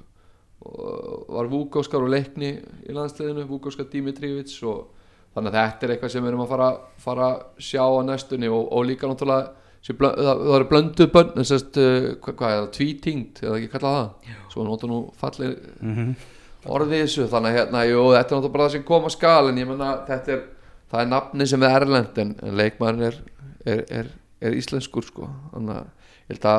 var 1.29 1.47
Vúkóskar 1.51 2.01
og 2.03 2.09
leikni 2.09 2.49
í 2.89 2.93
landsliðinu, 2.95 3.45
Vúkóskar 3.47 3.85
Dimitrievits 3.91 4.57
og 4.65 4.87
þannig 5.35 5.53
að 5.53 5.57
þetta 5.59 5.85
er 5.87 5.93
eitthvað 5.95 6.13
sem 6.15 6.23
við 6.25 6.31
erum 6.31 6.41
að 6.45 6.49
fara, 6.53 6.69
fara 7.03 7.27
að 7.27 7.43
sjá 7.61 7.83
á 7.85 8.01
næstunni 8.07 8.49
og, 8.49 8.71
og 8.73 8.85
líka 8.89 9.07
náttúrulega 9.07 9.51
sé 9.85 9.93
blö- 9.93 10.15
það, 10.17 10.41
það 10.47 10.55
eru 10.57 10.67
blönduð 10.71 11.11
bönn 11.13 11.45
sest, 11.45 11.77
uh, 11.77 12.07
hvað, 12.23 12.35
hvað 12.41 12.55
er 12.55 12.57
það, 12.63 12.71
tvítingt 12.79 13.43
eða 13.45 13.59
ekki 13.59 13.69
kallað 13.75 13.97
það, 13.99 14.33
svo 14.53 14.65
nota 14.65 14.89
nú 14.89 14.99
fallið 15.21 15.53
Mhm. 15.85 16.15
orðið 16.67 16.97
í 16.97 17.01
þessu 17.05 17.27
þannig 17.31 17.53
að 17.53 17.57
hérna, 17.61 17.83
jú, 17.91 18.01
þetta 18.17 18.31
er 18.31 18.37
náttúrulega 18.41 18.53
bara 18.57 18.67
það 18.67 18.71
sem 18.77 18.83
kom 18.89 19.03
að 19.07 19.11
skal 19.15 19.47
en 19.51 19.57
ég 19.61 19.67
menna, 19.69 19.91
þetta 20.09 20.33
er 20.33 20.41
það 20.91 21.01
er 21.01 21.11
nafni 21.13 21.47
sem 21.47 21.63
er 21.63 21.75
erlend 21.81 22.17
en, 22.17 22.35
en 22.43 22.57
leikmaðurinn 22.57 23.07
er, 23.11 23.21
er, 23.67 23.85
er, 24.01 24.09
er 24.41 24.51
íslenskur 24.57 25.03
sko, 25.05 25.29
þannig 25.53 25.77
að 25.77 25.87
þetta, 26.33 26.55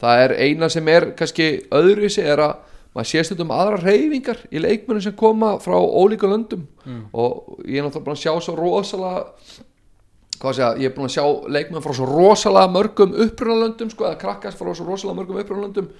það 0.00 0.24
er 0.24 0.34
eina 0.40 0.68
sem 0.72 0.88
er 0.88 1.10
kannski 1.18 1.48
öðruvísi 1.70 2.22
er 2.24 2.38
að 2.46 2.54
maður 2.94 3.06
sé 3.12 3.22
stundum 3.28 3.50
aðra 3.54 3.76
reyfingar 3.84 4.38
í 4.50 4.58
leikmennum 4.58 5.02
sem 5.04 5.14
koma 5.14 5.52
frá 5.62 5.76
ólíka 5.78 6.26
löndum. 6.26 6.64
Og 7.14 7.60
ég 7.68 7.78
er 7.78 7.84
náttúrulega 7.86 8.06
búin 8.08 8.16
að 8.16 8.22
sjá 8.24 8.32
svo 8.42 8.56
rosalega 8.58 9.26
hvað 10.40 10.54
sé 10.56 10.64
að 10.64 10.78
ég 10.80 10.88
er 10.88 10.94
búin 10.96 11.06
að 11.10 11.14
sjá 11.14 11.24
leikmenn 11.52 11.84
frá 11.84 11.92
svo 11.98 12.06
rosalega 12.08 12.72
mörgum 12.72 13.12
upprunalöndum 13.26 13.90
sko, 13.92 14.06
eða 14.08 14.18
krakkast 14.22 14.58
frá 14.58 14.70
svo 14.74 14.86
rosalega 14.88 15.18
mörgum 15.20 15.40
upprunalöndum 15.42 15.90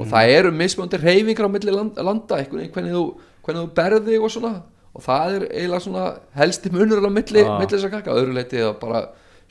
og 0.00 0.06
það 0.08 0.32
eru 0.38 0.52
mismöndir 0.56 1.02
reyfingar 1.04 1.50
á 1.50 1.52
milli 1.52 1.74
land, 1.74 1.98
landa 2.00 2.38
veginn 2.40 2.70
hvernig 2.72 2.94
þú, 2.94 3.02
hvernig 3.44 3.66
þú 3.66 3.72
berði 3.76 4.18
og 4.22 4.30
svona. 4.32 4.52
Og 4.96 5.02
það 5.04 5.34
er 5.36 5.44
eiginlega 5.50 5.84
svona 5.84 6.04
helsti 6.34 6.70
munur 6.74 7.04
á 7.04 7.10
milli, 7.12 7.42
Ah. 7.44 7.58
milli 7.60 7.74
þess 7.76 7.86
að 7.86 7.92
krakka 7.94 8.14
öðru 8.16 8.34
leiti 8.34 8.58
að 8.64 8.78
bara 8.80 9.02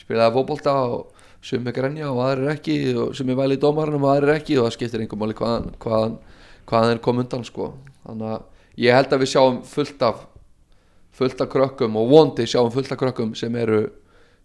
spilaði 0.01 0.33
fótbolta 0.35 0.73
og 0.89 1.05
sumi 1.41 1.71
grenja 1.75 2.09
og 2.11 2.21
aðrir 2.25 2.53
ekki 2.53 2.77
og 2.99 3.13
sumi 3.17 3.35
væli 3.37 3.57
í 3.57 3.61
dómarunum 3.61 4.05
og 4.07 4.13
aðrir 4.13 4.35
ekki 4.35 4.57
og 4.59 4.67
það 4.67 4.75
skiptir 4.75 5.03
einhver 5.03 5.21
máli 5.21 5.37
hvaðan, 5.37 5.69
hvaðan, 5.79 6.17
hvaðan 6.69 6.95
er 6.95 7.01
kom 7.05 7.21
undan 7.23 7.45
sko. 7.47 7.71
Þannig 8.03 8.33
að 8.33 8.83
ég 8.83 8.99
held 8.99 9.15
að 9.15 9.23
við 9.23 9.31
sjáum 9.33 9.61
fullt 9.67 10.05
af 10.09 10.25
fullt 11.19 11.41
af 11.43 11.51
krökkum 11.51 11.97
og 11.99 12.11
vondi 12.11 12.47
sjáum 12.47 12.71
fullt 12.71 12.93
af 12.95 12.99
krökkum 12.99 13.35
sem 13.35 13.55
eru 13.59 13.83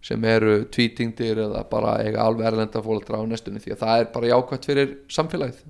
sem 0.04 0.24
eru 0.28 0.64
tvítingdir 0.68 1.38
eða 1.46 1.62
bara 1.70 1.96
eiga 2.04 2.26
alveg 2.26 2.50
erlenda 2.50 2.82
fólkdra 2.84 3.22
á 3.22 3.24
næstunni 3.24 3.62
því 3.62 3.72
að 3.72 3.84
það 3.84 4.00
er 4.02 4.10
bara 4.12 4.30
jákvæmt 4.34 4.66
fyrir 4.68 4.90
samfélagið. 5.08 5.62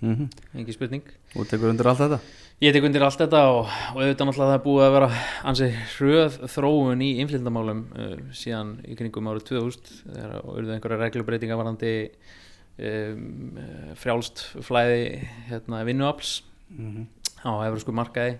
Mhm. 0.00 0.28
Engi 0.54 0.74
spurning. 0.76 1.02
Og 1.34 1.48
tekur 1.48 1.72
undir 1.72 1.88
allt 1.88 2.02
þetta 2.04 2.20
Ég 2.58 2.74
tek 2.74 2.82
undir 2.88 3.04
allt 3.06 3.20
þetta 3.20 3.40
og, 3.52 3.68
og 3.94 4.00
auðvitað 4.02 4.26
náttúrulega 4.26 4.54
það 4.56 4.64
búið 4.64 4.84
að 4.88 4.94
vera 4.96 5.08
ansi 5.46 5.68
hröð 5.92 6.38
þróun 6.50 7.04
í 7.06 7.10
innflytandamálum 7.22 7.84
uh, 7.94 8.16
síðan 8.34 8.72
í 8.82 8.96
kringum 8.98 9.28
árið 9.30 9.44
2000 9.52 9.92
þegar 10.08 10.32
auðvitað 10.40 10.72
einhverja 10.74 11.00
reglubreitinga 11.04 11.58
varandi 11.60 11.92
um, 12.08 13.22
eh, 13.62 13.92
frjálst 14.02 14.42
flæði 14.66 15.02
hérna, 15.50 15.84
vinnuafls 15.86 16.40
Mhm. 16.68 17.06
á 17.48 17.64
efrasku 17.64 17.94
markaði 17.96 18.34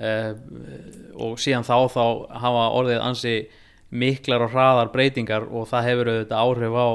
uh, 0.00 0.32
og 1.20 1.34
síðan 1.42 1.66
þá 1.66 1.74
þá 1.92 2.04
hafa 2.40 2.62
orðið 2.78 3.02
ansi 3.04 3.34
miklar 3.90 4.46
og 4.46 4.54
hraðar 4.54 4.92
breytingar 4.94 5.44
og 5.44 5.66
það 5.68 5.88
hefur 5.90 6.10
auðvitað 6.12 6.40
áhrif 6.40 6.78
á 6.80 6.88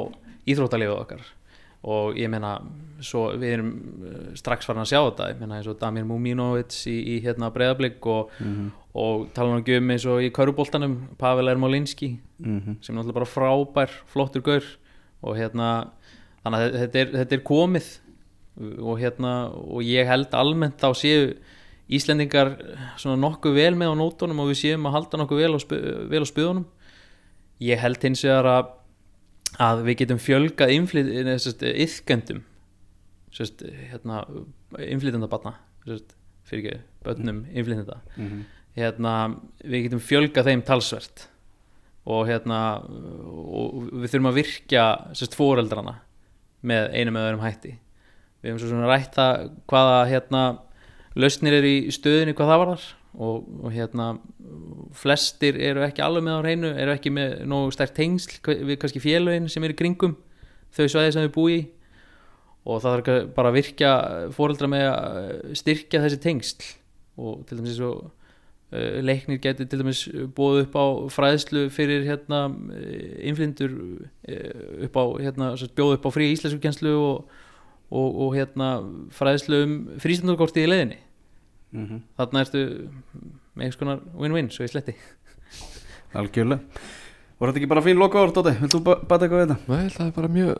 íþróttalífið 0.49 0.95
okkar 0.95 1.27
og 1.85 2.15
ég 2.17 2.29
meina 2.33 2.55
svo 3.05 3.27
við 3.37 3.51
erum 3.57 3.71
eh, 4.07 4.29
strax 4.39 4.65
farin 4.65 4.81
að 4.85 4.89
sjá 4.93 4.99
þetta. 5.03 5.25
Ég 5.33 5.39
meina 5.41 5.57
eins 5.59 5.67
og 5.69 5.77
Damir 5.81 6.05
Muminovic 6.09 6.73
í, 6.89 6.95
í 7.15 7.17
hérna 7.25 7.51
breyðablík 7.53 8.05
og, 8.09 8.31
og 8.95 9.25
tala 9.35 9.51
nú 9.53 9.59
ekki 9.61 9.77
um 9.81 9.91
eins 9.93 10.05
og 10.09 10.23
í 10.25 10.31
kauruboltanum 10.33 10.95
Pavel 11.21 11.51
Ermolinski 11.53 12.15
Mhm. 12.39 12.81
sem 12.83 12.91
er 12.97 12.99
náttúrulega 12.99 13.13
bara 13.15 13.25
frábær, 13.31 13.91
flottur 14.11 14.41
gaur. 14.43 14.63
Og 15.23 15.37
hérna 15.37 15.67
þannig 16.43 16.63
að 16.65 16.73
þetta 16.81 16.99
er, 16.99 17.11
þetta 17.21 17.35
er 17.37 17.43
komið. 17.47 17.85
Og 18.83 18.99
hérna 18.99 19.31
og 19.55 19.81
ég 19.83 20.07
held 20.07 20.33
almennt 20.35 20.77
þá 20.79 20.89
séu 20.95 21.35
Íslendingar 21.87 22.55
svona 22.97 23.15
nokkuð 23.21 23.53
vel 23.59 23.75
með 23.77 23.91
á 23.93 23.95
nótunum 23.99 24.39
og 24.41 24.47
við 24.49 24.57
séum 24.63 24.87
að 24.89 24.95
halda 24.97 25.17
nokkuð 25.21 25.41
vel 25.43 25.53
á, 25.53 25.59
spu, 25.61 25.75
vel 26.09 26.23
á 26.25 26.27
spöðunum. 26.31 26.65
Ég 27.61 27.77
held 27.79 28.01
hins 28.03 28.23
vegar 28.25 28.47
að 28.49 28.71
að 29.61 29.83
við 29.87 29.97
getum 30.03 30.19
fjölgað 30.21 30.73
nei, 31.27 31.37
sest, 31.41 31.61
yðkendum 31.63 32.41
sest, 33.35 33.61
hérna, 33.91 34.23
innflytjandabatna 34.79 35.55
sest, 35.85 36.15
fyrir 36.47 36.65
ekki, 36.65 36.81
bönnum 37.05 37.43
innflytjanda 37.51 37.99
Mhm. 38.17 38.43
hérna, 38.75 39.13
við 39.63 39.85
getum 39.87 39.99
fjölgað 40.03 40.49
þeim 40.51 40.63
talsvert 40.67 41.27
og 42.05 42.27
hérna 42.27 42.59
og 42.85 43.89
við 43.93 44.11
þurfum 44.13 44.29
að 44.31 44.39
virkja 44.41 44.83
fóreldrana 45.35 45.95
með 46.65 46.91
einum 46.93 47.15
eða 47.17 47.29
öðrum 47.31 47.45
hætti. 47.45 47.71
Við 48.43 48.49
hefum 48.51 48.59
svo 48.61 48.69
svona 48.69 48.89
rætt 48.91 49.15
það 49.17 49.49
hvaða 49.71 49.97
hérna 50.09 50.41
lausnir 51.15 51.53
eru 51.59 51.67
í 51.67 51.91
stöðinni 51.93 52.33
hvað 52.37 52.51
það 52.51 52.61
var 52.61 52.71
þar 52.75 52.85
og, 53.15 53.45
og 53.63 53.71
hérna 53.71 54.15
flestir 54.95 55.57
eru 55.59 55.85
ekki 55.85 56.03
alveg 56.03 56.25
með 56.25 56.37
á 56.37 56.43
hreinu 56.43 56.71
eru 56.73 56.95
ekki 56.95 57.13
með 57.15 57.37
nógu 57.47 57.71
stærkt 57.75 57.95
tengsl 57.97 58.39
við 58.43 58.77
kannski 58.81 59.03
félögin 59.03 59.47
sem 59.51 59.63
eru 59.63 59.77
kringum 59.77 60.17
þau 60.75 60.87
svæði 60.91 61.15
sem 61.15 61.27
við 61.27 61.33
búi 61.35 61.57
og 62.65 62.81
það 62.81 62.91
þarf 62.91 63.31
bara 63.37 63.51
að 63.51 63.57
virkja 63.59 63.93
fóreldra 64.33 64.69
með 64.69 64.85
að 64.89 65.17
styrkja 65.59 66.01
þessi 66.05 66.21
tengsl. 66.23 66.69
Og 67.21 67.43
til 67.47 67.59
dæmis 67.59 67.79
og 67.85 68.07
uh, 68.73 68.97
leiknir 69.05 69.39
getur 69.43 69.69
til 69.69 69.81
dæmis 69.83 70.03
búið 70.35 70.65
upp 70.65 70.77
á 70.81 70.85
fræðslu 71.13 71.67
fyrir 71.73 72.07
hérna 72.09 72.47
innflindur 73.21 73.75
upp 74.87 74.97
á 74.97 75.03
hérna 75.21 75.53
bjóð 75.77 75.97
upp 75.99 76.09
á 76.09 76.15
frí 76.17 76.31
íslensku 76.33 76.59
kjenslu 76.63 76.95
og, 76.97 77.37
og, 77.93 78.09
og 78.25 78.35
hérna 78.35 78.71
fræðslu 79.13 79.61
um 79.67 79.77
frístundarkorti 80.01 80.65
í 80.65 80.71
leiðinni 81.73 81.85
Mhm. 81.89 82.01
þarna 82.17 82.41
ertu 82.45 82.61
með 83.55 83.63
einhvers 83.65 83.77
konar 83.79 83.99
win-win 84.15 84.49
svo 84.49 84.63
ég 84.65 84.71
sletti. 84.71 84.95
Algjörlega. 86.15 86.61
Voru 87.39 87.51
þetta 87.51 87.59
ekki 87.59 87.67
bara 87.69 87.81
fín 87.83 87.97
loka 87.99 88.21
orð 88.21 88.33
Dóti, 88.37 88.53
vilt 88.61 88.71
þú 88.71 88.79
bæta 88.85 89.25
eitthvað 89.25 89.41
við 89.41 89.49
þetta? 89.49 89.57
Nei, 89.67 89.89
það 89.91 90.05
er 90.07 90.11
bara 90.15 90.27
mjög 90.31 90.55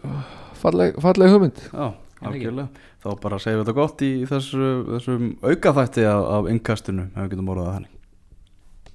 falleg, 0.59 0.97
falleg 1.05 1.31
hugmynd. 1.31 1.61
Já, 1.71 1.93
algjörlega. 2.21 2.69
Þá 3.05 3.07
bara 3.21 3.37
segjum 3.39 3.61
við 3.61 3.65
þetta 3.65 3.75
gott 3.79 4.01
í 4.01 4.11
þessu, 4.27 4.69
þessum 4.89 5.29
aukaþætti 5.45 6.03
af, 6.09 6.25
af 6.35 6.49
innkastinu 6.51 7.05
ef 7.15 7.21
við 7.23 7.29
getum 7.35 7.51
orðað 7.53 7.69
það 7.69 7.77
þannig 7.77 7.94